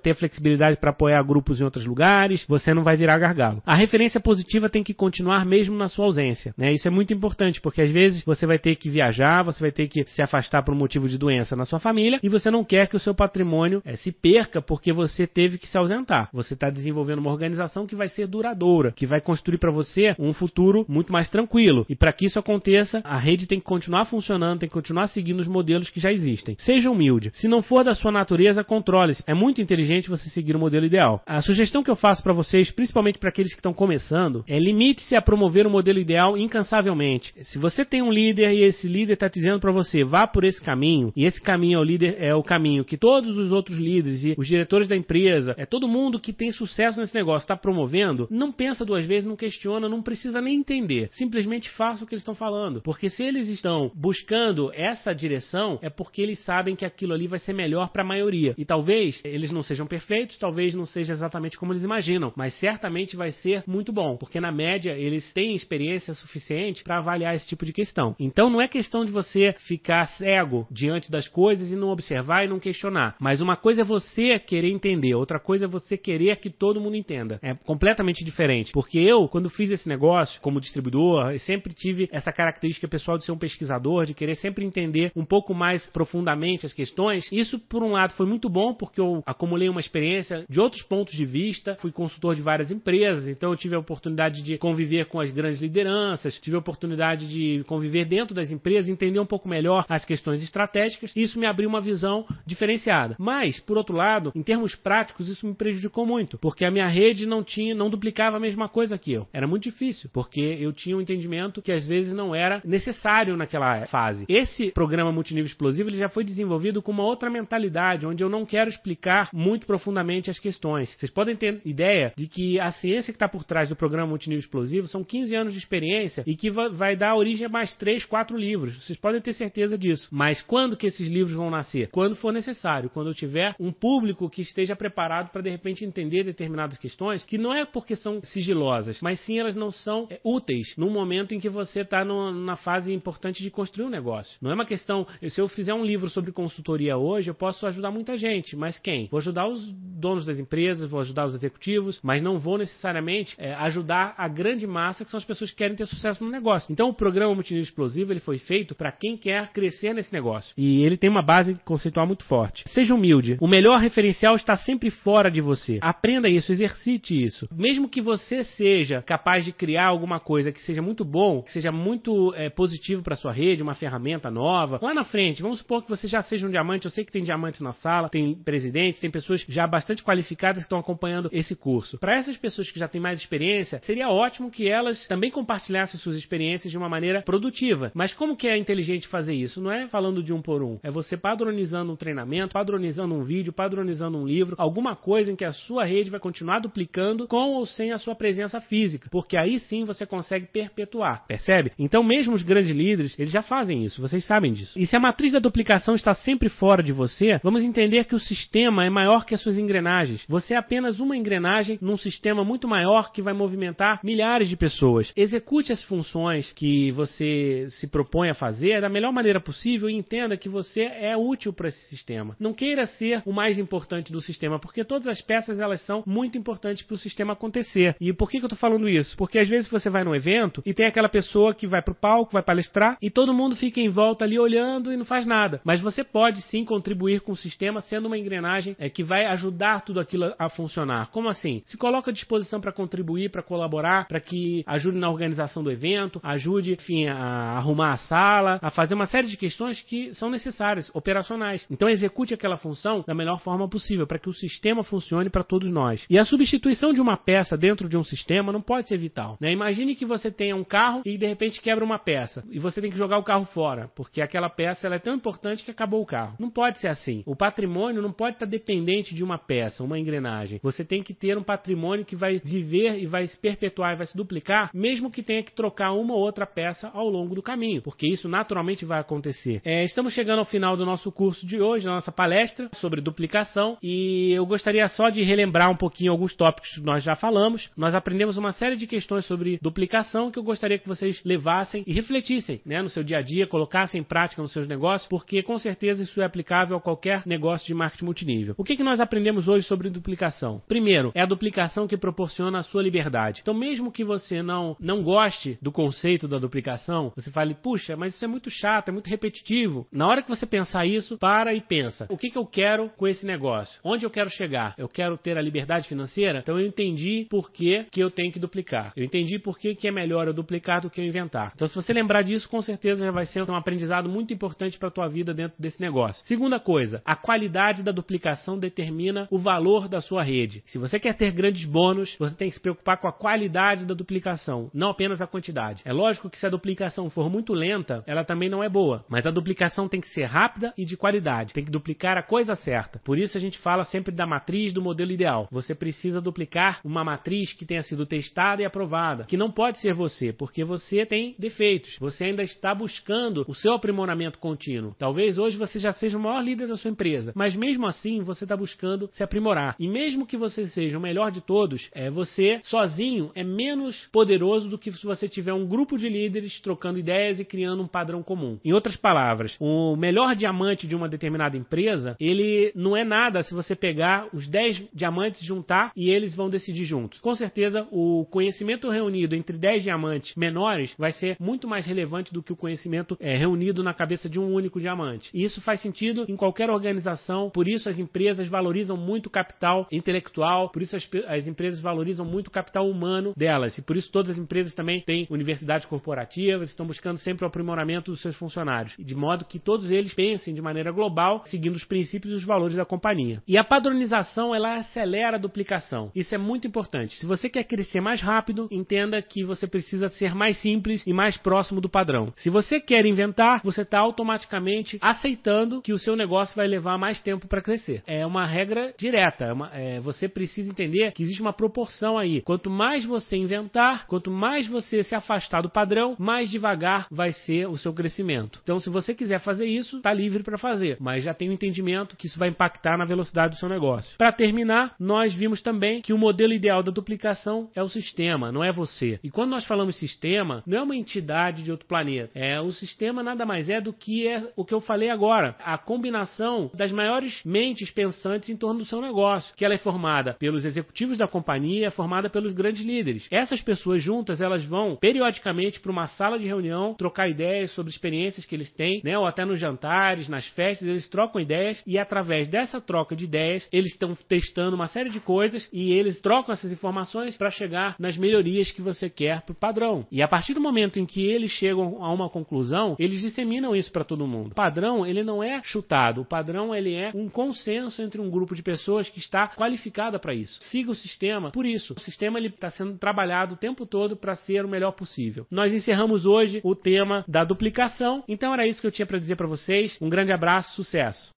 ter 0.03 0.15
flexibilidade 0.15 0.77
para 0.79 0.91
apoiar 0.91 1.23
grupos 1.23 1.61
em 1.61 1.65
outros 1.65 1.87
lugares, 1.87 2.45
você 2.49 2.73
não 2.73 2.83
vai 2.83 2.97
virar 2.97 3.19
gargalo. 3.19 3.63
A 3.67 3.77
referência 3.77 4.21
positiva 4.21 4.69
tem 4.69 4.83
que 4.83 4.95
continuar 4.95 5.45
mesmo 5.45 5.77
na 5.77 5.89
sua 5.89 6.07
ausência. 6.07 6.55
Né? 6.57 6.73
Isso 6.73 6.89
é 6.89 6.91
muito 6.91 7.13
importante, 7.13 7.61
porque 7.61 7.83
às 7.83 7.91
vezes 7.91 8.23
você 8.25 8.47
vai 8.47 8.59
ter 8.59 8.77
que 8.77 8.91
viajar, 8.91 9.43
você 9.43 9.61
vai 9.61 9.73
ter 9.73 9.89
que 9.89 10.05
se 10.07 10.23
afastar 10.23 10.63
por 10.63 10.75
um 10.75 10.79
motivo 10.79 11.09
de 11.09 11.19
doença 11.19 11.57
na 11.57 11.65
sua 11.65 11.79
família 11.79 12.21
e 12.23 12.29
você 12.29 12.51
não 12.51 12.65
quer 12.65 12.89
que 12.89 12.97
o 12.97 13.01
seu 13.01 13.15
patrimônio 13.15 13.83
é, 13.85 13.97
se 13.97 14.13
perca 14.13 14.63
porque 14.63 14.93
você 14.93 15.27
teve 15.27 15.59
que 15.59 15.69
se 15.69 15.77
ausentar. 15.77 16.29
Você 16.33 16.55
está 16.55 16.71
desenvolvendo 16.71 17.19
uma 17.19 17.31
organização 17.31 17.87
que 17.87 17.97
vai 17.97 18.09
ser 18.09 18.27
duradoura, 18.27 18.93
que 18.93 19.07
vai 19.07 19.21
construir 19.21 19.59
para 19.59 19.71
você 19.71 20.15
um 20.19 20.33
futuro 20.33 20.85
muito 20.89 21.13
mais 21.13 21.29
tranquilo. 21.29 21.85
E 21.89 21.95
para 21.95 22.13
que 22.13 22.27
isso 22.27 22.39
aconteça, 22.39 23.01
a 23.05 23.19
rede 23.19 23.47
tem 23.47 23.59
que 23.59 23.65
continuar 23.65 24.05
funcionando, 24.07 24.61
tem 24.61 24.69
que 24.69 24.75
continuar 24.75 25.09
seguindo 25.09 25.41
os 25.41 25.49
modelos 25.49 25.91
que 25.91 26.01
já 26.01 26.13
existem. 26.13 26.57
Seja 26.61 26.91
humilde. 26.91 27.31
Se 27.35 27.49
não 27.49 27.63
for 27.63 27.85
da 27.85 27.95
sua 27.95 28.13
natureza, 28.13 28.65
controle-se. 28.65 29.23
É 29.27 29.34
muito 29.35 29.61
inteligente 29.61 30.09
você 30.09 30.29
seguir 30.31 30.57
o 30.57 30.59
modelo 30.59 30.87
ideal. 30.87 31.23
A 31.27 31.41
sugestão 31.41 31.83
que 31.83 31.91
eu 31.91 31.97
faço 31.97 32.23
para 32.23 32.33
vocês, 32.33 32.71
principalmente 32.71 33.19
para 33.19 33.29
aqueles 33.29 33.53
que 33.53 33.59
estão 33.59 33.73
começando, 33.73 34.45
é 34.47 34.59
limite-se 34.59 35.17
a 35.17 35.23
promover 35.23 35.67
o 35.67 35.71
modelo 35.71 35.99
ideal 35.99 36.37
incansavelmente. 36.37 37.35
Se 37.43 37.59
você 37.59 37.85
tem 37.85 38.03
um 38.03 38.13
líder 38.13 38.53
e 38.53 38.63
esse 38.63 38.87
líder 38.87 39.15
está 39.15 39.29
dizendo 39.29 39.61
para 39.61 39.73
você, 39.73 40.05
vá 40.05 40.27
por 40.27 40.45
esse 40.45 40.61
caminho, 40.61 41.13
e 41.17 41.25
esse 41.25 41.41
caminho 41.41 41.79
é 41.79 41.81
o 41.81 41.85
líder 41.85 42.17
é 42.19 42.35
o 42.35 42.43
caminho 42.43 42.85
que 42.85 42.97
todos 42.97 43.37
os 43.37 43.53
outros 43.53 43.79
líderes 43.79 44.25
e 44.25 44.35
os 44.37 44.47
diretores 44.47 44.89
da 44.89 44.97
empresa, 44.97 45.55
é 45.59 45.67
todo 45.67 45.89
mundo 45.89 46.21
que 46.21 46.33
tem 46.33 46.51
sucesso 46.51 47.01
nesse 47.01 47.15
negócio 47.15 47.45
está 47.45 47.57
promovendo, 47.57 48.29
não 48.31 48.53
pensa 48.53 48.85
duas 48.85 49.05
vezes, 49.05 49.29
não 49.29 49.37
questiona, 49.37 49.89
não 49.89 50.03
precisa 50.03 50.41
nem 50.41 50.57
entender. 50.57 51.09
Simplesmente 51.11 51.71
faça 51.71 52.05
o 52.05 52.07
que 52.07 52.15
eles 52.15 52.23
estão 52.23 52.35
falando, 52.35 52.81
porque 52.83 53.09
se 53.09 53.23
eles 53.23 53.49
estão 53.49 53.91
buscando 53.95 54.71
essa 54.75 55.15
direção, 55.15 55.79
é 55.83 55.91
porque 55.91 56.23
eles 56.23 56.39
sabem 56.45 56.77
que 56.77 56.85
aquilo 56.85 57.13
ali 57.13 57.27
vai 57.27 57.39
ser 57.39 57.53
melhor 57.53 57.91
para 57.91 58.03
a 58.03 58.07
maioria. 58.07 58.55
E 58.57 58.65
talvez 58.65 59.21
eles 59.25 59.51
não 59.51 59.63
sejam 59.63 59.87
perfeitos, 59.87 60.37
talvez 60.37 60.75
não 60.75 60.85
seja 60.85 61.13
exatamente 61.13 61.59
como 61.59 61.73
eles 61.73 61.83
imaginam, 61.83 62.33
mas 62.37 62.53
certamente 62.55 63.17
vai 63.17 63.33
ser 63.33 63.65
muito 63.67 63.93
bom, 63.93 64.17
porque 64.17 64.41
na 64.41 64.53
média 64.53 64.93
eles 64.93 65.33
têm 65.33 65.55
experiência 65.55 66.13
suficiente 66.15 66.85
para 66.85 66.99
avaliar 66.99 67.35
esse 67.35 67.47
tipo 67.47 67.65
de 67.65 67.73
questão. 67.73 68.15
Então 68.19 68.51
não 68.51 68.61
é 68.61 68.69
questão 68.69 69.05
de 69.05 69.11
você 69.11 69.55
ficar 69.61 70.07
cego 70.07 70.67
diante 70.71 71.11
das 71.11 71.27
coisas 71.27 71.71
e 71.73 71.77
não 71.77 71.89
observar 71.89 72.45
e 72.45 72.49
não 72.49 72.61
questionar. 72.61 73.17
Mas 73.19 73.41
uma 73.41 73.57
coisa 73.57 73.81
é 73.83 73.85
você 73.85 74.39
querer 74.39 74.71
entender, 74.71 75.15
outra 75.15 75.41
coisa 75.41 75.65
é 75.65 75.69
você 75.69 75.97
querer 75.97 76.37
que 76.37 76.51
todo 76.51 76.81
mundo 76.81 76.97
entenda. 76.97 77.39
É 77.43 77.55
completamente 77.55 78.25
diferente. 78.25 78.73
Porque 78.73 78.99
eu, 78.99 79.27
quando 79.29 79.49
fiz 79.49 79.71
esse 79.71 79.89
negócio 79.89 80.41
como 80.41 80.61
distribuidor, 80.61 81.39
sempre 81.39 81.73
tive 81.73 82.09
essa 82.13 82.33
característica 82.33 82.87
pessoal 82.87 83.17
de 83.17 83.25
ser 83.25 83.33
um 83.33 83.39
pesquisador, 83.39 84.05
de 84.05 84.15
querer 84.15 84.35
sempre 84.35 84.65
entender 84.65 85.13
um 85.17 85.25
pouco 85.25 85.55
mais 85.55 85.87
profundamente 85.89 86.67
as 86.67 86.73
questões. 86.73 87.31
Isso, 87.33 87.59
por 87.59 87.83
um 87.83 87.93
lado, 87.93 88.15
foi 88.15 88.27
muito 88.27 88.49
bom 88.49 88.75
porque 88.75 89.01
eu 89.01 89.14
acumulei 89.27 89.69
uma 89.69 89.81
experiência 89.81 90.45
de 90.49 90.61
outros 90.61 90.83
pontos 90.83 91.15
de 91.15 91.25
vista, 91.25 91.77
fui 91.81 91.93
consultor 91.93 92.35
de 92.35 92.43
várias 92.43 92.71
empresas, 92.71 93.29
então 93.29 93.51
eu 93.51 93.57
tive 93.57 93.75
a 93.75 93.79
oportunidade 93.79 94.43
de 94.43 94.59
conviver 94.59 95.07
com 95.07 95.21
as 95.21 95.31
grandes 95.31 95.61
lideranças, 95.61 96.39
tive 96.41 96.57
a 96.57 96.59
oportunidade 96.59 97.29
de 97.29 97.65
conviver 97.65 98.05
dentro 98.05 98.35
das 98.35 98.51
empresas, 98.51 98.89
entender 98.89 99.21
um 99.21 99.27
pouco 99.27 99.49
melhor 99.49 99.85
as 99.89 100.05
questões 100.05 100.43
estratégicas, 100.43 101.13
e 101.15 101.23
isso 101.23 101.39
me 101.39 101.47
abriu 101.47 101.69
uma 101.69 101.81
visão 101.81 102.27
diferenciada. 102.47 103.17
Mas, 103.19 103.61
por 103.61 103.77
outro 103.77 103.97
lado, 103.97 104.33
em 104.35 104.43
termos 104.43 104.75
práticos, 104.75 105.29
isso 105.29 105.47
me 105.47 105.55
prejudicou 105.55 106.07
muito, 106.07 106.39
porque 106.39 106.65
a 106.65 106.71
minha 106.71 106.87
rede 106.87 107.27
não 107.27 107.43
tinha, 107.43 107.75
não 107.75 107.91
duplicava 107.91 108.37
a 108.37 108.41
mesma 108.41 108.69
coisa 108.69 108.99
que 108.99 109.13
eu. 109.13 109.27
Era 109.33 109.47
muito 109.47 109.65
difícil, 109.65 110.11
porque 110.13 110.41
eu 110.41 110.73
tinha 110.73 110.97
um 110.97 111.01
entendimento 111.01 111.63
que 111.63 111.73
às 111.73 111.87
vezes 111.87 112.13
não 112.13 112.35
era 112.35 112.61
necessário 112.65 113.37
naquela 113.37 113.87
fase. 113.87 114.25
Esse 114.29 114.71
programa 114.71 115.13
multinível 115.13 115.47
explosivo 115.47 115.89
ele 115.89 115.99
já 115.99 116.09
foi 116.09 116.25
desenvolvido 116.25 116.83
com 116.83 116.93
uma 116.93 117.05
outra 117.05 117.31
mentalidade, 117.31 118.07
onde 118.07 118.23
eu 118.23 118.29
não 118.29 118.45
quero 118.45 118.71
explicar 118.71 119.04
muito 119.33 119.67
profundamente 119.67 120.31
as 120.31 120.39
questões. 120.39 120.95
Vocês 120.95 121.11
podem 121.11 121.37
ter 121.37 121.61
ideia 121.65 122.13
de 122.17 122.27
que 122.27 122.59
a 122.61 122.73
ciência 122.73 123.13
que 123.13 123.17
está 123.17 123.29
por 123.29 123.45
trás 123.45 123.69
do 123.69 123.77
programa 123.77 124.09
multinível 124.09 124.41
explosivo 124.41 124.89
são 124.89 125.05
15 125.05 125.35
anos 125.35 125.53
de 125.53 125.59
experiência 125.59 126.25
e 126.27 126.37
que 126.37 126.51
vai 126.51 126.97
dar 126.97 127.15
origem 127.15 127.47
a 127.47 127.49
mais 127.49 127.75
3, 127.75 128.05
4 128.05 128.37
livros. 128.37 128.85
Vocês 128.85 128.99
podem 128.99 129.21
ter 129.21 129.33
certeza 129.33 129.77
disso. 129.77 130.09
Mas 130.11 130.43
quando 130.43 130.77
que 130.77 130.87
esses 130.87 131.09
livros 131.09 131.35
vão 131.35 131.51
nascer? 131.51 131.89
Quando 131.91 132.17
for 132.17 132.33
necessário, 132.33 132.91
quando 132.91 133.09
eu 133.09 133.15
tiver 133.15 133.55
um 133.59 133.73
público 133.73 134.29
que 134.31 134.43
esteja 134.43 134.77
preparado 134.77 135.31
para 135.31 135.43
de 135.43 135.51
repente 135.51 135.85
entender 135.85 136.25
determinadas 136.25 136.79
questões, 136.79 137.25
que 137.25 137.39
não 137.39 137.53
é 137.53 137.65
porque 137.65 137.97
são 137.97 138.21
sigilosas, 138.23 139.01
mas 139.01 139.21
sim 139.21 139.39
elas 139.39 139.57
não 139.57 139.71
são 139.71 140.07
é, 140.11 140.21
úteis 140.25 140.75
no 140.77 140.91
momento 140.91 141.35
em 141.35 141.41
que 141.41 141.49
você 141.49 141.81
está 141.81 142.05
na 142.05 142.57
fase 142.57 142.93
importante 142.93 143.43
de 143.43 143.51
construir 143.51 143.87
um 143.87 143.91
negócio. 143.91 144.37
Não 144.41 144.51
é 144.51 144.55
uma 144.55 144.67
questão, 144.67 145.07
se 145.29 145.41
eu 145.41 145.49
fizer 145.49 145.75
um 145.75 145.85
livro 145.85 146.09
sobre 146.09 146.33
consultoria 146.33 146.97
hoje, 146.97 147.31
eu 147.31 147.35
posso 147.35 147.67
ajudar 147.67 147.91
muita 147.91 148.17
gente, 148.17 148.57
mas 148.57 148.79
quem? 148.85 149.09
Vou 149.11 149.19
ajudar 149.19 149.49
os 149.49 149.73
donos 150.05 150.27
das 150.27 150.39
empresas, 150.39 150.89
vou 150.89 151.01
ajudar 151.01 151.27
os 151.27 151.35
executivos, 151.35 151.99
mas 152.03 152.23
não 152.23 152.39
vou 152.39 152.59
necessariamente 152.59 153.35
é, 153.39 153.55
ajudar 153.55 154.15
a 154.19 154.29
grande 154.29 154.67
massa 154.67 155.03
que 155.03 155.11
são 155.11 155.17
as 155.17 155.25
pessoas 155.25 155.51
que 155.51 155.57
querem 155.57 155.75
ter 155.75 155.87
sucesso 155.87 156.23
no 156.23 156.31
negócio. 156.31 156.71
Então 156.71 156.91
o 156.91 156.95
programa 156.95 157.35
Multinível 157.35 157.65
Explosivo 157.65 158.13
ele 158.13 158.21
foi 158.21 158.37
feito 158.37 158.75
para 158.75 158.93
quem 158.93 159.17
quer 159.17 159.51
crescer 159.53 159.95
nesse 159.95 160.13
negócio. 160.13 160.53
E 160.59 160.85
ele 160.85 160.99
tem 160.99 161.09
uma 161.09 161.23
base 161.23 161.55
conceitual 161.65 162.07
muito 162.07 162.25
forte. 162.25 162.65
Seja 162.69 162.95
humilde. 162.95 163.39
O 163.41 163.49
melhor 163.49 163.81
referencial 163.81 164.37
está 164.37 164.57
sempre 164.57 164.91
fora 164.91 165.31
de 165.31 165.41
você. 165.41 165.79
Aprenda 165.81 166.29
isso, 166.29 166.53
exercite 166.53 167.15
isso. 167.15 167.49
Mesmo 167.51 167.89
que 167.89 168.03
você 168.03 168.45
seja 168.45 169.01
capaz 169.01 169.45
de 169.45 169.53
criar 169.53 169.87
alguma 169.87 170.21
coisa 170.21 170.53
que 170.53 170.61
seja 170.61 170.83
muito 170.83 171.05
bom, 171.05 171.43
que 171.43 171.53
seja 171.53 171.73
muito 171.73 172.35
é, 172.35 172.51
positivo 172.51 173.03
para 173.03 173.17
sua 173.17 173.33
rede, 173.33 173.63
uma 173.63 173.75
ferramenta 173.75 174.31
nova, 174.31 174.79
lá 174.83 174.93
na 174.93 175.05
frente, 175.05 175.41
vamos 175.41 175.59
supor 175.59 175.83
que 175.83 175.89
você 175.89 176.07
já 176.07 176.21
seja 176.21 176.47
um 176.47 176.51
diamante. 176.51 176.85
Eu 176.85 176.91
sei 176.91 177.07
que 177.07 177.13
tem 177.13 177.25
diamantes 177.25 177.63
na 177.63 177.73
sala, 177.73 178.11
tem 178.11 178.35
presidentes, 178.75 179.01
tem 179.01 179.11
pessoas 179.11 179.45
já 179.49 179.67
bastante 179.67 180.03
qualificadas 180.03 180.59
que 180.59 180.67
estão 180.67 180.79
acompanhando 180.79 181.31
esse 181.33 181.55
curso. 181.55 181.97
Para 181.99 182.17
essas 182.17 182.37
pessoas 182.37 182.71
que 182.71 182.79
já 182.79 182.89
têm 182.89 183.01
mais 183.01 183.21
experiência, 183.21 183.81
seria 183.85 184.11
ótimo 184.11 184.51
que 184.51 184.69
elas 184.69 185.07
também 185.07 185.31
compartilhassem 185.31 185.99
suas 186.01 186.17
experiências 186.17 186.73
de 186.73 186.77
uma 186.77 186.89
maneira 186.89 187.23
produtiva. 187.23 187.93
Mas 187.95 188.13
como 188.13 188.37
que 188.37 188.49
é 188.49 188.57
inteligente 188.57 189.07
fazer 189.07 189.35
isso? 189.35 189.61
Não 189.61 189.71
é 189.71 189.87
falando 189.87 190.23
de 190.23 190.33
um 190.33 190.43
por 190.43 190.63
um. 190.63 190.79
É 190.83 190.91
você 190.91 191.17
padronizando 191.17 191.93
um 191.93 191.97
treinamento, 191.97 192.55
padronizando 192.55 193.15
um 193.15 193.23
vídeo, 193.23 193.53
padronizando 193.53 194.19
um 194.19 194.27
livro, 194.27 194.57
alguma 194.59 194.97
coisa 194.97 195.31
em 195.31 195.37
que 195.37 195.45
a 195.45 195.53
sua 195.53 195.85
rede 195.85 196.11
vai 196.11 196.19
continuar 196.19 196.59
duplicando 196.59 197.29
com 197.29 197.55
ou 197.55 197.67
sem 197.67 197.93
a 197.93 197.99
sua 197.99 198.17
presença 198.17 198.61
física, 198.61 199.09
porque 199.11 199.37
aí 199.37 199.61
sim 199.61 199.85
você 199.85 200.05
consegue 200.05 200.47
perpetuar, 200.47 201.25
percebe? 201.29 201.73
Então 201.79 202.03
mesmo 202.03 202.35
os 202.35 202.43
grandes 202.43 202.75
líderes, 202.75 203.17
eles 203.19 203.33
já 203.33 203.43
fazem 203.43 203.85
isso, 203.85 204.01
vocês 204.01 204.25
sabem 204.25 204.53
disso. 204.53 204.77
E 204.77 204.87
se 204.87 204.97
a 204.97 205.01
matriz 205.01 205.33
da 205.33 205.39
duplicação 205.39 205.95
está 205.95 206.13
sempre 206.13 206.49
fora 206.49 206.83
de 206.83 206.93
você, 206.93 207.39
vamos 207.43 207.63
entender 207.63 208.05
que 208.05 208.15
o 208.15 208.19
sistema 208.19 208.64
sistema 208.65 208.85
é 208.85 208.91
maior 208.91 209.27
que 209.27 209.35
as 209.35 209.43
suas 209.43 209.59
engrenagens. 209.59 210.25
Você 210.27 210.55
é 210.55 210.57
apenas 210.57 210.99
uma 210.99 211.17
engrenagem 211.17 211.79
num 211.83 211.99
sistema 211.99 212.43
muito 212.45 212.67
maior 212.67 213.13
que 213.13 213.21
vai 213.21 213.35
movimentar 213.35 214.01
milhares 214.03 214.49
de 214.49 214.57
pessoas. 214.57 215.13
Execute 215.15 215.71
as 215.71 215.83
funções 215.83 216.51
que 216.53 216.91
você 216.93 217.67
se 217.71 217.87
propõe 217.87 218.31
a 218.31 218.35
fazer 218.35 218.81
da 218.81 218.89
melhor 218.89 219.13
maneira 219.13 219.39
possível 219.39 219.91
e 219.91 219.95
entenda 219.95 220.37
que 220.37 220.49
você 220.49 220.83
é 220.83 221.15
útil 221.15 221.53
para 221.53 221.69
esse 221.69 221.89
sistema. 221.91 222.37
Não 222.41 222.55
queira 222.55 222.87
ser 222.87 223.23
o 223.27 223.33
mais 223.33 223.59
importante 223.59 224.11
do 224.11 224.23
sistema, 224.23 224.59
porque 224.59 224.83
todas 224.83 225.09
as 225.09 225.21
peças 225.21 225.61
elas 225.61 225.83
são 225.83 226.03
muito 226.07 226.39
importantes 226.39 226.85
para 226.85 226.95
o 226.95 226.99
sistema 226.99 227.35
acontecer. 227.35 227.97
E 228.01 228.13
por 228.15 228.31
que, 228.31 228.39
que 228.39 228.45
eu 228.45 228.49
estou 228.49 228.59
falando 228.59 228.89
isso? 228.89 229.15
Porque 229.17 229.39
às 229.39 229.49
vezes 229.49 229.71
você 229.71 229.91
vai 229.91 230.05
num 230.05 230.15
evento 230.15 230.63
e 230.65 230.73
tem 230.73 230.87
aquela 230.87 231.09
pessoa 231.09 231.55
que 231.55 231.67
vai 231.67 231.83
para 231.83 231.93
o 231.93 232.01
palco, 232.01 232.33
vai 232.33 232.43
palestrar 232.43 232.97
e 233.03 233.11
todo 233.11 233.35
mundo 233.35 233.57
fica 233.57 233.81
em 233.81 233.91
volta 233.91 234.25
ali 234.25 234.39
olhando 234.39 234.91
e 234.91 234.97
não 234.97 235.05
faz 235.05 235.27
nada. 235.27 235.61
Mas 235.65 235.83
você 235.83 236.03
pode 236.03 236.41
sim 236.43 236.65
contribuir 236.65 237.21
com 237.21 237.33
o 237.33 237.37
sistema 237.37 237.83
sendo 237.83 238.07
uma 238.07 238.17
engrenagem 238.17 238.54
é, 238.79 238.89
que 238.89 239.03
vai 239.03 239.27
ajudar 239.27 239.83
tudo 239.83 240.01
aquilo 240.01 240.33
a 240.39 240.49
funcionar. 240.49 241.11
Como 241.11 241.29
assim? 241.29 241.63
Se 241.67 241.77
coloca 241.77 242.11
à 242.11 242.15
disposição 242.15 242.61
para 242.61 242.73
contribuir, 242.73 243.31
para 243.31 243.43
colaborar, 243.43 244.07
para 244.07 244.21
que 244.21 244.63
ajude 244.67 244.99
na 244.99 245.11
organização 245.11 245.63
do 245.63 245.71
evento, 245.71 246.21
ajude, 246.23 246.73
enfim, 246.73 247.07
a 247.07 247.57
arrumar 247.57 247.93
a 247.93 247.97
sala, 247.97 248.59
a 248.63 248.71
fazer 248.71 248.95
uma 248.95 249.07
série 249.07 249.29
de 249.29 249.37
questões 249.37 249.81
que 249.83 250.15
são 250.15 250.31
necessárias, 250.31 250.91
operacionais. 250.95 251.67
Então 251.71 251.89
execute 251.89 252.35
aquela 252.35 252.57
função 252.57 253.05
da 253.07 253.15
melhor 253.15 253.41
forma 253.41 253.69
possível 253.69 254.07
para 254.07 254.19
que 254.19 254.29
o 254.29 254.33
sistema 254.33 254.83
funcione 254.85 255.31
para 255.31 255.45
todos 255.45 255.71
nós. 255.71 256.05
E 256.09 256.19
a 256.19 256.25
substituição 256.25 256.93
de 256.93 257.01
uma 257.01 257.17
peça 257.17 257.57
dentro 257.57 257.89
de 257.89 257.97
um 257.97 258.05
sistema 258.05 258.53
não 258.53 258.61
pode 258.61 258.89
ser 258.89 258.99
vital. 258.99 259.37
Né? 259.41 259.53
Imagine 259.53 259.95
que 259.95 260.05
você 260.05 260.31
tenha 260.31 260.57
um 260.57 260.65
carro 260.65 261.03
e 261.05 261.17
de 261.17 261.27
repente 261.27 261.61
quebra 261.61 261.85
uma 261.85 261.99
peça 261.99 262.45
e 262.51 262.59
você 262.59 262.81
tem 262.81 262.91
que 262.91 262.99
jogar 262.99 263.19
o 263.19 263.25
carro 263.25 263.45
fora, 263.47 263.91
porque 263.95 264.21
aquela 264.21 264.49
peça 264.49 264.87
ela 264.87 264.97
é 264.97 264.99
tão 264.99 265.15
importante 265.15 265.65
que 265.65 265.71
acabou 265.71 266.03
o 266.03 266.07
carro. 266.07 266.37
Não 266.39 266.51
pode 266.51 266.79
ser 266.79 266.89
assim. 266.89 267.23
O 267.27 267.37
patrimônio 267.37 268.03
não 268.03 268.13
pode 268.13 268.39
dependente 268.47 269.15
de 269.15 269.25
uma 269.25 269.39
peça, 269.39 269.85
uma 269.85 269.99
engrenagem. 269.99 270.61
Você 270.63 270.85
tem 270.85 271.03
que 271.03 271.15
ter 271.15 271.37
um 271.37 271.43
patrimônio 271.43 272.05
que 272.05 272.17
vai 272.17 272.39
viver 272.39 272.99
e 272.99 273.07
vai 273.07 273.27
se 273.27 273.39
perpetuar 273.39 273.95
e 273.95 273.97
vai 273.97 274.07
se 274.07 274.17
duplicar, 274.17 274.71
mesmo 274.75 275.11
que 275.11 275.23
tenha 275.23 275.43
que 275.43 275.53
trocar 275.53 275.93
uma 275.93 276.15
ou 276.15 276.21
outra 276.21 276.47
peça 276.47 276.91
ao 276.93 277.09
longo 277.09 277.35
do 277.35 277.43
caminho, 277.43 277.83
porque 277.83 278.07
isso 278.07 278.29
naturalmente 278.29 278.85
vai 278.85 279.01
acontecer. 279.01 279.61
É, 279.65 279.85
estamos 279.85 280.13
chegando 280.13 280.39
ao 280.39 280.45
final 280.45 280.77
do 280.77 280.85
nosso 280.85 281.11
curso 281.11 281.47
de 281.47 281.61
hoje, 281.61 281.87
da 281.87 281.93
nossa 281.93 282.13
palestra 282.13 282.69
sobre 282.75 283.01
duplicação, 283.01 283.77
e 283.83 284.33
eu 284.33 284.47
gostaria 284.47 284.87
só 284.89 285.09
de 285.09 285.23
relembrar 285.23 285.71
um 285.71 285.77
pouquinho 285.77 286.13
alguns 286.13 286.35
tópicos 286.35 286.71
que 286.75 286.81
nós 286.81 287.03
já 287.03 287.15
falamos. 287.15 287.71
Nós 287.77 287.95
aprendemos 287.95 288.37
uma 288.37 288.53
série 288.53 288.77
de 288.77 288.87
questões 288.87 289.27
sobre 289.27 289.59
duplicação 289.61 290.31
que 290.31 290.39
eu 290.39 290.43
gostaria 290.43 290.79
que 290.79 290.89
vocês 290.89 291.23
levassem 291.25 291.85
e 291.87 291.93
refletissem 291.93 292.61
né, 292.65 292.83
no 292.83 292.89
seu 292.89 293.03
dia 293.03 293.19
a 293.19 293.23
dia, 293.23 293.47
colocassem 293.47 294.01
em 294.01 294.05
prática 294.05 294.43
nos 294.43 294.53
seus 294.53 294.67
negócios, 294.67 295.09
porque 295.09 295.43
com 295.43 295.59
certeza 295.59 296.03
isso 296.03 296.21
é 296.21 296.25
aplicável 296.25 296.77
a 296.77 296.81
qualquer 296.81 297.23
negócio 297.27 297.67
de 297.67 297.75
marketing 297.75 298.05
multinível. 298.05 298.34
O 298.57 298.65
que, 298.65 298.77
que 298.77 298.83
nós 298.83 299.01
aprendemos 299.01 299.49
hoje 299.49 299.67
sobre 299.67 299.89
duplicação? 299.89 300.63
Primeiro, 300.67 301.13
é 301.15 301.23
a 301.23 301.27
duplicação 301.27 301.87
que 301.87 301.97
proporciona 301.97 302.59
a 302.59 302.63
sua 302.63 302.83
liberdade. 302.83 303.41
Então, 303.43 303.55
mesmo 303.55 303.93
que 303.93 304.05
você 304.05 304.43
não, 304.43 304.77
não 304.81 305.03
goste 305.03 305.59
do 305.63 305.73
conceito 305.73 306.27
da 306.27 306.39
duplicação, 306.39 307.13
você 307.15 307.31
fale, 307.31 307.55
puxa, 307.55 307.97
mas 307.97 308.15
isso 308.15 308.25
é 308.25 308.29
muito 308.29 308.51
chato, 308.51 308.89
é 308.89 308.93
muito 308.93 309.09
repetitivo. 309.09 309.87
Na 309.93 310.07
hora 310.07 310.23
que 310.23 310.29
você 310.29 310.47
pensar 310.47 310.87
isso, 310.87 311.19
para 311.19 311.55
e 311.55 311.61
pensa: 311.61 312.07
o 312.09 312.17
que, 312.17 312.31
que 312.31 312.39
eu 312.39 312.47
quero 312.47 312.91
com 312.97 313.07
esse 313.07 313.25
negócio? 313.25 313.81
Onde 313.85 314.05
eu 314.05 314.11
quero 314.11 314.31
chegar? 314.31 314.75
Eu 314.77 314.89
quero 314.89 315.17
ter 315.17 315.39
a 315.39 315.43
liberdade 315.43 315.89
financeira? 315.89 316.41
Então 316.41 316.59
eu 316.59 316.67
entendi 316.67 317.27
por 317.31 317.51
que, 317.51 317.85
que 317.91 318.01
eu 318.01 318.11
tenho 318.11 318.33
que 318.33 318.39
duplicar. 318.39 318.93
Eu 318.97 319.05
entendi 319.05 319.39
por 319.39 319.59
que, 319.59 319.75
que 319.75 319.89
é 319.89 319.91
melhor 319.91 320.27
eu 320.27 320.35
duplicar 320.35 320.81
do 320.81 320.91
que 320.91 321.01
eu 321.01 321.05
inventar. 321.05 321.53
Então, 321.55 321.69
se 321.69 321.75
você 321.75 321.93
lembrar 321.93 322.23
disso, 322.23 322.49
com 322.49 322.61
certeza 322.61 323.05
já 323.05 323.11
vai 323.11 323.27
ser 323.27 323.49
um 323.49 323.55
aprendizado 323.55 324.09
muito 324.09 324.33
importante 324.33 324.79
para 324.79 324.89
a 324.89 324.93
tua 324.93 325.09
vida 325.09 325.33
dentro 325.33 325.57
desse 325.59 325.81
negócio. 325.81 326.25
Segunda 326.27 326.59
coisa, 326.59 327.03
a 327.05 327.17
qualidade 327.17 327.83
da 327.83 327.93
duplicação 327.93 328.24
determina 328.59 329.29
o 329.31 329.39
valor 329.39 329.89
da 329.89 330.01
sua 330.01 330.23
rede. 330.23 330.63
Se 330.67 330.79
você 330.79 330.99
quer 330.99 331.15
ter 331.15 331.31
grandes 331.33 331.65
bônus, 331.65 332.17
você 332.19 332.35
tem 332.35 332.49
que 332.49 332.55
se 332.55 332.61
preocupar 332.61 332.99
com 332.99 333.09
a 333.09 333.13
qualidade 333.13 333.85
da 333.85 333.95
duplicação, 333.95 334.71
não 334.73 334.91
apenas 334.91 335.21
a 335.21 335.27
quantidade. 335.27 335.83
É 335.85 335.93
lógico 335.93 336.31
que 336.31 336.39
se 336.39 336.47
a 336.47 336.51
duplicação 336.51 337.11
for 337.11 337.31
muito 337.31 337.53
lenta, 337.53 338.03
ela 338.07 338.25
também 338.25 338.49
não 338.49 338.63
é 338.63 338.69
boa, 338.69 339.05
mas 339.09 339.27
a 339.27 339.31
duplicação 339.31 339.89
tem 339.89 340.01
que 340.01 340.09
ser 340.09 340.25
rápida 340.25 340.73
e 340.77 340.85
de 340.85 340.97
qualidade. 340.97 341.53
Tem 341.53 341.65
que 341.65 341.71
duplicar 341.71 342.17
a 342.17 342.23
coisa 342.23 342.55
certa. 342.55 343.01
Por 343.05 343.19
isso 343.19 343.37
a 343.37 343.41
gente 343.41 343.59
fala 343.59 343.85
sempre 343.85 344.15
da 344.15 344.27
matriz 344.27 344.73
do 344.73 344.83
modelo 344.83 345.13
ideal. 345.13 345.49
Você 345.51 345.75
precisa 345.75 346.21
duplicar 346.21 346.81
uma 346.85 347.05
matriz 347.05 347.53
que 347.53 347.67
tenha 347.67 347.83
sido 347.83 348.07
testada 348.07 348.63
e 348.63 348.65
aprovada, 348.65 349.25
que 349.25 349.37
não 349.37 349.51
pode 349.51 349.79
ser 349.79 349.95
você, 349.95 350.33
porque 350.33 350.65
você 350.65 351.05
tem 351.05 351.35
defeitos. 351.39 351.97
Você 351.99 352.25
ainda 352.25 352.43
está 352.43 352.75
buscando 352.75 353.45
o 353.47 353.55
seu 353.55 353.73
aprimoramento 353.73 354.39
contínuo. 354.39 354.95
Talvez 354.99 355.39
hoje 355.39 355.57
você 355.57 355.79
já 355.79 355.93
seja 355.93 356.19
o 356.19 356.21
maior 356.21 356.41
líder 356.41 356.69
da 356.69 356.77
sua 356.77 356.91
empresa, 356.91 357.33
mas 357.35 357.57
mesmo 357.57 357.87
assim 357.87 358.14
você 358.23 358.45
está 358.45 358.57
buscando 358.57 359.09
se 359.13 359.23
aprimorar. 359.23 359.77
E 359.79 359.89
mesmo 359.89 360.27
que 360.27 360.37
você 360.37 360.67
seja 360.67 360.99
o 360.99 361.01
melhor 361.01 361.31
de 361.31 361.41
todos, 361.41 361.89
é 361.93 362.11
você 362.11 362.61
sozinho 362.65 363.31
é 363.35 363.45
menos 363.45 364.09
poderoso 364.13 364.69
do 364.69 364.79
que 364.79 364.93
se 364.93 365.05
você 365.05 365.29
tiver 365.29 365.53
um 365.53 365.67
grupo 365.67 365.99
de 365.99 366.09
líderes 366.09 366.61
trocando 366.61 366.99
ideias 366.99 367.41
e 367.41 367.45
criando 367.45 367.83
um 367.83 367.89
padrão 367.89 368.23
comum. 368.23 368.59
Em 368.65 368.73
outras 368.73 368.97
palavras, 368.97 369.57
o 369.61 369.97
melhor 369.97 370.35
diamante 370.35 370.87
de 370.87 370.97
uma 370.97 371.09
determinada 371.09 371.57
empresa, 371.57 372.17
ele 372.19 372.73
não 372.75 372.97
é 372.97 373.05
nada 373.05 373.43
se 373.43 373.55
você 373.55 373.75
pegar 373.75 374.29
os 374.33 374.47
10 374.47 374.85
diamantes, 374.93 375.45
juntar 375.45 375.93
e 375.97 376.11
eles 376.11 376.35
vão 376.35 376.49
decidir 376.49 376.85
juntos. 376.85 377.21
Com 377.21 377.35
certeza, 377.35 377.87
o 377.91 378.27
conhecimento 378.31 378.89
reunido 378.89 379.35
entre 379.35 379.57
10 379.57 379.83
diamantes 379.83 380.35
menores 380.37 380.95
vai 380.99 381.13
ser 381.13 381.37
muito 381.39 381.69
mais 381.69 381.87
relevante 381.87 382.33
do 382.33 382.43
que 382.43 382.53
o 382.53 382.57
conhecimento 382.57 383.17
é, 383.21 383.37
reunido 383.37 383.83
na 383.83 383.95
cabeça 383.95 384.29
de 384.29 384.39
um 384.39 384.53
único 384.53 384.81
diamante. 384.81 385.31
E 385.33 385.45
isso 385.45 385.61
faz 385.61 385.81
sentido 385.81 386.25
em 386.29 386.37
qualquer 386.37 386.71
organização, 386.71 387.51
por 387.51 387.69
isso 387.69 387.89
as 387.95 387.99
empresas 387.99 388.49
valorizam 388.49 388.97
muito 388.97 389.27
o 389.27 389.31
capital 389.31 389.87
intelectual, 389.91 390.69
por 390.71 390.83
isso 390.83 390.97
as, 390.97 391.09
as 391.27 391.47
empresas 391.47 391.81
valorizam 391.81 392.27
muito 392.27 392.49
o 392.49 392.51
capital 392.51 392.89
humano 392.89 393.33
delas. 393.37 393.79
E 393.79 393.83
por 393.83 393.97
isso 393.97 394.11
todas 394.11 394.33
as 394.33 394.39
empresas 394.39 394.75
também 394.75 395.01
têm 395.01 395.27
universidades 395.31 395.87
corporativas, 395.87 396.71
estão 396.71 396.87
buscando 396.87 397.19
sempre 397.19 397.45
o 397.45 397.49
aprimoramento 397.49 398.11
dos 398.11 398.21
seus 398.21 398.37
funcionários, 398.37 398.95
de 398.99 399.15
modo 399.15 399.45
que 399.45 399.59
todos 399.59 399.91
eles 399.91 400.13
pensem 400.13 400.53
de 400.53 400.63
maneira 400.63 400.91
global, 400.91 401.43
seguindo 401.47 401.77
os 401.77 401.85
princípios 401.85 402.33
e 402.33 402.37
os 402.37 402.45
valores 402.45 402.77
da 402.77 402.85
companhia. 402.85 403.43
E 403.47 403.57
a 403.57 403.65
padronização, 403.65 404.55
ela 404.55 404.77
acelera 404.77 405.37
a 405.37 405.41
duplicação. 405.41 406.11
Isso 406.15 406.35
é 406.35 406.39
muito 406.39 406.67
importante. 406.67 407.17
Se 407.17 407.27
você 407.27 407.49
quer 407.49 407.65
crescer 407.65 408.01
mais 408.01 408.21
rápido, 408.21 408.69
entenda 408.71 409.21
que 409.23 409.45
você 409.45 409.67
precisa 409.67 410.09
ser 410.09 410.35
mais 410.35 410.57
simples 410.59 411.03
e 411.07 411.13
mais 411.13 411.37
próximo 411.37 411.81
do 411.81 411.89
padrão. 411.89 412.33
Se 412.37 412.51
você 412.51 412.81
quer 412.81 413.07
inventar, 413.07 413.61
você 413.63 413.83
está 413.83 413.99
automaticamente 413.99 414.99
aceitando 415.01 415.81
que 415.81 415.93
o 415.93 415.99
seu 415.99 416.17
negócio 416.17 416.57
vai 416.57 416.67
levar 416.67 416.99
mais 416.99 417.21
tempo 417.21 417.47
para 417.47 417.63
crescer. 417.63 417.84
É 418.07 418.27
uma 418.27 418.47
regra 418.47 418.95
direta. 418.99 419.45
É 419.47 419.53
uma, 419.53 419.71
é, 419.73 420.01
você 420.01 420.29
precisa 420.29 420.71
entender 420.71 421.13
que 421.13 421.23
existe 421.23 421.41
uma 421.41 421.53
proporção 421.53 422.19
aí. 422.19 422.41
Quanto 422.43 422.71
mais 422.71 423.05
você 423.05 423.37
inventar, 423.37 424.07
quanto 424.07 424.31
mais 424.31 424.67
você 424.67 425.03
se 425.03 425.15
afastar 425.15 425.63
do 425.63 425.71
padrão, 425.71 426.17
mais 426.19 426.51
devagar 426.51 427.07
vai 427.11 427.33
ser 427.33 427.69
o 427.69 427.77
seu 427.77 427.93
crescimento. 427.93 428.61
Então, 428.63 428.79
se 428.79 428.91
você 428.91 429.15
quiser 429.15 429.41
fazer 429.41 429.67
isso, 429.67 429.99
está 429.99 430.13
livre 430.13 430.43
para 430.43 430.59
fazer, 430.59 430.97
mas 431.01 431.25
já 431.25 431.35
tem 431.35 431.49
o 431.49 431.51
um 431.51 431.55
entendimento 431.55 432.17
que 432.17 432.27
isso 432.27 432.39
vai 432.39 432.49
impactar 432.49 432.97
na 432.97 433.05
velocidade 433.05 433.55
do 433.55 433.59
seu 433.59 433.69
negócio. 433.69 434.17
Para 434.19 434.33
terminar, 434.33 434.95
nós 434.99 435.35
vimos 435.35 435.63
também 435.63 436.01
que 436.01 436.13
o 436.13 436.19
modelo 436.19 436.53
ideal 436.53 436.83
da 436.83 436.91
duplicação 436.93 437.69
é 437.75 437.83
o 437.83 437.89
sistema, 437.89 438.53
não 438.53 438.63
é 438.63 438.73
você. 438.73 439.19
E 439.23 439.31
quando 439.31 439.51
nós 439.51 439.65
falamos 439.65 439.97
sistema, 439.97 440.63
não 440.67 440.79
é 440.79 440.83
uma 440.83 440.97
entidade 440.97 441.63
de 441.63 441.71
outro 441.71 441.87
planeta. 441.87 442.31
É 442.35 442.61
o 442.61 442.73
sistema 442.73 443.23
nada 443.23 443.47
mais 443.47 443.69
é 443.69 443.81
do 443.81 443.93
que 443.93 444.27
é 444.27 444.43
o 444.57 444.65
que 444.65 444.75
eu 444.75 444.81
falei 444.81 445.11
agora, 445.11 445.57
a 445.61 445.77
combinação 445.79 446.71
das 446.75 446.93
maiores 446.93 447.41
mentes 447.45 447.74
pensantes 447.91 448.49
em 448.49 448.57
torno 448.57 448.81
do 448.81 448.85
seu 448.85 449.01
negócio, 449.01 449.55
que 449.57 449.65
ela 449.65 449.75
é 449.75 449.79
formada 449.79 450.35
pelos 450.35 450.65
executivos 450.65 451.19
da 451.19 451.27
companhia, 451.27 451.89
é 451.89 451.91
formada 451.91 452.29
pelos 452.29 452.53
grandes 452.53 452.85
líderes. 452.85 453.27
Essas 453.31 453.61
pessoas 453.61 454.03
juntas, 454.03 454.41
elas 454.41 454.65
vão 454.65 454.97
periodicamente 454.97 455.81
para 455.81 455.93
uma 455.93 456.07
sala 456.07 456.39
de 456.39 456.47
reunião, 456.47 456.95
trocar 456.95 457.29
ideias 457.29 457.71
sobre 457.73 457.91
experiências 457.91 458.47
que 458.47 458.55
eles 458.55 458.71
têm, 458.73 459.01
né, 459.05 459.19
ou 459.19 459.27
até 459.27 459.45
nos 459.45 459.59
jantares, 459.59 460.29
nas 460.29 460.47
festas, 460.49 460.87
eles 460.87 461.09
trocam 461.09 461.41
ideias 461.41 461.83
e 461.87 461.99
através 461.99 462.49
dessa 462.49 462.81
troca 462.81 463.17
de 463.17 463.25
ideias, 463.25 463.69
eles 463.73 463.93
estão 463.93 464.15
testando 464.29 464.77
uma 464.77 464.87
série 464.87 465.11
de 465.11 465.21
coisas 465.21 465.69
e 465.73 465.93
eles 465.93 466.21
trocam 466.21 466.53
essas 466.53 466.73
informações 466.73 467.37
para 467.37 467.51
chegar 467.51 467.97
nas 467.99 468.17
melhorias 468.17 468.71
que 468.71 468.83
você 468.83 469.09
quer 469.09 469.43
para 469.43 469.53
o 469.53 469.57
padrão. 469.57 470.07
E 470.11 470.23
a 470.23 470.29
partir 470.29 470.55
do 470.55 470.61
momento 470.61 470.99
em 470.99 471.07
que 471.07 471.25
eles 471.25 471.51
chegam 471.53 472.03
a 472.03 472.13
uma 472.13 472.29
conclusão, 472.29 472.97
eles 472.99 473.21
disseminam 473.21 473.75
isso 473.75 473.91
para 473.93 474.05
todo 474.05 474.27
mundo. 474.27 474.53
O 474.53 474.55
padrão, 474.55 475.07
ele 475.07 475.23
não 475.23 475.43
é 475.43 475.61
chutado, 475.63 476.21
o 476.21 476.25
padrão 476.25 476.75
ele 476.75 476.95
é 476.95 477.11
um 477.15 477.29
consenso 477.65 478.03
entre 478.03 478.21
um 478.21 478.31
grupo 478.31 478.55
de 478.55 478.63
pessoas 478.63 479.09
que 479.09 479.19
está 479.19 479.49
qualificada 479.49 480.19
para 480.19 480.35
isso. 480.35 480.59
Siga 480.65 480.91
o 480.91 480.95
sistema 480.95 481.51
por 481.51 481.65
isso. 481.65 481.95
O 481.97 482.01
sistema 482.01 482.39
está 482.39 482.71
sendo 482.71 482.99
trabalhado 482.99 483.55
o 483.55 483.57
tempo 483.57 483.87
todo 483.87 484.17
para 484.17 484.35
ser 484.35 484.65
o 484.65 484.69
melhor 484.69 484.93
possível. 484.93 485.47
Nós 485.51 485.73
encerramos 485.73 486.27
hoje 486.27 486.61
o 486.63 486.75
tema 486.75 487.25
da 487.27 487.43
duplicação. 487.43 488.23
Então 488.29 488.53
era 488.53 488.67
isso 488.67 488.81
que 488.81 488.87
eu 488.87 488.93
tinha 488.93 489.07
para 489.07 489.19
dizer 489.19 489.37
para 489.37 489.47
vocês. 489.47 489.97
Um 490.01 490.11
grande 490.11 490.33
abraço, 490.33 490.75
sucesso. 490.75 491.33